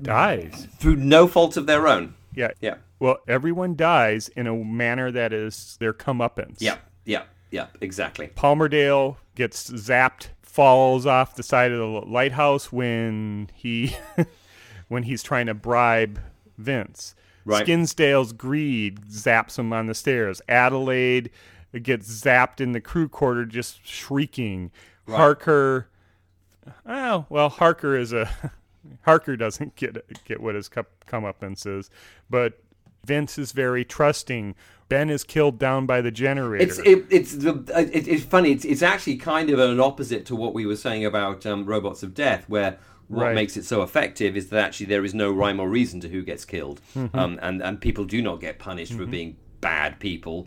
Dies. 0.02 0.68
through 0.78 0.96
no 0.96 1.26
fault 1.26 1.56
of 1.56 1.66
their 1.66 1.88
own. 1.88 2.14
Yeah. 2.34 2.50
yeah. 2.60 2.76
Well, 2.98 3.18
everyone 3.28 3.76
dies 3.76 4.28
in 4.28 4.46
a 4.46 4.54
manner 4.54 5.10
that 5.10 5.32
is 5.32 5.76
their 5.80 5.92
comeuppance. 5.92 6.56
yeah. 6.60 6.76
Yeah. 7.04 7.24
Yeah. 7.50 7.66
Exactly. 7.80 8.28
Palmerdale 8.28 9.16
gets 9.34 9.70
zapped, 9.70 10.28
falls 10.52 11.06
off 11.06 11.34
the 11.34 11.42
side 11.42 11.72
of 11.72 11.78
the 11.78 11.86
lighthouse 11.86 12.70
when 12.70 13.48
he 13.54 13.96
when 14.88 15.04
he's 15.04 15.22
trying 15.22 15.46
to 15.46 15.54
bribe 15.54 16.20
Vince. 16.58 17.14
Right. 17.46 17.64
Skinsdale's 17.64 18.34
greed 18.34 19.00
zaps 19.06 19.58
him 19.58 19.72
on 19.72 19.86
the 19.86 19.94
stairs. 19.94 20.42
Adelaide 20.48 21.30
gets 21.82 22.06
zapped 22.06 22.60
in 22.60 22.72
the 22.72 22.82
crew 22.82 23.08
quarter, 23.08 23.46
just 23.46 23.84
shrieking. 23.86 24.70
Harker, 25.08 25.88
oh 26.86 27.24
well, 27.30 27.48
Harker 27.48 27.96
is 27.96 28.12
a 28.12 28.30
Harker 29.02 29.36
doesn't 29.36 29.74
get 29.74 29.96
get 30.24 30.40
what 30.40 30.54
his 30.54 30.68
cup 30.68 30.88
comeuppance 31.08 31.66
is, 31.66 31.88
but 32.28 32.60
Vince 33.04 33.38
is 33.38 33.52
very 33.52 33.84
trusting. 33.84 34.54
Ben 34.88 35.08
is 35.10 35.24
killed 35.24 35.58
down 35.58 35.86
by 35.86 36.00
the 36.00 36.10
generator. 36.10 36.64
It's 36.64 36.78
it, 36.80 37.06
it's 37.10 37.32
the 37.36 37.64
it, 37.74 38.06
it's 38.06 38.24
funny. 38.24 38.52
It's 38.52 38.64
it's 38.64 38.82
actually 38.82 39.16
kind 39.16 39.48
of 39.50 39.58
an 39.58 39.80
opposite 39.80 40.26
to 40.26 40.36
what 40.36 40.52
we 40.54 40.66
were 40.66 40.76
saying 40.76 41.04
about 41.04 41.46
um, 41.46 41.64
robots 41.64 42.02
of 42.02 42.14
death, 42.14 42.44
where 42.48 42.78
what 43.08 43.24
Right. 43.24 43.34
makes 43.34 43.56
it 43.56 43.64
so 43.64 43.82
effective 43.82 44.36
is 44.36 44.48
that 44.50 44.64
actually 44.64 44.86
there 44.86 45.04
is 45.04 45.12
no 45.14 45.30
rhyme 45.32 45.60
or 45.60 45.68
reason 45.68 46.00
to 46.00 46.08
who 46.08 46.22
gets 46.22 46.44
killed, 46.44 46.80
Mm-hmm. 46.94 47.18
um, 47.18 47.38
and 47.42 47.62
and 47.62 47.80
people 47.80 48.04
do 48.04 48.20
not 48.22 48.40
get 48.40 48.58
punished 48.58 48.92
for 48.94 49.06
being 49.06 49.36
bad 49.60 49.98
people. 49.98 50.46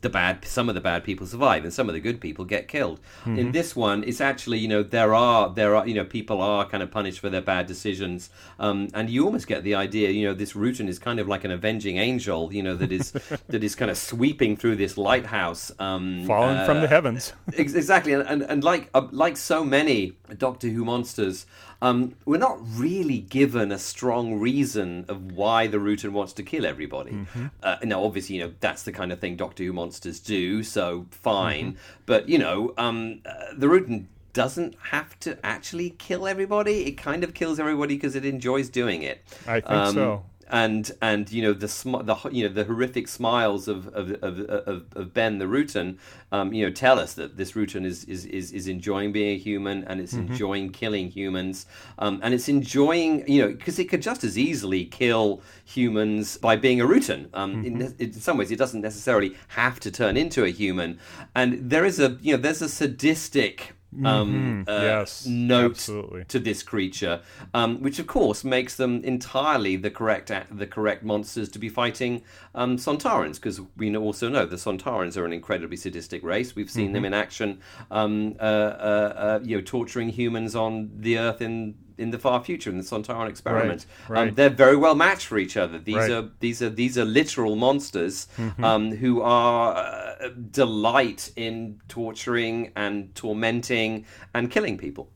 The 0.00 0.08
bad 0.08 0.44
some 0.44 0.68
of 0.68 0.74
the 0.74 0.80
bad 0.80 1.04
people 1.04 1.26
survive 1.26 1.64
and 1.64 1.72
some 1.72 1.88
of 1.88 1.94
the 1.94 2.00
good 2.00 2.20
people 2.20 2.44
get 2.44 2.68
killed. 2.68 3.00
Mm-hmm. 3.20 3.38
In 3.38 3.52
this 3.52 3.76
one, 3.76 4.04
it's 4.04 4.20
actually 4.20 4.58
you 4.58 4.68
know 4.68 4.82
there 4.82 5.14
are 5.14 5.50
there 5.50 5.76
are 5.76 5.86
you 5.86 5.94
know 5.94 6.04
people 6.04 6.40
are 6.40 6.66
kind 6.66 6.82
of 6.82 6.90
punished 6.90 7.20
for 7.20 7.28
their 7.28 7.42
bad 7.42 7.66
decisions, 7.66 8.30
um, 8.58 8.88
and 8.94 9.10
you 9.10 9.24
almost 9.24 9.46
get 9.46 9.62
the 9.62 9.74
idea 9.74 10.10
you 10.10 10.26
know 10.26 10.34
this 10.34 10.54
Rutan 10.54 10.88
is 10.88 10.98
kind 10.98 11.20
of 11.20 11.28
like 11.28 11.44
an 11.44 11.50
avenging 11.50 11.98
angel 11.98 12.52
you 12.52 12.62
know 12.62 12.76
that 12.76 12.92
is 12.92 13.10
that 13.48 13.62
is 13.62 13.74
kind 13.74 13.90
of 13.90 13.98
sweeping 13.98 14.56
through 14.56 14.76
this 14.76 14.96
lighthouse, 14.96 15.72
um, 15.78 16.24
Fallen 16.26 16.64
from 16.64 16.78
uh, 16.78 16.80
the 16.80 16.88
heavens. 16.88 17.32
Ex- 17.56 17.74
exactly, 17.74 18.12
and, 18.12 18.22
and, 18.26 18.42
and 18.42 18.64
like 18.64 18.88
uh, 18.94 19.06
like 19.10 19.36
so 19.36 19.64
many 19.64 20.12
Doctor 20.38 20.68
Who 20.68 20.84
monsters, 20.84 21.46
um, 21.82 22.14
we're 22.26 22.38
not 22.38 22.58
really 22.76 23.18
given 23.20 23.72
a 23.72 23.78
strong 23.78 24.38
reason 24.38 25.04
of 25.08 25.32
why 25.32 25.66
the 25.66 25.78
Rutan 25.78 26.10
wants 26.12 26.32
to 26.34 26.42
kill 26.42 26.66
everybody. 26.66 27.26
Uh, 27.62 27.76
now, 27.84 28.04
obviously, 28.04 28.36
you 28.36 28.44
know 28.44 28.52
that's 28.60 28.82
the 28.82 28.92
kind 28.92 29.12
of 29.12 29.18
thing 29.18 29.36
Doctor 29.36 29.64
Who 29.64 29.72
monsters 29.72 30.20
do, 30.20 30.62
so 30.62 31.06
fine. 31.10 31.76
But 32.06 32.28
you 32.28 32.38
know, 32.38 32.74
um, 32.76 33.20
uh, 33.24 33.32
the 33.56 33.66
Rutan 33.66 34.06
doesn't 34.32 34.76
have 34.90 35.18
to 35.20 35.36
actually 35.44 35.90
kill 35.90 36.28
everybody. 36.28 36.86
It 36.86 36.92
kind 36.92 37.24
of 37.24 37.34
kills 37.34 37.58
everybody 37.58 37.96
because 37.96 38.14
it 38.14 38.24
enjoys 38.24 38.68
doing 38.68 39.02
it. 39.02 39.22
I 39.46 39.60
think 39.60 39.70
Um, 39.70 39.94
so. 39.94 40.24
And 40.50 40.90
and 41.00 41.30
you 41.32 41.42
know 41.42 41.52
the 41.52 41.68
sm- 41.68 42.04
the 42.04 42.16
you 42.30 42.46
know 42.46 42.52
the 42.52 42.64
horrific 42.64 43.08
smiles 43.08 43.68
of 43.68 43.88
of, 43.88 44.10
of, 44.22 44.40
of, 44.40 44.84
of 44.94 45.14
Ben 45.14 45.38
the 45.38 45.46
Rutan, 45.46 45.96
um, 46.32 46.52
you 46.52 46.64
know, 46.64 46.72
tell 46.72 46.98
us 46.98 47.14
that 47.14 47.36
this 47.36 47.52
Rutan 47.52 47.84
is, 47.84 48.04
is, 48.04 48.24
is, 48.26 48.52
is 48.52 48.68
enjoying 48.68 49.12
being 49.12 49.34
a 49.34 49.38
human 49.38 49.84
and 49.84 50.00
it's 50.00 50.12
enjoying 50.14 50.70
killing 50.70 51.10
humans, 51.10 51.66
um, 51.98 52.20
and 52.22 52.34
it's 52.34 52.48
enjoying 52.48 53.26
you 53.28 53.42
know 53.42 53.48
because 53.48 53.78
it 53.78 53.88
could 53.88 54.02
just 54.02 54.24
as 54.24 54.36
easily 54.38 54.84
kill 54.84 55.42
humans 55.64 56.36
by 56.36 56.56
being 56.56 56.80
a 56.80 56.84
Rutan. 56.84 57.28
Um, 57.34 57.64
in, 57.64 57.94
in 57.98 58.12
some 58.12 58.36
ways, 58.36 58.50
it 58.50 58.58
doesn't 58.58 58.80
necessarily 58.80 59.36
have 59.48 59.80
to 59.80 59.90
turn 59.90 60.16
into 60.16 60.44
a 60.44 60.50
human, 60.50 60.98
and 61.34 61.70
there 61.70 61.84
is 61.84 62.00
a 62.00 62.18
you 62.20 62.36
know 62.36 62.42
there's 62.42 62.62
a 62.62 62.68
sadistic. 62.68 63.74
Um, 64.04 64.64
uh, 64.68 64.80
Yes, 64.82 65.26
note 65.26 65.72
absolutely. 65.72 66.24
to 66.26 66.38
this 66.38 66.62
creature, 66.62 67.22
um, 67.52 67.82
which 67.82 67.98
of 67.98 68.06
course 68.06 68.44
makes 68.44 68.76
them 68.76 69.02
entirely 69.04 69.76
the 69.76 69.90
correct 69.90 70.30
the 70.50 70.66
correct 70.66 71.02
monsters 71.02 71.48
to 71.50 71.58
be 71.58 71.68
fighting 71.68 72.22
um, 72.54 72.76
Sontarans, 72.76 73.34
because 73.34 73.60
we 73.76 73.94
also 73.96 74.28
know 74.28 74.46
the 74.46 74.56
Sontarans 74.56 75.16
are 75.16 75.24
an 75.24 75.32
incredibly 75.32 75.76
sadistic 75.76 76.22
race. 76.22 76.54
We've 76.54 76.70
seen 76.70 76.86
Mm-hmm. 76.86 76.94
them 76.94 77.04
in 77.04 77.14
action, 77.14 77.60
um, 77.90 78.36
uh, 78.38 78.42
uh, 78.42 79.12
uh, 79.16 79.40
you 79.42 79.56
know, 79.56 79.62
torturing 79.62 80.10
humans 80.10 80.54
on 80.54 80.90
the 80.96 81.18
Earth 81.18 81.42
in 81.42 81.74
in 82.00 82.10
the 82.10 82.18
far 82.18 82.42
future 82.42 82.70
in 82.70 82.78
the 82.78 82.82
Sontaran 82.84 83.28
experiment. 83.28 83.86
right. 84.08 84.28
Um, 84.28 84.34
they're 84.34 84.48
very 84.66 84.76
well 84.76 84.94
matched 84.94 85.26
for 85.26 85.38
each 85.38 85.56
other. 85.56 85.78
These 85.78 85.96
Right. 85.96 86.10
are 86.10 86.28
these 86.40 86.62
are 86.62 86.70
these 86.70 86.96
are 86.98 87.04
literal 87.04 87.54
monsters 87.56 88.26
Mm-hmm. 88.36 88.64
um, 88.64 88.90
who 88.96 89.20
are 89.22 89.76
uh, 89.76 90.28
delight 90.50 91.30
in 91.36 91.80
torturing 91.88 92.72
and 92.76 93.14
tormenting 93.14 94.06
and 94.34 94.50
killing 94.50 94.76
people. 94.78 95.10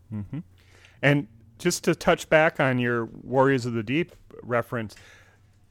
And 1.02 1.26
just 1.58 1.84
to 1.84 1.94
touch 1.94 2.28
back 2.28 2.60
on 2.60 2.78
your 2.78 3.06
Warriors 3.22 3.66
of 3.66 3.72
the 3.74 3.82
Deep 3.82 4.12
reference, 4.42 4.94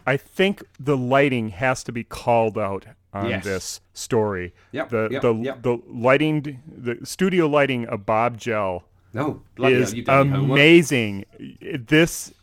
I 0.05 0.17
think 0.17 0.63
the 0.79 0.97
lighting 0.97 1.49
has 1.49 1.83
to 1.85 1.91
be 1.91 2.03
called 2.03 2.57
out 2.57 2.85
on 3.13 3.29
Yes. 3.29 3.43
this 3.43 3.81
story. 3.93 4.53
Yep, 4.71 4.89
The 4.89 5.07
yep, 5.11 5.21
the 5.21 5.33
yep. 5.35 5.61
the 5.61 5.77
lighting, 5.87 6.59
the 6.67 6.97
studio 7.05 7.47
lighting 7.47 7.85
of 7.87 8.05
Bob 8.05 8.37
Gel 8.37 8.83
No, 9.13 9.43
bloody 9.55 9.75
is 9.75 9.93
homework. 10.07 10.51
amazing. 10.51 11.25
This 11.61 12.33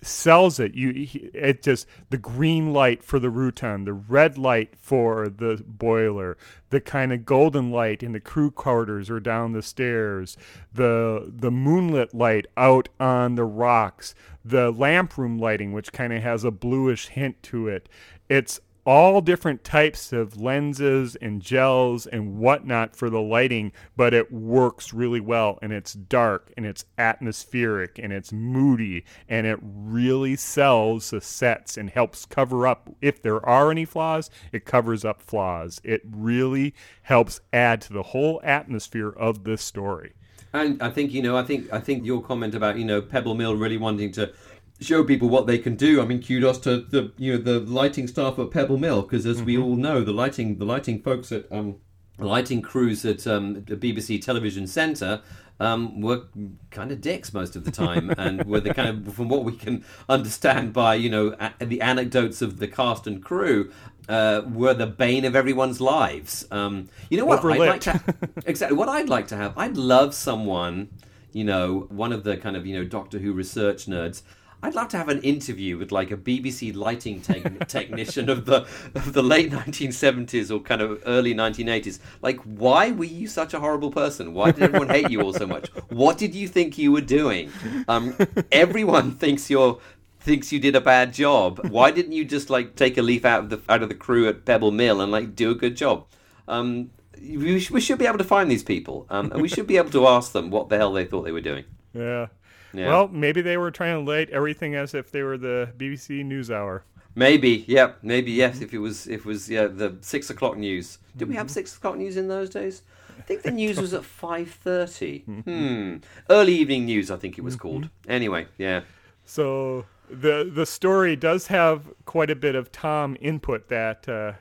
sells 0.00 0.60
it. 0.60 0.74
You 0.74 1.08
it 1.34 1.62
just 1.62 1.86
the 2.10 2.18
green 2.18 2.72
light 2.72 3.02
for 3.02 3.18
the 3.18 3.28
Rutan, 3.28 3.84
the 3.84 3.92
red 3.92 4.38
light 4.38 4.74
for 4.76 5.28
the 5.28 5.62
boiler, 5.66 6.36
the 6.70 6.80
kind 6.80 7.12
of 7.12 7.24
golden 7.24 7.70
light 7.70 8.02
in 8.02 8.12
the 8.12 8.20
crew 8.20 8.50
quarters 8.50 9.10
or 9.10 9.20
down 9.20 9.52
the 9.52 9.62
stairs, 9.62 10.36
the 10.72 11.32
the 11.34 11.50
moonlit 11.50 12.14
light 12.14 12.46
out 12.56 12.88
on 13.00 13.34
the 13.34 13.44
rocks, 13.44 14.14
the 14.44 14.70
lamp 14.70 15.16
room 15.18 15.38
lighting 15.38 15.72
which 15.72 15.92
kind 15.92 16.12
of 16.12 16.22
has 16.22 16.44
a 16.44 16.50
bluish 16.50 17.08
hint 17.08 17.42
to 17.44 17.68
it. 17.68 17.88
It's 18.28 18.60
all 18.88 19.20
different 19.20 19.64
types 19.64 20.14
of 20.14 20.40
lenses 20.40 21.14
and 21.16 21.42
gels 21.42 22.06
and 22.06 22.38
whatnot 22.38 22.96
for 22.96 23.10
the 23.10 23.20
lighting, 23.20 23.70
but 23.98 24.14
it 24.14 24.32
works 24.32 24.94
really 24.94 25.20
well 25.20 25.58
and 25.60 25.74
it's 25.74 25.92
dark 25.92 26.50
and 26.56 26.64
it's 26.64 26.86
atmospheric 26.96 27.98
and 27.98 28.14
it's 28.14 28.32
moody 28.32 29.04
and 29.28 29.46
it 29.46 29.58
really 29.62 30.34
sells 30.34 31.10
the 31.10 31.20
sets 31.20 31.76
and 31.76 31.90
helps 31.90 32.24
cover 32.24 32.66
up 32.66 32.88
if 33.02 33.20
there 33.20 33.44
are 33.44 33.70
any 33.70 33.84
flaws, 33.84 34.30
it 34.52 34.64
covers 34.64 35.04
up 35.04 35.20
flaws. 35.20 35.82
It 35.84 36.00
really 36.10 36.74
helps 37.02 37.42
add 37.52 37.82
to 37.82 37.92
the 37.92 38.04
whole 38.04 38.40
atmosphere 38.42 39.10
of 39.10 39.44
this 39.44 39.60
story. 39.60 40.14
And 40.54 40.82
I 40.82 40.88
think 40.88 41.12
you 41.12 41.20
know, 41.20 41.36
I 41.36 41.42
think 41.42 41.70
I 41.70 41.78
think 41.78 42.06
your 42.06 42.22
comment 42.22 42.54
about 42.54 42.78
you 42.78 42.86
know 42.86 43.02
Pebble 43.02 43.34
Mill 43.34 43.54
really 43.54 43.76
wanting 43.76 44.12
to 44.12 44.32
show 44.80 45.04
people 45.04 45.28
what 45.28 45.46
they 45.46 45.58
can 45.58 45.76
do. 45.76 46.00
I 46.00 46.04
mean, 46.04 46.22
kudos 46.22 46.58
to 46.60 46.80
the 46.80 47.12
you 47.16 47.32
know 47.32 47.38
the 47.38 47.60
lighting 47.60 48.06
staff 48.06 48.38
at 48.38 48.50
Pebble 48.50 48.78
Mill 48.78 49.02
because 49.02 49.26
as 49.26 49.42
we 49.42 49.58
all 49.58 49.76
know, 49.76 50.02
the 50.02 50.12
lighting 50.12 50.58
the 50.58 50.64
lighting 50.64 51.00
folks 51.02 51.32
at 51.32 51.50
um, 51.50 51.76
the 52.18 52.26
lighting 52.26 52.62
crews 52.62 53.04
at 53.04 53.26
um, 53.26 53.64
the 53.64 53.76
BBC 53.76 54.22
Television 54.22 54.66
Centre. 54.66 55.22
Um, 55.60 56.00
were 56.00 56.22
kind 56.70 56.92
of 56.92 57.00
dicks 57.00 57.34
most 57.34 57.56
of 57.56 57.64
the 57.64 57.72
time, 57.72 58.14
and 58.16 58.44
were 58.44 58.60
the 58.60 58.72
kind 58.72 59.08
of, 59.08 59.12
from 59.12 59.28
what 59.28 59.42
we 59.42 59.56
can 59.56 59.84
understand 60.08 60.72
by 60.72 60.94
you 60.94 61.10
know 61.10 61.34
a- 61.40 61.66
the 61.66 61.80
anecdotes 61.80 62.40
of 62.40 62.60
the 62.60 62.68
cast 62.68 63.08
and 63.08 63.20
crew, 63.24 63.72
uh, 64.08 64.42
were 64.46 64.72
the 64.72 64.86
bane 64.86 65.24
of 65.24 65.34
everyone's 65.34 65.80
lives. 65.80 66.46
Um, 66.52 66.88
you 67.10 67.18
know 67.18 67.24
what? 67.24 67.44
I'd 67.44 67.58
like 67.58 67.80
Overlit. 67.80 68.22
to 68.22 68.28
exactly 68.48 68.78
what 68.78 68.88
I'd 68.88 69.08
like 69.08 69.26
to 69.28 69.36
have. 69.36 69.58
I'd 69.58 69.76
love 69.76 70.14
someone, 70.14 70.90
you 71.32 71.42
know, 71.42 71.86
one 71.90 72.12
of 72.12 72.22
the 72.22 72.36
kind 72.36 72.56
of 72.56 72.64
you 72.64 72.76
know 72.78 72.84
Doctor 72.84 73.18
Who 73.18 73.32
research 73.32 73.86
nerds. 73.86 74.22
I'd 74.62 74.74
love 74.74 74.88
to 74.88 74.96
have 74.96 75.08
an 75.08 75.22
interview 75.22 75.78
with 75.78 75.92
like 75.92 76.10
a 76.10 76.16
BBC 76.16 76.74
lighting 76.74 77.20
tech- 77.20 77.68
technician 77.68 78.28
of 78.28 78.44
the 78.44 78.66
of 78.94 79.12
the 79.12 79.22
late 79.22 79.50
1970s 79.52 80.50
or 80.50 80.60
kind 80.60 80.80
of 80.80 81.02
early 81.06 81.34
1980s. 81.34 82.00
Like, 82.22 82.40
why 82.40 82.90
were 82.90 83.04
you 83.04 83.28
such 83.28 83.54
a 83.54 83.60
horrible 83.60 83.90
person? 83.90 84.34
Why 84.34 84.50
did 84.50 84.64
everyone 84.64 84.88
hate 84.88 85.10
you 85.10 85.20
all 85.22 85.32
so 85.32 85.46
much? 85.46 85.68
What 85.88 86.18
did 86.18 86.34
you 86.34 86.48
think 86.48 86.76
you 86.76 86.90
were 86.90 87.00
doing? 87.00 87.50
Um, 87.86 88.16
everyone 88.50 89.12
thinks 89.12 89.48
you're 89.48 89.78
thinks 90.20 90.52
you 90.52 90.58
did 90.58 90.74
a 90.74 90.80
bad 90.80 91.14
job. 91.14 91.60
Why 91.70 91.90
didn't 91.90 92.12
you 92.12 92.24
just 92.24 92.50
like 92.50 92.74
take 92.74 92.98
a 92.98 93.02
leaf 93.02 93.24
out 93.24 93.44
of 93.44 93.50
the 93.50 93.60
out 93.68 93.82
of 93.82 93.88
the 93.88 93.94
crew 93.94 94.28
at 94.28 94.44
Pebble 94.44 94.72
Mill 94.72 95.00
and 95.00 95.12
like 95.12 95.36
do 95.36 95.50
a 95.50 95.54
good 95.54 95.76
job? 95.76 96.06
Um, 96.48 96.90
we, 97.20 97.60
sh- 97.60 97.70
we 97.70 97.80
should 97.80 97.98
be 97.98 98.06
able 98.06 98.18
to 98.18 98.24
find 98.24 98.50
these 98.50 98.62
people, 98.62 99.06
um, 99.10 99.30
and 99.32 99.42
we 99.42 99.48
should 99.48 99.66
be 99.66 99.76
able 99.76 99.90
to 99.90 100.06
ask 100.06 100.32
them 100.32 100.50
what 100.50 100.68
the 100.68 100.76
hell 100.76 100.92
they 100.92 101.04
thought 101.04 101.22
they 101.22 101.32
were 101.32 101.40
doing. 101.40 101.64
Yeah. 101.92 102.26
Yeah. 102.72 102.88
Well, 102.88 103.08
maybe 103.08 103.40
they 103.40 103.56
were 103.56 103.70
trying 103.70 104.04
to 104.04 104.10
light 104.10 104.30
everything 104.30 104.74
as 104.74 104.94
if 104.94 105.10
they 105.10 105.22
were 105.22 105.38
the 105.38 105.72
BBC 105.76 106.24
NewsHour. 106.24 106.82
Maybe, 107.14 107.64
yeah, 107.66 107.92
maybe 108.02 108.30
yes. 108.30 108.60
If 108.60 108.72
it 108.72 108.78
was, 108.78 109.06
if 109.08 109.20
it 109.20 109.26
was, 109.26 109.50
yeah, 109.50 109.66
the 109.66 109.96
six 110.02 110.30
o'clock 110.30 110.56
news. 110.56 110.98
Did 111.16 111.28
we 111.28 111.34
have 111.34 111.50
six 111.50 111.76
o'clock 111.76 111.96
news 111.96 112.16
in 112.16 112.28
those 112.28 112.50
days? 112.50 112.82
I 113.18 113.22
think 113.22 113.42
the 113.42 113.50
news 113.62 113.80
was 113.80 113.92
at 113.92 114.04
five 114.04 114.50
thirty. 114.50 115.20
Hmm. 115.20 115.96
Early 116.30 116.54
evening 116.54 116.84
news, 116.84 117.10
I 117.10 117.16
think 117.16 117.36
it 117.36 117.42
was 117.42 117.56
called. 117.56 117.88
Anyway, 118.06 118.46
yeah. 118.56 118.82
So 119.24 119.86
the 120.08 120.48
the 120.52 120.64
story 120.64 121.16
does 121.16 121.48
have 121.48 121.90
quite 122.04 122.30
a 122.30 122.36
bit 122.36 122.54
of 122.54 122.70
Tom 122.70 123.16
input 123.20 123.68
that, 123.68 124.08
uh, 124.08 124.32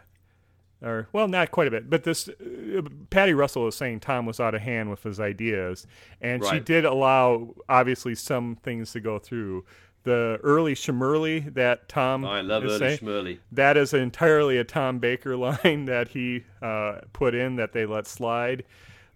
or 0.82 1.08
well, 1.12 1.28
not 1.28 1.52
quite 1.52 1.68
a 1.68 1.72
bit, 1.72 1.90
but 1.90 2.04
this 2.04 2.30
uh, 2.30 2.82
Paddy 3.10 3.34
Russell 3.34 3.68
is 3.68 3.76
saying 3.76 4.02
Tom 4.02 4.26
was 4.26 4.40
out 4.40 4.54
of 4.54 4.62
hand 4.62 4.90
with 4.90 5.04
his 5.04 5.20
ideas, 5.20 5.88
and 6.22 6.44
she 6.46 6.60
did 6.60 6.86
allow 6.86 7.56
obviously 7.68 8.16
some 8.16 8.56
things 8.58 8.92
to 8.92 9.00
go 9.00 9.20
through. 9.20 9.66
The 10.04 10.40
early 10.42 10.74
Shmurley 10.74 11.54
that 11.56 11.90
Tom 11.90 12.24
I 12.24 12.40
love 12.40 12.64
is 12.64 12.82
early 12.82 12.98
Schmurley. 12.98 13.40
that 13.52 13.76
is 13.76 13.94
entirely 13.94 14.58
a 14.58 14.64
Tom 14.64 15.00
Baker 15.00 15.36
line 15.38 15.86
that 15.86 16.10
he 16.10 16.46
uh, 16.62 17.00
put 17.12 17.36
in 17.36 17.56
that 17.58 17.74
they 17.74 17.86
let 17.86 18.08
slide. 18.08 18.64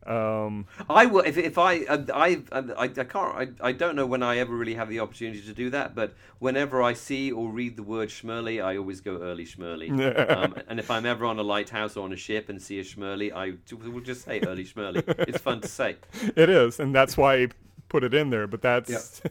Um, 0.05 0.65
I 0.89 1.05
will 1.05 1.21
if 1.21 1.37
if 1.37 1.57
I 1.57 1.81
uh, 1.81 2.03
I 2.13 2.41
I, 2.51 2.63
I 2.77 2.87
can't 2.87 3.15
I, 3.15 3.47
I 3.61 3.71
don't 3.71 3.95
know 3.95 4.05
when 4.07 4.23
I 4.23 4.37
ever 4.37 4.55
really 4.55 4.73
have 4.73 4.89
the 4.89 4.99
opportunity 4.99 5.41
to 5.41 5.53
do 5.53 5.69
that, 5.69 5.93
but 5.93 6.13
whenever 6.39 6.81
I 6.81 6.93
see 6.93 7.31
or 7.31 7.49
read 7.49 7.77
the 7.77 7.83
word 7.83 8.09
Schmurley, 8.09 8.63
I 8.63 8.77
always 8.77 8.99
go 8.99 9.21
early 9.21 9.45
Schmurley. 9.45 9.89
um, 10.31 10.55
and 10.67 10.79
if 10.79 10.89
I'm 10.89 11.05
ever 11.05 11.25
on 11.25 11.37
a 11.37 11.43
lighthouse 11.43 11.95
or 11.95 12.03
on 12.03 12.13
a 12.13 12.17
ship 12.17 12.49
and 12.49 12.59
see 12.61 12.79
a 12.79 12.83
Schmurley, 12.83 13.31
I 13.31 13.53
will 13.75 14.01
just 14.01 14.23
say 14.25 14.41
early 14.41 14.65
Schmurley. 14.65 15.03
It's 15.31 15.39
fun 15.39 15.61
to 15.61 15.67
say. 15.67 15.97
It 16.35 16.49
is, 16.49 16.79
and 16.79 16.95
that's 16.95 17.15
why 17.15 17.39
he 17.39 17.47
put 17.89 18.03
it 18.03 18.13
in 18.13 18.31
there. 18.31 18.47
But 18.47 18.61
that's 18.61 19.21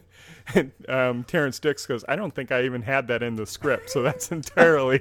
um, 0.88 1.24
Terrance 1.24 1.58
Dicks 1.58 1.86
goes. 1.86 2.04
I 2.08 2.14
don't 2.14 2.34
think 2.34 2.52
I 2.52 2.62
even 2.62 2.82
had 2.82 3.08
that 3.08 3.22
in 3.22 3.34
the 3.34 3.46
script, 3.46 3.90
so 3.90 4.02
that's 4.02 4.30
entirely, 4.30 5.00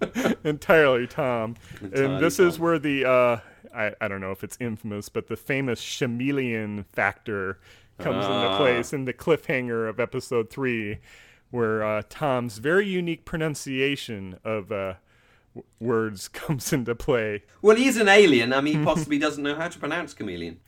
entirely 0.44 1.06
Tom. 1.06 1.56
Entirely 1.80 2.04
and 2.14 2.22
this 2.24 2.38
is 2.38 2.58
where 2.58 2.78
the 2.78 3.04
uh, 3.04 3.38
I 3.74 3.92
I 4.00 4.08
don't 4.08 4.20
know 4.20 4.32
if 4.32 4.42
it's 4.44 4.56
infamous, 4.60 5.08
but 5.08 5.28
the 5.28 5.36
famous 5.36 5.80
chameleon 5.98 6.84
factor 6.92 7.58
comes 7.98 8.24
into 8.24 8.36
Ah. 8.48 8.56
place 8.58 8.92
in 8.92 9.04
the 9.06 9.12
cliffhanger 9.14 9.88
of 9.88 9.98
episode 9.98 10.50
three, 10.50 10.98
where 11.50 11.82
uh, 11.84 12.02
Tom's 12.08 12.58
very 12.58 12.86
unique 12.86 13.24
pronunciation 13.24 14.38
of. 14.44 14.70
Uh, 14.72 14.94
w- 15.54 15.64
words 15.80 16.28
comes 16.42 16.70
into 16.72 16.94
play. 16.94 17.42
Well, 17.62 17.76
he's 17.76 17.96
an 17.96 18.08
alien. 18.08 18.52
I 18.52 18.60
mean, 18.60 18.78
he 18.80 18.84
possibly 18.92 19.18
doesn't 19.18 19.42
know 19.42 19.54
how 19.54 19.68
to 19.68 19.78
pronounce 19.78 20.12
chameleon. 20.12 20.60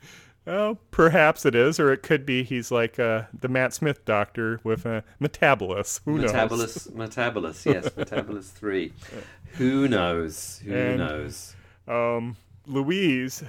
Well, 0.49 0.79
perhaps 0.89 1.45
it 1.45 1.53
is, 1.53 1.79
or 1.79 1.93
it 1.93 2.01
could 2.01 2.25
be 2.25 2.41
he's 2.43 2.71
like 2.71 2.97
uh, 2.97 3.23
the 3.39 3.47
Matt 3.47 3.71
Smith 3.71 4.03
doctor 4.03 4.59
with 4.63 4.83
a 4.83 5.03
Metebelis. 5.21 6.01
Who 6.05 6.17
knows? 6.17 6.31
Metebelis, 6.31 6.91
Metebelis, 6.91 7.65
yes, 7.71 7.89
Metebelis 7.95 8.49
3. 8.49 8.91
Who 9.57 9.87
knows? 9.87 10.59
Who 10.65 10.73
And- 10.73 10.97
knows? 10.97 11.55
um, 11.87 12.35
Louise, 12.65 13.43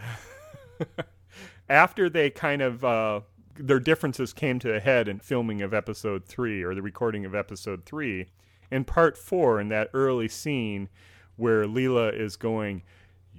after 1.70 2.10
they 2.10 2.28
kind 2.28 2.60
of 2.60 2.84
uh, 2.84 3.20
their 3.56 3.80
differences 3.80 4.34
came 4.34 4.58
to 4.58 4.74
a 4.74 4.80
head 4.80 5.08
in 5.08 5.20
filming 5.20 5.62
of 5.62 5.72
episode 5.72 6.26
three 6.26 6.62
or 6.62 6.74
the 6.74 6.82
recording 6.82 7.24
of 7.24 7.34
episode 7.34 7.84
three, 7.86 8.26
in 8.70 8.84
part 8.84 9.16
four, 9.16 9.58
in 9.58 9.68
that 9.70 9.88
early 9.94 10.28
scene 10.28 10.90
where 11.36 11.64
Leela 11.64 12.12
is 12.14 12.36
going, 12.36 12.82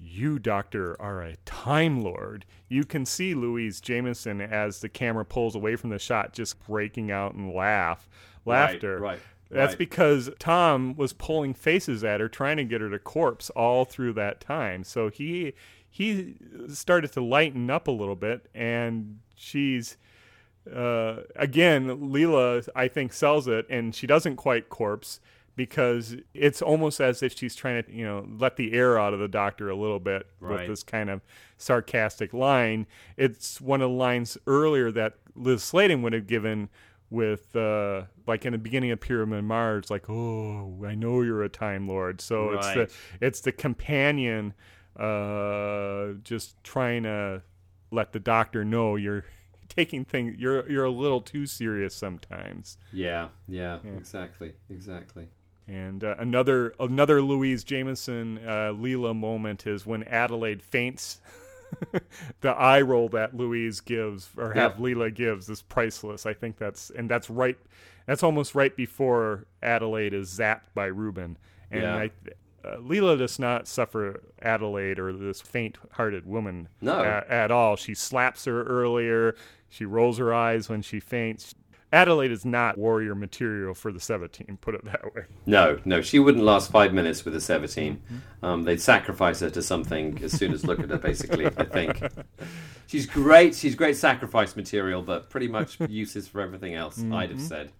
"You, 0.02 0.40
Doctor, 0.40 1.00
are 1.02 1.22
a 1.22 1.36
Time 1.46 2.02
Lord." 2.02 2.46
You 2.68 2.84
can 2.86 3.06
see 3.06 3.34
Louise 3.34 3.82
Jameson 3.82 4.42
as 4.42 4.80
the 4.80 4.90
camera 4.90 5.26
pulls 5.26 5.56
away 5.56 5.76
from 5.76 5.90
the 5.90 6.00
shot, 6.00 6.34
just 6.34 6.66
breaking 6.66 7.12
out 7.12 7.34
in 7.34 7.54
laugh, 7.54 8.10
laughter. 8.46 9.00
right, 9.00 9.12
right 9.12 9.20
That's 9.50 9.72
right. 9.72 9.78
because 9.78 10.30
Tom 10.40 10.96
was 10.96 11.14
pulling 11.14 11.54
faces 11.54 12.04
at 12.04 12.20
her, 12.20 12.30
trying 12.30 12.58
to 12.58 12.64
get 12.64 12.82
her 12.82 12.90
to 12.90 13.00
corpse 13.00 13.50
all 13.52 13.86
through 13.86 14.14
that 14.14 14.40
time. 14.40 14.84
So 14.84 15.10
he 15.10 15.54
he 15.90 16.36
started 16.70 17.12
to 17.12 17.22
lighten 17.22 17.70
up 17.70 17.88
a 17.88 17.92
little 17.92 18.16
bit, 18.16 18.48
and 18.56 19.20
she's 19.36 19.98
uh, 20.74 21.18
again 21.36 21.88
Leela 21.88 22.68
I 22.76 22.88
think 22.88 23.12
sells 23.12 23.48
it, 23.48 23.66
and 23.70 23.94
she 23.94 24.08
doesn't 24.08 24.38
quite 24.38 24.70
corpse 24.70 25.20
because 25.66 26.16
it's 26.34 26.60
almost 26.60 27.00
as 27.00 27.22
if 27.22 27.38
she's 27.38 27.56
trying 27.56 27.84
to 27.84 27.94
you 27.94 28.04
know 28.04 28.26
let 28.40 28.56
the 28.56 28.74
air 28.74 28.98
out 28.98 29.14
of 29.14 29.20
the 29.20 29.28
doctor 29.28 29.70
a 29.70 29.76
little 29.76 30.00
bit 30.00 30.26
with 30.40 30.68
this 30.68 30.82
kind 30.82 31.08
of 31.08 31.22
sarcastic 31.58 32.34
line. 32.34 32.88
It's 33.16 33.62
one 33.62 33.80
of 33.82 33.92
the 33.92 33.96
lines 33.96 34.40
earlier 34.48 34.92
that 34.92 35.18
Lis 35.36 35.64
Sladen 35.64 36.02
would 36.02 36.14
have 36.14 36.26
given 36.26 36.70
with 37.12 37.56
uh, 37.56 38.04
like 38.26 38.44
in 38.44 38.54
the 38.54 38.58
beginning 38.58 38.90
of 38.90 39.00
Pyramid 39.00 39.44
Mars, 39.44 39.92
like, 39.92 40.10
"Oh, 40.10 40.84
I 40.84 40.96
know 40.96 41.22
you're 41.22 41.44
a 41.44 41.50
Time 41.50 41.88
Lord." 41.88 42.22
So 42.22 42.54
it's 42.54 42.68
the 42.74 43.26
it's 43.26 43.42
the 43.42 43.52
companion 43.52 44.56
uh, 44.98 46.14
just 46.24 46.56
trying 46.64 47.04
to 47.04 47.44
let 47.92 48.14
the 48.14 48.20
doctor 48.20 48.66
know 48.66 48.96
you're 48.96 49.26
taking 49.70 50.06
things 50.06 50.40
you're 50.40 50.68
you're 50.68 50.86
a 50.86 50.90
little 50.90 51.22
too 51.22 51.46
serious 51.46 51.94
sometimes. 51.94 52.80
Yeah, 52.92 53.28
yeah, 53.48 53.78
exactly, 53.96 54.54
exactly. 54.72 55.28
And 55.68 56.04
uh, 56.04 56.16
another 56.18 56.74
another 56.80 57.22
Louise 57.22 57.64
Jameson 57.64 58.40
uh, 58.40 58.74
Leela 58.74 59.16
moment 59.16 59.66
is 59.68 59.86
when 59.86 60.04
Adelaide 60.04 60.62
faints. 60.62 61.22
the 62.42 62.50
eye 62.50 62.82
roll 62.82 63.08
that 63.10 63.36
Louise 63.36 63.80
gives 63.80 64.30
or 64.38 64.54
have 64.54 64.78
Yeah. 64.78 64.86
Leela 64.86 65.14
gives 65.14 65.50
is 65.50 65.62
priceless. 65.62 66.26
I 66.26 66.34
think 66.34 66.58
that's 66.58 66.90
and 66.90 67.10
that's 67.10 67.30
right. 67.30 67.58
That's 68.08 68.24
almost 68.24 68.56
right 68.56 68.76
before 68.76 69.46
Adelaide 69.64 70.14
is 70.14 70.30
zapped 70.38 70.74
by 70.74 70.88
Reuben. 70.88 71.38
And 71.70 71.82
Yeah. 71.84 71.96
I, 71.96 72.12
uh, 72.68 72.78
Leela 72.78 73.18
does 73.18 73.40
not 73.40 73.68
suffer 73.68 74.22
Adelaide 74.42 75.00
or 75.00 75.14
this 75.14 75.40
faint-hearted 75.40 76.26
woman 76.26 76.68
No. 76.82 77.00
a- 77.00 77.32
at 77.32 77.52
all. 77.52 77.76
She 77.78 77.94
slaps 77.94 78.46
her 78.46 78.64
earlier. 78.64 79.36
She 79.70 79.86
rolls 79.86 80.18
her 80.18 80.34
eyes 80.34 80.68
when 80.68 80.82
she 80.82 81.00
faints. 81.00 81.56
Adelaide 81.94 82.32
is 82.32 82.46
not 82.46 82.78
warrior 82.78 83.16
material 83.16 83.74
for 83.74 83.92
the 83.92 84.00
Sevateem, 84.00 84.60
put 84.62 84.76
it 84.76 84.86
that 84.86 85.14
way. 85.14 85.24
No, 85.46 85.78
no, 85.84 86.02
she 86.02 86.20
wouldn't 86.20 86.44
last 86.44 86.72
five 86.72 86.94
minutes 86.94 87.26
with 87.26 87.36
a 87.36 87.40
Sevateem. 87.40 88.00
Um, 88.42 88.64
they'd 88.64 88.80
sacrifice 88.80 89.42
her 89.42 89.50
to 89.50 89.62
something 89.62 90.18
as 90.24 90.32
soon 90.32 90.54
as 90.54 90.66
look 90.66 90.80
at 90.80 90.90
her. 90.90 90.98
Basically, 90.98 91.48
I 91.48 91.66
think 91.66 92.02
she's 92.88 93.06
great. 93.06 93.56
She's 93.56 93.76
great 93.76 93.98
sacrifice 93.98 94.56
material, 94.56 95.02
but 95.02 95.30
pretty 95.30 95.50
much 95.50 95.80
uses 95.90 96.28
for 96.28 96.40
everything 96.40 96.76
else. 96.76 97.04
I'd 97.12 97.32
have 97.32 97.42
said. 97.42 97.72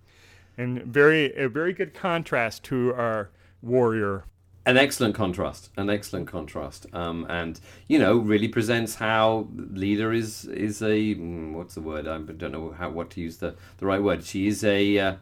And 0.58 0.84
very 0.84 1.34
a 1.36 1.48
very 1.48 1.72
good 1.72 1.94
contrast 1.94 2.64
to 2.66 2.94
our 2.94 3.30
warrior. 3.62 4.26
An 4.64 4.78
excellent 4.78 5.16
contrast, 5.16 5.70
an 5.76 5.90
excellent 5.90 6.28
contrast, 6.28 6.86
um, 6.94 7.26
and 7.30 7.60
you 7.88 7.98
know 7.98 8.18
really 8.18 8.48
presents 8.48 8.96
how 8.96 9.48
Leela 9.56 10.16
is 10.16 10.46
is 10.46 10.84
a 10.84 11.16
mm, 11.16 11.54
what's 11.54 11.74
the 11.74 11.82
word 11.82 12.08
I 12.08 12.20
don't 12.20 12.52
know 12.52 12.72
how 12.78 12.92
what 12.92 13.10
to 13.12 13.22
use 13.22 13.38
the 13.38 13.56
the 13.78 13.88
right 13.88 14.02
word. 14.02 14.24
She 14.24 14.48
is 14.48 14.64
a 14.64 15.00
uh, 15.00 15.16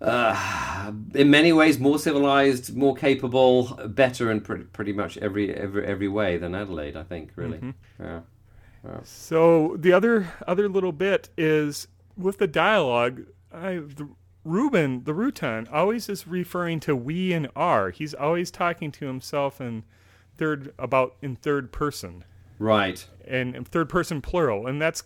uh, 0.00 0.92
in 1.14 1.30
many 1.30 1.52
ways 1.52 1.78
more 1.78 1.98
civilized, 1.98 2.74
more 2.74 2.94
capable, 2.94 3.78
better 3.86 4.30
in 4.30 4.40
pre- 4.40 4.62
pretty 4.64 4.94
much 4.94 5.18
every 5.18 5.54
every 5.54 5.84
every 5.84 6.08
way 6.08 6.38
than 6.38 6.54
Adelaide. 6.54 6.96
I 6.96 7.02
think 7.02 7.32
really. 7.36 7.74
Yeah. 7.98 8.20
So 9.04 9.76
the 9.78 9.92
other 9.92 10.32
other 10.46 10.68
little 10.68 10.92
bit 10.92 11.28
is 11.36 11.88
with 12.16 12.38
the 12.38 12.46
dialogue. 12.46 13.26
I 13.52 13.74
the, 13.74 14.08
Reuben 14.44 15.04
the 15.04 15.12
Rutan 15.12 15.68
always 15.72 16.08
is 16.08 16.26
referring 16.26 16.80
to 16.80 16.96
we 16.96 17.32
and 17.32 17.48
our. 17.54 17.90
He's 17.90 18.14
always 18.14 18.50
talking 18.50 18.90
to 18.92 19.06
himself 19.06 19.60
in 19.60 19.84
third 20.36 20.72
about 20.78 21.16
in 21.20 21.36
third 21.36 21.72
person 21.72 22.24
Right. 22.58 23.06
and 23.26 23.66
third 23.68 23.88
person 23.88 24.20
plural, 24.20 24.66
and 24.66 24.80
that's 24.80 25.02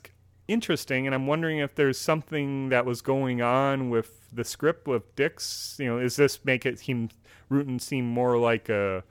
interesting. 0.49 1.07
And 1.07 1.15
I'm 1.15 1.27
wondering 1.27 1.59
if 1.59 1.75
there's 1.75 1.99
something 1.99 2.69
that 2.69 2.85
was 2.85 3.01
going 3.01 3.41
on 3.43 3.91
with 3.91 4.29
the 4.33 4.45
script 4.45 4.87
with 4.87 5.15
Dicks. 5.17 5.77
You 5.79 5.87
know, 5.87 5.99
is 5.99 6.17
this 6.17 6.45
make 6.45 6.67
it 6.67 6.81
him 6.81 7.11
Rutan 7.51 7.81
seem 7.81 8.07
more 8.07 8.39
like 8.39 8.69
a, 8.69 9.05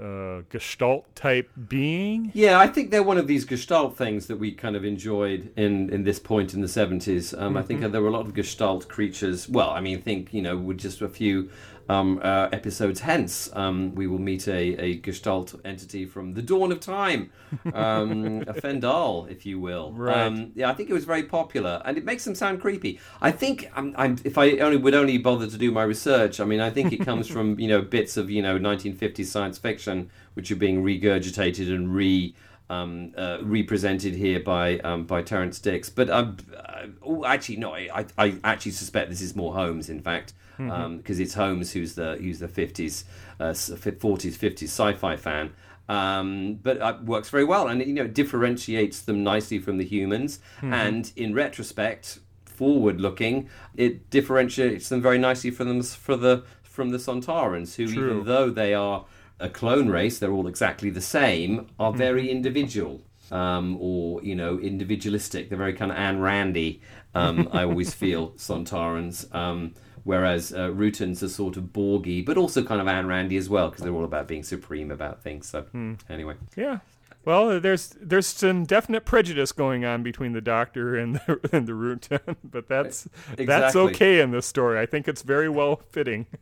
a 0.00 0.42
Gestalt 0.50 1.14
type 1.14 1.50
being? 1.68 2.30
Yeah, 2.34 2.58
I 2.58 2.66
think 2.66 2.90
they're 2.90 3.02
one 3.02 3.18
of 3.18 3.26
these 3.26 3.44
Gestalt 3.44 3.96
things 3.96 4.26
that 4.26 4.38
we 4.38 4.52
kind 4.52 4.76
of 4.76 4.84
enjoyed 4.84 5.52
in, 5.56 5.90
in 5.90 6.04
this 6.04 6.18
point 6.18 6.54
in 6.54 6.60
the 6.60 6.66
70s. 6.66 7.38
Um, 7.40 7.56
I 7.56 7.62
think 7.62 7.80
there 7.80 8.02
were 8.02 8.08
a 8.08 8.12
lot 8.12 8.26
of 8.26 8.34
Gestalt 8.34 8.88
creatures. 8.88 9.48
Well, 9.48 9.70
I 9.70 9.80
mean, 9.80 10.02
think, 10.02 10.32
you 10.32 10.42
know, 10.42 10.56
with 10.56 10.78
just 10.78 11.02
a 11.02 11.08
few 11.08 11.50
um, 11.88 12.20
uh, 12.22 12.48
episodes 12.52 13.00
hence, 13.00 13.48
um, 13.54 13.94
we 13.94 14.06
will 14.06 14.18
meet 14.18 14.48
a, 14.48 14.76
a 14.82 14.96
Gestalt 14.96 15.54
entity 15.64 16.04
from 16.04 16.34
the 16.34 16.42
dawn 16.42 16.72
of 16.72 16.80
time, 16.80 17.30
um, 17.72 18.42
a 18.46 18.54
Fendahl, 18.54 19.30
if 19.30 19.46
you 19.46 19.60
will. 19.60 19.92
Right. 19.92 20.16
Um, 20.16 20.52
yeah, 20.54 20.68
I 20.68 20.74
think 20.74 20.90
it 20.90 20.92
was 20.92 21.04
very 21.04 21.22
popular, 21.22 21.82
and 21.84 21.96
it 21.96 22.04
makes 22.04 22.24
them 22.24 22.34
sound 22.34 22.60
creepy. 22.60 22.98
I 23.20 23.30
think 23.30 23.70
I'm, 23.76 23.94
I'm, 23.96 24.16
if 24.24 24.36
I 24.36 24.58
only 24.58 24.78
would 24.78 24.94
only 24.94 25.18
bother 25.18 25.46
to 25.46 25.56
do 25.56 25.70
my 25.70 25.84
research, 25.84 26.40
I 26.40 26.44
mean, 26.44 26.60
I 26.60 26.70
think 26.70 26.92
it 26.92 27.04
comes 27.04 27.28
from 27.28 27.58
you 27.60 27.68
know 27.68 27.82
bits 27.82 28.16
of 28.16 28.30
you 28.30 28.42
know 28.42 28.58
1950s 28.58 29.26
science 29.26 29.58
fiction 29.58 29.85
which 30.34 30.50
are 30.50 30.56
being 30.56 30.82
regurgitated 30.82 31.74
and 31.74 31.94
re. 31.94 32.34
Um, 32.68 33.14
uh, 33.16 33.38
represented 33.42 34.16
here 34.16 34.40
by 34.40 34.80
um, 34.80 35.04
by 35.04 35.22
Terrance 35.22 35.60
Dicks, 35.60 35.88
but 35.88 36.10
um, 36.10 36.36
uh, 36.52 36.86
oh, 37.00 37.24
actually 37.24 37.58
no, 37.58 37.72
I, 37.72 38.06
I 38.18 38.40
actually 38.42 38.72
suspect 38.72 39.08
this 39.08 39.20
is 39.20 39.36
more 39.36 39.54
Holmes, 39.54 39.88
in 39.88 40.00
fact, 40.00 40.32
because 40.56 41.20
it's 41.20 41.34
Holmes 41.34 41.70
who's 41.74 41.94
the 41.94 42.16
who's 42.16 42.40
the 42.40 42.48
fifties, 42.48 43.04
uh, 43.38 43.54
forties, 43.54 44.36
fifties 44.36 44.70
sci-fi 44.70 45.14
fan, 45.14 45.52
um, 45.88 46.54
but 46.54 46.78
it 46.78 47.04
works 47.04 47.30
very 47.30 47.44
well, 47.44 47.68
and 47.68 47.80
you 47.86 47.92
know 47.92 48.08
differentiates 48.08 49.00
them 49.00 49.22
nicely 49.22 49.60
from 49.60 49.78
the 49.78 49.84
humans, 49.84 50.40
and 50.60 51.12
in 51.14 51.34
retrospect, 51.34 52.18
forward 52.44 53.00
looking, 53.00 53.48
it 53.76 54.10
differentiates 54.10 54.88
them 54.88 55.00
very 55.00 55.18
nicely 55.18 55.50
from 55.50 55.68
them 55.68 55.82
for 55.82 56.16
the 56.16 56.42
from 56.62 56.90
the 56.90 56.98
Sontarans, 56.98 57.76
who 57.76 57.86
True. 57.86 58.10
even 58.10 58.24
though 58.24 58.50
they 58.50 58.74
are 58.74 59.04
a 59.40 59.48
clone 59.48 59.88
race, 59.88 60.18
they're 60.18 60.32
all 60.32 60.46
exactly 60.46 60.90
the 60.90 61.00
same, 61.00 61.68
are 61.78 61.92
very 61.92 62.30
individual. 62.30 63.02
Um, 63.32 63.76
or 63.80 64.22
you 64.22 64.36
know, 64.36 64.56
individualistic. 64.60 65.48
They're 65.48 65.58
very 65.58 65.72
kind 65.72 65.90
of 65.90 65.96
Ayn 65.96 66.22
Randy. 66.22 66.80
Um, 67.12 67.48
I 67.52 67.64
always 67.64 67.92
feel 68.02 68.30
Sontarans, 68.32 69.34
um, 69.34 69.74
whereas 70.04 70.52
uh, 70.52 70.68
Rutans 70.68 71.24
are 71.24 71.28
sort 71.28 71.56
of 71.56 71.64
Borgy, 71.64 72.24
but 72.24 72.36
also 72.36 72.62
kind 72.62 72.80
of 72.80 72.86
Ayn 72.86 73.08
Randy 73.08 73.36
as 73.36 73.48
well, 73.48 73.68
because 73.68 73.82
they're 73.82 73.92
all 73.92 74.04
about 74.04 74.28
being 74.28 74.44
supreme 74.44 74.92
about 74.92 75.24
things. 75.24 75.48
So 75.48 75.66
anyway, 76.08 76.34
Yeah. 76.54 76.78
Well, 77.26 77.58
there's 77.58 77.88
there's 78.00 78.28
some 78.28 78.62
definite 78.64 79.04
prejudice 79.04 79.50
going 79.50 79.84
on 79.84 80.04
between 80.04 80.32
the 80.32 80.40
Doctor 80.40 80.94
and 80.94 81.16
the 81.16 81.40
and 81.52 81.66
the 81.66 81.72
Rutan, 81.72 82.36
but 82.44 82.68
that's 82.68 83.08
that's 83.36 83.74
okay 83.74 84.20
in 84.20 84.30
this 84.30 84.46
story. 84.46 84.78
I 84.78 84.86
think 84.86 85.08
it's 85.08 85.22
very 85.22 85.48
well 85.48 85.82
fitting. 85.90 86.26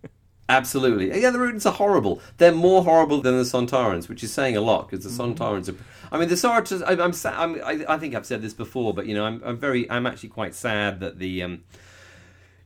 Absolutely. 0.48 1.20
Yeah, 1.22 1.30
the 1.30 1.38
Rutans 1.38 1.64
are 1.66 1.72
horrible. 1.72 2.20
They're 2.36 2.52
more 2.52 2.84
horrible 2.84 3.20
than 3.22 3.36
the 3.38 3.44
Sontarans, 3.44 4.08
which 4.08 4.22
is 4.22 4.32
saying 4.32 4.56
a 4.56 4.60
lot 4.60 4.88
because 4.90 5.04
the 5.04 5.10
Sontarans 5.22 5.68
are. 5.70 5.76
I 6.12 6.18
mean, 6.18 6.28
the 6.28 6.34
Sontarans. 6.34 6.82
I, 6.86 7.02
I'm, 7.02 7.12
sa- 7.14 7.34
I'm. 7.42 7.54
I, 7.64 7.84
I 7.88 7.98
think 7.98 8.14
I've 8.14 8.26
said 8.26 8.42
this 8.42 8.52
before, 8.52 8.92
but 8.92 9.06
you 9.06 9.14
know, 9.14 9.24
I'm. 9.24 9.40
I'm 9.44 9.56
very. 9.56 9.90
I'm 9.90 10.06
actually 10.06 10.28
quite 10.30 10.54
sad 10.54 11.00
that 11.00 11.18
the. 11.18 11.42
Um, 11.42 11.62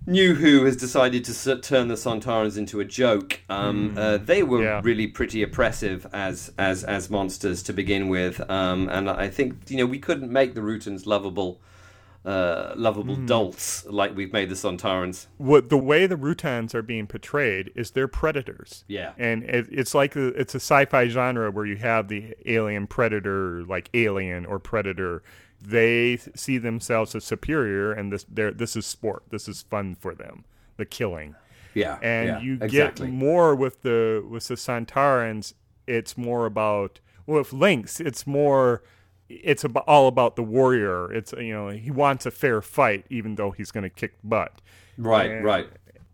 New 0.06 0.36
Who 0.36 0.64
has 0.64 0.76
decided 0.76 1.24
to 1.26 1.56
turn 1.60 1.88
the 1.88 1.94
Sontarans 1.96 2.56
into 2.56 2.80
a 2.80 2.84
joke. 2.84 3.40
Um, 3.50 3.94
uh, 3.98 4.16
they 4.16 4.42
were 4.42 4.62
Yeah. 4.62 4.80
really 4.82 5.06
pretty 5.06 5.42
oppressive 5.42 6.06
as 6.12 6.50
as 6.56 6.82
as 6.84 7.10
monsters 7.10 7.62
to 7.64 7.72
begin 7.72 8.08
with, 8.08 8.40
um, 8.50 8.88
and 8.88 9.10
I 9.10 9.28
think 9.28 9.56
you 9.68 9.76
know 9.76 9.86
we 9.86 9.98
couldn't 9.98 10.30
make 10.32 10.54
the 10.54 10.60
Rutans 10.62 11.04
lovable 11.04 11.60
uh, 12.28 12.74
lovable 12.76 13.14
Hmm. 13.14 13.26
dolts 13.26 13.86
like 13.86 14.14
we've 14.14 14.32
made 14.32 14.48
the 14.50 14.54
Sontarans. 14.54 15.26
what 15.38 15.68
the 15.70 15.78
way 15.78 16.06
the 16.06 16.16
Rutans 16.16 16.74
are 16.74 16.82
being 16.82 17.06
portrayed 17.06 17.70
is 17.74 17.92
they're 17.92 18.08
predators. 18.08 18.84
Yeah. 18.86 19.12
and 19.16 19.44
it, 19.44 19.66
it's 19.70 19.94
like 19.94 20.14
a, 20.16 20.26
it's 20.40 20.54
a 20.54 20.60
sci-fi 20.60 21.08
genre 21.08 21.50
where 21.50 21.64
you 21.64 21.76
have 21.76 22.08
the 22.08 22.34
alien 22.44 22.86
predator, 22.86 23.64
like 23.64 23.88
Alien 23.94 24.44
or 24.44 24.58
Predator. 24.58 25.22
They 25.60 26.18
see 26.34 26.58
themselves 26.58 27.14
as 27.14 27.24
superior, 27.24 27.92
and 27.92 28.12
this 28.12 28.24
they're, 28.28 28.52
this 28.52 28.76
is 28.76 28.84
sport. 28.86 29.22
This 29.30 29.48
is 29.48 29.62
fun 29.62 29.96
for 29.98 30.14
them. 30.14 30.44
The 30.76 30.84
killing, 30.86 31.34
Yeah, 31.74 31.98
and 32.02 32.28
yeah, 32.28 32.40
you 32.40 32.58
exactly. 32.60 33.06
get 33.08 33.12
more 33.14 33.54
with 33.56 33.82
the 33.82 34.24
with 34.28 34.46
the 34.48 34.54
Sontarans. 34.54 35.54
It's 35.86 36.16
more 36.16 36.46
about 36.46 37.00
well, 37.26 37.38
with 37.38 37.50
Linx, 37.50 38.00
it's 38.00 38.26
more. 38.26 38.82
It's 39.28 39.64
about, 39.64 39.84
all 39.86 40.08
about 40.08 40.36
the 40.36 40.42
warrior. 40.42 41.12
It's 41.12 41.32
you 41.32 41.52
know 41.52 41.68
he 41.68 41.90
wants 41.90 42.26
a 42.26 42.30
fair 42.30 42.62
fight, 42.62 43.04
even 43.10 43.34
though 43.34 43.50
he's 43.50 43.70
going 43.70 43.84
to 43.84 43.90
kick 43.90 44.14
butt 44.24 44.60
right, 44.98 45.30
and 45.30 45.44
right. 45.44 45.68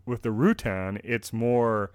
with 0.05 0.21
the 0.21 0.29
Rutan, 0.29 1.01
it's 1.03 1.33
more 1.33 1.91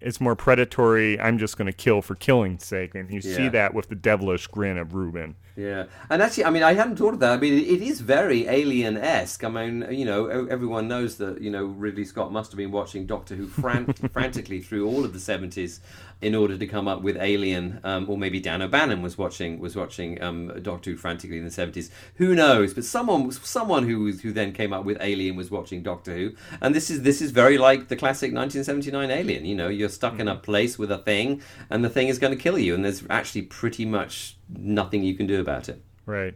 it's 0.00 0.20
more 0.20 0.34
predatory. 0.34 1.18
I'm 1.20 1.38
just 1.38 1.56
going 1.56 1.66
to 1.66 1.72
kill 1.72 2.02
for 2.02 2.14
killing's 2.14 2.64
sake, 2.64 2.94
and 2.94 3.10
you 3.10 3.20
see 3.20 3.48
that 3.48 3.72
with 3.72 3.88
the 3.88 3.94
devilish 3.94 4.46
grin 4.48 4.76
of 4.76 4.94
Reuben. 4.94 5.36
Yeah, 5.54 5.84
and 6.08 6.22
actually, 6.22 6.46
I 6.46 6.50
mean, 6.50 6.62
I 6.62 6.72
hadn't 6.72 6.96
thought 6.96 7.12
of 7.12 7.20
that. 7.20 7.32
I 7.32 7.36
mean, 7.36 7.52
it, 7.52 7.82
is 7.82 8.00
very 8.00 8.46
alien-esque. 8.48 9.44
I 9.44 9.48
mean, 9.48 9.86
you 9.90 10.06
know, 10.06 10.26
everyone 10.26 10.88
knows 10.88 11.16
that 11.16 11.42
you 11.42 11.50
know 11.50 11.64
Ridley 11.64 12.06
Scott 12.06 12.32
must 12.32 12.52
have 12.52 12.56
been 12.56 12.70
watching 12.70 13.04
Doctor 13.04 13.34
Who 13.34 13.46
fran- 13.46 13.92
frantically 14.12 14.60
through 14.60 14.88
all 14.88 15.04
of 15.04 15.12
the 15.12 15.20
seventies 15.20 15.80
in 16.22 16.34
order 16.34 16.56
to 16.56 16.66
come 16.66 16.88
up 16.88 17.02
with 17.02 17.16
Alien, 17.18 17.80
um, 17.84 18.08
or 18.08 18.16
maybe 18.16 18.40
Dan 18.40 18.62
O'Bannon 18.62 19.02
was 19.02 19.18
watching 19.18 19.58
was 19.58 19.76
watching 19.76 20.22
um, 20.22 20.48
Doctor 20.62 20.92
Who 20.92 20.96
frantically 20.96 21.36
in 21.36 21.44
the 21.44 21.50
seventies. 21.50 21.90
Who 22.14 22.34
knows? 22.34 22.72
But 22.72 22.86
someone 22.86 23.30
someone 23.30 23.86
who 23.86 24.10
who 24.12 24.32
then 24.32 24.52
came 24.52 24.72
up 24.72 24.86
with 24.86 24.96
Alien 25.02 25.36
was 25.36 25.50
watching 25.50 25.82
Doctor 25.82 26.16
Who, 26.16 26.32
and 26.62 26.74
this 26.74 26.90
is 26.90 27.02
this 27.02 27.20
is 27.20 27.30
very 27.30 27.58
like 27.58 27.88
the 27.88 27.96
classic 27.96 28.32
1979 28.32 29.10
Alien. 29.10 29.44
You 29.44 29.54
know, 29.54 29.68
you're 29.68 29.90
stuck 29.90 30.18
in 30.18 30.28
a 30.28 30.36
place 30.36 30.78
with 30.78 30.90
a 30.90 30.98
thing, 30.98 31.42
and 31.68 31.84
the 31.84 31.90
thing 31.90 32.08
is 32.08 32.18
going 32.18 32.34
to 32.34 32.42
kill 32.42 32.56
you, 32.56 32.74
and 32.74 32.82
there's 32.82 33.04
actually 33.10 33.42
pretty 33.42 33.84
much 33.84 34.36
nothing 34.58 35.02
you 35.02 35.14
can 35.14 35.26
do 35.26 35.40
about 35.40 35.68
it. 35.68 35.82
Right? 36.06 36.34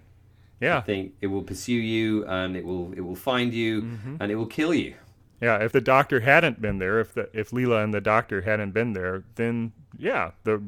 Yeah, 0.61 0.79
I 0.79 0.81
Think 0.81 1.13
it 1.21 1.27
will 1.27 1.43
pursue 1.43 1.75
you, 1.75 2.25
and 2.27 2.57
it 2.57 2.65
will 2.65 2.93
it 2.95 3.01
will 3.01 3.15
find 3.17 3.53
you, 3.53 3.83
Mm-hmm. 3.83 4.17
and 4.21 4.33
it 4.33 4.37
will 4.37 4.47
kill 4.47 4.73
you. 4.73 4.95
yeah. 5.41 5.59
If 5.63 5.73
the 5.73 5.81
doctor 5.83 6.21
hadn't 6.21 6.63
been 6.63 6.79
there, 6.79 6.99
if 7.01 7.13
the 7.13 7.29
if 7.35 7.51
Leela 7.51 7.85
and 7.85 7.93
the 7.93 8.01
doctor 8.01 8.41
hadn't 8.43 8.71
been 8.73 8.95
there, 8.95 9.25
then 9.35 9.73
yeah, 9.99 10.31
the 10.45 10.63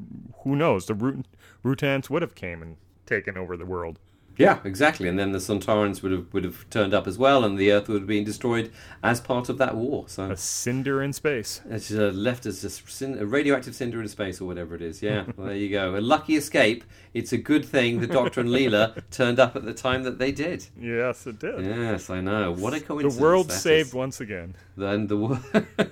who 0.45 0.57
knows 0.57 0.87
the 0.87 0.95
Rut- 0.95 1.27
Rutans 1.65 2.11
would 2.11 2.21
have 2.23 2.35
came 2.35 2.61
and 2.63 2.77
taken 3.07 3.39
over 3.39 3.57
the 3.57 3.65
world. 3.67 3.99
Yeah, 4.39 4.61
exactly. 4.65 5.09
And 5.09 5.19
then 5.19 5.33
the 5.33 5.39
Sontarans 5.39 6.01
would 6.03 6.13
have 6.13 6.33
would 6.33 6.45
have 6.45 6.71
turned 6.71 6.95
up 6.95 7.07
as 7.09 7.19
well, 7.19 7.45
and 7.45 7.59
the 7.59 7.73
Earth 7.73 7.89
would 7.89 8.03
have 8.03 8.07
been 8.07 8.23
destroyed 8.25 8.71
as 9.03 9.21
part 9.21 9.49
of 9.49 9.59
that 9.59 9.75
war. 9.77 10.05
So 10.07 10.31
A 10.31 10.37
cinder 10.37 11.03
in 11.03 11.13
space. 11.13 11.61
it's 11.69 11.91
uh, 11.93 12.13
left 12.15 12.47
as 12.47 12.63
a, 12.65 12.71
cin- 12.71 13.19
a 13.19 13.27
radioactive 13.27 13.75
cinder 13.75 14.01
in 14.01 14.07
space, 14.09 14.41
or 14.41 14.45
whatever 14.47 14.75
it 14.77 14.81
is. 14.83 15.03
Yeah, 15.03 15.25
well, 15.37 15.49
there 15.49 15.57
you 15.57 15.69
go. 15.69 15.97
A 15.97 16.01
lucky 16.01 16.37
escape. 16.37 16.85
It's 17.15 17.33
a 17.33 17.37
good 17.39 17.65
thing 17.65 17.99
the 18.01 18.07
Doctor 18.07 18.41
and 18.41 18.49
Leela 18.51 19.03
turned 19.11 19.41
up 19.41 19.57
at 19.57 19.65
the 19.65 19.75
time 19.75 20.05
that 20.05 20.19
they 20.19 20.31
did. 20.31 20.67
Yes, 20.81 21.27
it 21.27 21.41
did. 21.41 21.65
Yes, 21.65 22.09
I 22.09 22.21
know. 22.21 22.53
What 22.53 22.75
a 22.75 22.81
coincidence! 22.81 23.17
The 23.17 23.23
world 23.23 23.51
saved 23.51 23.89
is. 23.89 23.95
once 23.95 24.21
again. 24.21 24.55
Then 24.77 25.09
the 25.09 25.17
wo- 25.17 25.41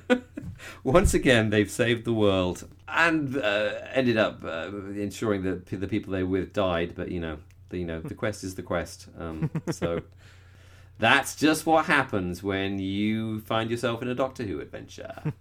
once 0.84 1.14
again 1.14 1.50
they've 1.50 1.70
saved 1.70 2.04
the 2.04 2.12
world 2.12 2.68
and 2.88 3.36
uh, 3.36 3.72
ended 3.92 4.16
up 4.16 4.44
uh, 4.44 4.70
ensuring 4.94 5.42
that 5.42 5.66
p- 5.66 5.76
the 5.76 5.88
people 5.88 6.12
they 6.12 6.22
were 6.22 6.30
with 6.40 6.52
died. 6.52 6.92
But 6.94 7.10
you 7.10 7.18
know, 7.20 7.38
the, 7.70 7.78
you 7.78 7.84
know, 7.84 8.00
the 8.00 8.14
quest 8.22 8.44
is 8.44 8.54
the 8.54 8.62
quest. 8.62 9.08
Um, 9.18 9.50
so 9.70 10.02
that's 10.98 11.34
just 11.34 11.66
what 11.66 11.86
happens 11.86 12.42
when 12.42 12.78
you 12.78 13.40
find 13.40 13.70
yourself 13.70 14.02
in 14.02 14.08
a 14.08 14.14
Doctor 14.14 14.44
Who 14.44 14.60
adventure. 14.60 15.22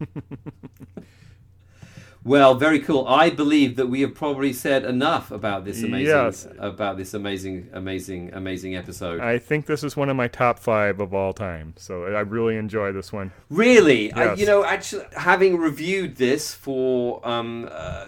Well, 2.25 2.55
very 2.55 2.79
cool. 2.79 3.07
I 3.07 3.29
believe 3.29 3.75
that 3.75 3.85
we 3.85 4.01
have 4.01 4.15
probably 4.15 4.51
said 4.51 4.83
enough 4.83 5.29
about 5.29 5.63
this 5.63 5.83
amazing, 5.83 6.07
Yes. 6.15 6.47
about 6.57 6.97
this 6.97 7.13
amazing, 7.13 7.69
amazing, 7.71 8.33
amazing 8.33 8.75
episode. 8.75 9.19
I 9.19 9.37
think 9.37 9.67
this 9.67 9.83
is 9.83 9.95
one 9.95 10.09
of 10.09 10.15
my 10.15 10.27
top 10.27 10.57
five 10.57 10.99
of 10.99 11.13
all 11.13 11.33
time, 11.33 11.75
so 11.77 12.05
I 12.05 12.21
really 12.21 12.55
enjoy 12.57 12.91
this 12.93 13.13
one. 13.13 13.31
Really, 13.51 14.11
I, 14.11 14.33
you 14.33 14.47
know, 14.47 14.65
actually, 14.65 15.05
having 15.15 15.57
reviewed 15.57 16.15
this 16.15 16.51
for 16.51 17.21
um, 17.27 17.69
uh, 17.71 18.07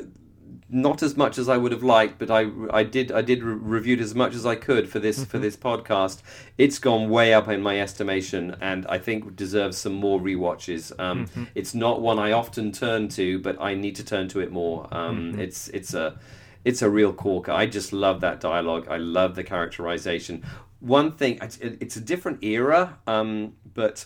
not 0.70 1.02
as 1.02 1.16
much 1.16 1.38
as 1.38 1.48
I 1.48 1.56
would 1.58 1.72
have 1.72 1.84
liked, 1.84 2.20
but 2.20 2.30
I, 2.30 2.50
I 2.72 2.84
did, 2.84 3.12
I 3.12 3.22
did 3.22 3.42
re- 3.44 3.54
review 3.54 3.94
it 3.96 4.02
as 4.02 4.14
much 4.14 4.36
as 4.36 4.46
I 4.46 4.56
could 4.56 4.90
for 4.90 5.00
this 5.00 5.24
for 5.26 5.40
this 5.40 5.56
podcast. 5.56 6.22
It's 6.58 6.78
gone 6.80 7.10
way 7.10 7.34
up 7.34 7.48
in 7.48 7.62
my 7.62 7.80
estimation, 7.80 8.56
and 8.60 8.86
I 8.88 8.98
think 8.98 9.36
deserves 9.36 9.78
some 9.78 9.94
more 9.94 10.20
rewatches. 10.20 10.92
Um, 11.00 11.28
It's 11.56 11.74
not 11.74 12.02
one 12.02 12.20
I 12.20 12.32
often 12.34 12.72
turn 12.72 13.08
to, 13.10 13.40
but 13.40 13.60
I 13.62 13.76
need 13.76 13.96
to 13.96 14.04
turn 14.04 14.28
to 14.30 14.40
it 14.42 14.52
more. 14.52 14.88
Um, 14.92 15.40
It's 15.40 15.70
it's 15.70 15.94
a 15.94 16.20
it's 16.66 16.82
a 16.82 16.90
real 16.90 17.14
corker. 17.14 17.52
I 17.54 17.66
just 17.66 17.94
love 17.94 18.20
that 18.22 18.42
dialogue. 18.42 18.88
I 18.90 18.98
love 18.98 19.36
the 19.36 19.44
characterization. 19.44 20.44
One 20.80 21.12
thing, 21.12 21.40
it's, 21.42 21.58
it's 21.58 21.96
a 21.96 22.02
different 22.02 22.44
era, 22.44 23.00
um, 23.08 23.54
but 23.74 24.06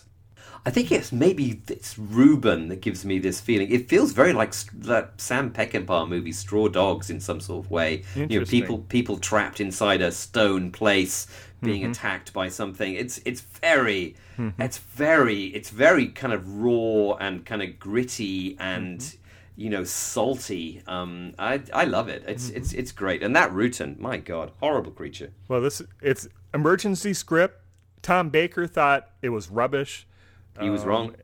I 0.64 0.70
think 0.70 0.92
it's 0.92 1.10
maybe 1.10 1.60
it's 1.68 1.98
Reuben 1.98 2.68
that 2.68 2.80
gives 2.80 3.04
me 3.04 3.18
this 3.18 3.40
feeling. 3.40 3.70
It 3.70 3.88
feels 3.88 4.12
very 4.12 4.32
like 4.32 4.54
that 4.72 5.20
Sam 5.20 5.52
Peckinpah 5.52 6.08
movie, 6.08 6.30
Straw 6.30 6.68
Dogs, 6.68 7.10
in 7.10 7.18
some 7.20 7.40
sort 7.40 7.64
of 7.64 7.70
way. 7.70 8.04
You 8.14 8.40
know, 8.40 8.46
people 8.46 8.78
people 8.78 9.18
trapped 9.18 9.60
inside 9.60 10.00
a 10.00 10.12
stone 10.12 10.70
place, 10.70 11.26
being 11.62 11.82
mm-hmm. 11.82 11.90
attacked 11.90 12.32
by 12.32 12.48
something. 12.48 12.94
It's 12.94 13.20
it's 13.24 13.40
very, 13.40 14.14
mm-hmm. 14.38 14.62
it's 14.62 14.78
very, 14.78 15.46
it's 15.46 15.70
very 15.70 16.06
kind 16.08 16.32
of 16.32 16.48
raw 16.62 17.14
and 17.14 17.44
kind 17.44 17.62
of 17.62 17.78
gritty 17.78 18.56
and. 18.60 19.00
Mm-hmm. 19.00 19.18
You 19.54 19.68
know, 19.68 19.84
salty. 19.84 20.82
Um, 20.86 21.34
I 21.38 21.60
I 21.74 21.84
love 21.84 22.08
it. 22.08 22.24
It's 22.26 22.48
it's 22.48 22.72
it's 22.72 22.90
great. 22.90 23.22
And 23.22 23.36
that 23.36 23.52
Rutan, 23.52 23.98
my 23.98 24.16
God, 24.16 24.50
horrible 24.60 24.92
creature. 24.92 25.30
Well, 25.46 25.60
this 25.60 25.82
it's 26.00 26.26
emergency 26.54 27.12
script. 27.12 27.60
Tom 28.00 28.30
Baker 28.30 28.66
thought 28.66 29.10
it 29.20 29.28
was 29.28 29.50
rubbish. 29.50 30.06
He 30.60 30.70
was 30.70 30.82
Um, 30.82 30.88
wrong. 30.88 31.16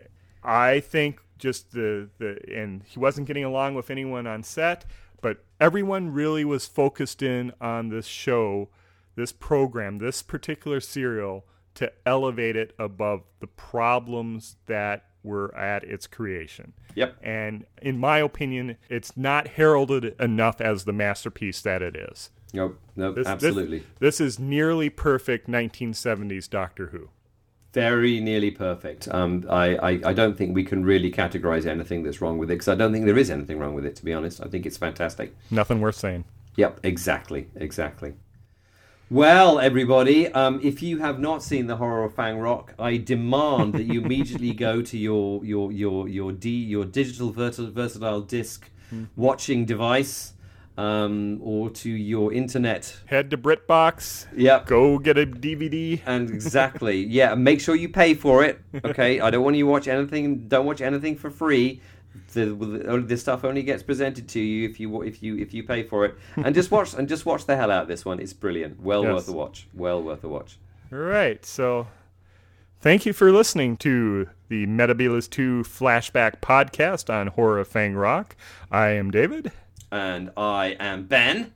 I 0.42 0.80
think 0.80 1.20
just 1.38 1.72
the 1.72 2.08
the 2.18 2.38
and 2.54 2.82
he 2.84 2.98
wasn't 2.98 3.26
getting 3.26 3.44
along 3.44 3.74
with 3.74 3.90
anyone 3.90 4.26
on 4.26 4.42
set, 4.42 4.84
but 5.20 5.44
everyone 5.60 6.12
really 6.12 6.44
was 6.44 6.66
focused 6.66 7.22
in 7.22 7.52
on 7.60 7.88
this 7.90 8.06
show, 8.06 8.68
this 9.16 9.32
program, 9.32 9.98
this 9.98 10.22
particular 10.22 10.80
serial 10.80 11.44
to 11.74 11.92
elevate 12.06 12.56
it 12.56 12.74
above 12.78 13.22
the 13.40 13.46
problems 13.46 14.56
that 14.66 15.04
were 15.22 15.54
at 15.56 15.84
its 15.84 16.06
creation. 16.06 16.72
Yep. 16.94 17.16
And 17.22 17.66
in 17.82 17.98
my 17.98 18.18
opinion, 18.18 18.76
it's 18.88 19.16
not 19.16 19.48
heralded 19.48 20.14
enough 20.20 20.60
as 20.60 20.84
the 20.84 20.92
masterpiece 20.92 21.60
that 21.62 21.82
it 21.82 21.94
is. 21.96 22.30
Nope. 22.54 22.78
Nope. 22.96 23.14
This- 23.16 23.26
this- 23.26 23.32
absolutely. 23.32 23.82
This, 23.98 24.20
is 24.20 24.38
nearly 24.38 24.88
perfect 24.88 25.48
1970s 25.48 26.48
Doctor 26.48 26.88
Who. 26.88 27.10
Very 27.72 28.20
nearly 28.20 28.50
perfect. 28.50 29.08
Um, 29.08 29.44
I, 29.48 29.76
I, 29.76 29.88
I 30.06 30.12
don't 30.12 30.36
think 30.36 30.54
we 30.54 30.64
can 30.64 30.84
really 30.84 31.10
categorize 31.10 31.66
anything 31.66 32.02
that's 32.02 32.20
wrong 32.20 32.38
with 32.38 32.50
it 32.50 32.54
because 32.54 32.68
I 32.68 32.74
don't 32.74 32.92
think 32.92 33.06
there 33.06 33.18
is 33.18 33.30
anything 33.30 33.58
wrong 33.58 33.74
with 33.74 33.84
it, 33.84 33.96
to 33.96 34.04
be 34.04 34.12
honest. 34.12 34.40
I 34.40 34.48
think 34.48 34.66
it's 34.66 34.76
fantastic. 34.76 35.36
Nothing 35.50 35.80
worth 35.80 35.96
saying. 35.96 36.24
Yep, 36.56 36.80
exactly, 36.82 37.48
exactly. 37.54 38.14
Well, 39.10 39.58
everybody, 39.58 40.30
um, 40.32 40.60
if 40.62 40.82
you 40.82 40.98
have 40.98 41.18
not 41.18 41.42
seen 41.42 41.66
the 41.66 41.76
horror 41.76 42.04
of 42.04 42.14
Fang 42.14 42.38
Rock, 42.38 42.74
I 42.78 42.98
demand 42.98 43.72
that 43.74 43.84
you 43.84 44.02
immediately 44.02 44.52
go 44.52 44.82
to 44.82 44.98
your 44.98 45.42
your 45.44 45.72
your 45.72 46.08
your 46.08 46.32
D 46.32 46.50
your 46.50 46.84
digital 46.84 47.30
versatile 47.30 48.20
disc 48.20 48.68
watching 49.16 49.64
device, 49.64 50.34
um, 50.78 51.40
or 51.42 51.68
to 51.70 51.90
your 51.90 52.32
internet. 52.32 52.96
Head 53.06 53.30
to 53.32 53.36
BritBox. 53.38 54.26
Yep, 54.36 54.66
Go 54.66 54.98
get 54.98 55.18
a 55.18 55.26
DVD. 55.26 56.00
And 56.06 56.30
exactly, 56.30 57.02
yeah. 57.04 57.34
Make 57.34 57.60
sure 57.60 57.74
you 57.74 57.88
pay 57.88 58.14
for 58.14 58.44
it. 58.44 58.60
Okay, 58.84 59.20
I 59.24 59.30
don't 59.30 59.42
want 59.44 59.56
you 59.56 59.64
to 59.64 59.70
watch 59.70 59.88
anything. 59.88 60.46
Don't 60.48 60.64
watch 60.66 60.80
anything 60.80 61.16
for 61.16 61.30
free. 61.30 61.80
The, 62.32 62.46
the 62.46 63.02
this 63.06 63.20
stuff 63.20 63.44
only 63.44 63.62
gets 63.62 63.82
presented 63.82 64.28
to 64.30 64.40
you 64.40 64.68
if 64.68 64.78
you 64.80 65.02
if 65.02 65.22
you 65.22 65.36
if 65.36 65.52
you 65.52 65.62
pay 65.64 65.82
for 65.82 66.04
it. 66.04 66.14
And 66.36 66.54
just 66.54 66.70
watch 66.70 66.94
and 66.94 67.08
just 67.08 67.26
watch 67.26 67.44
the 67.46 67.56
hell 67.56 67.70
out 67.70 67.82
of 67.82 67.88
this 67.88 68.04
one. 68.04 68.20
It's 68.20 68.32
brilliant. 68.32 68.80
Well 68.80 69.02
Yes. 69.02 69.12
worth 69.14 69.28
a 69.28 69.32
watch. 69.32 69.66
Well 69.74 70.02
worth 70.02 70.22
a 70.24 70.28
watch. 70.28 70.58
All 70.92 70.98
right. 70.98 71.44
So 71.44 71.86
thank 72.80 73.04
you 73.06 73.12
for 73.12 73.32
listening 73.32 73.76
to 73.78 74.28
the 74.48 74.66
Metebelis 74.66 75.28
2 75.28 75.62
flashback 75.64 76.40
podcast 76.40 77.12
on 77.12 77.26
Horror 77.28 77.58
of 77.60 77.68
Fang 77.68 77.94
Rock. 77.94 78.36
I 78.70 78.88
am 78.90 79.10
David, 79.10 79.52
And 79.90 80.30
I 80.36 80.76
am 80.78 81.06
Ben. 81.06 81.52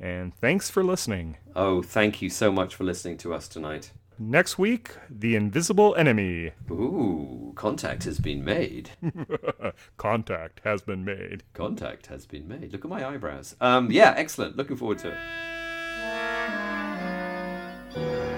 and 0.00 0.34
thanks 0.34 0.68
for 0.70 0.82
listening. 0.84 1.36
Oh, 1.54 1.82
thank 1.82 2.20
you 2.22 2.30
so 2.30 2.50
much 2.52 2.74
for 2.74 2.84
listening 2.84 3.16
to 3.18 3.34
us 3.34 3.48
tonight. 3.48 3.92
Next 4.20 4.58
week, 4.58 4.96
The 5.08 5.36
Invisible 5.36 5.94
Enemy. 5.94 6.50
Ooh, 6.72 7.52
contact 7.54 8.02
has 8.02 8.18
been 8.18 8.44
made. 8.44 8.90
Contact 9.96 10.60
has 10.64 10.82
been 10.82 11.04
made. 11.04 11.44
Contact 11.54 12.08
has 12.08 12.26
been 12.26 12.48
made. 12.48 12.72
Look 12.72 12.84
at 12.84 12.90
my 12.90 13.08
eyebrows. 13.08 13.54
Um, 13.60 13.92
yeah, 13.92 14.14
excellent. 14.16 14.56
Looking 14.56 14.76
forward 14.76 14.98
to 14.98 15.10
it. 15.10 15.16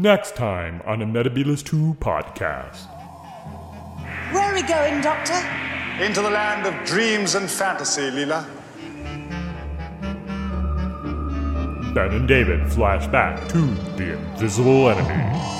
Next 0.00 0.34
time 0.34 0.80
on 0.86 1.02
a 1.02 1.04
Metebelis 1.04 1.62
2 1.62 1.98
podcast. 2.00 2.86
Where 4.32 4.44
are 4.44 4.54
we 4.54 4.62
going, 4.62 5.02
Doctor? 5.02 5.34
Into 6.02 6.22
the 6.22 6.30
land 6.30 6.66
of 6.66 6.86
dreams 6.86 7.34
and 7.34 7.50
fantasy, 7.50 8.00
Leela. 8.10 8.46
Ben 11.92 12.12
and 12.12 12.26
David 12.26 12.72
flash 12.72 13.06
back 13.08 13.46
to 13.50 13.60
the 13.98 14.16
invisible 14.16 14.88
enemy. 14.88 15.59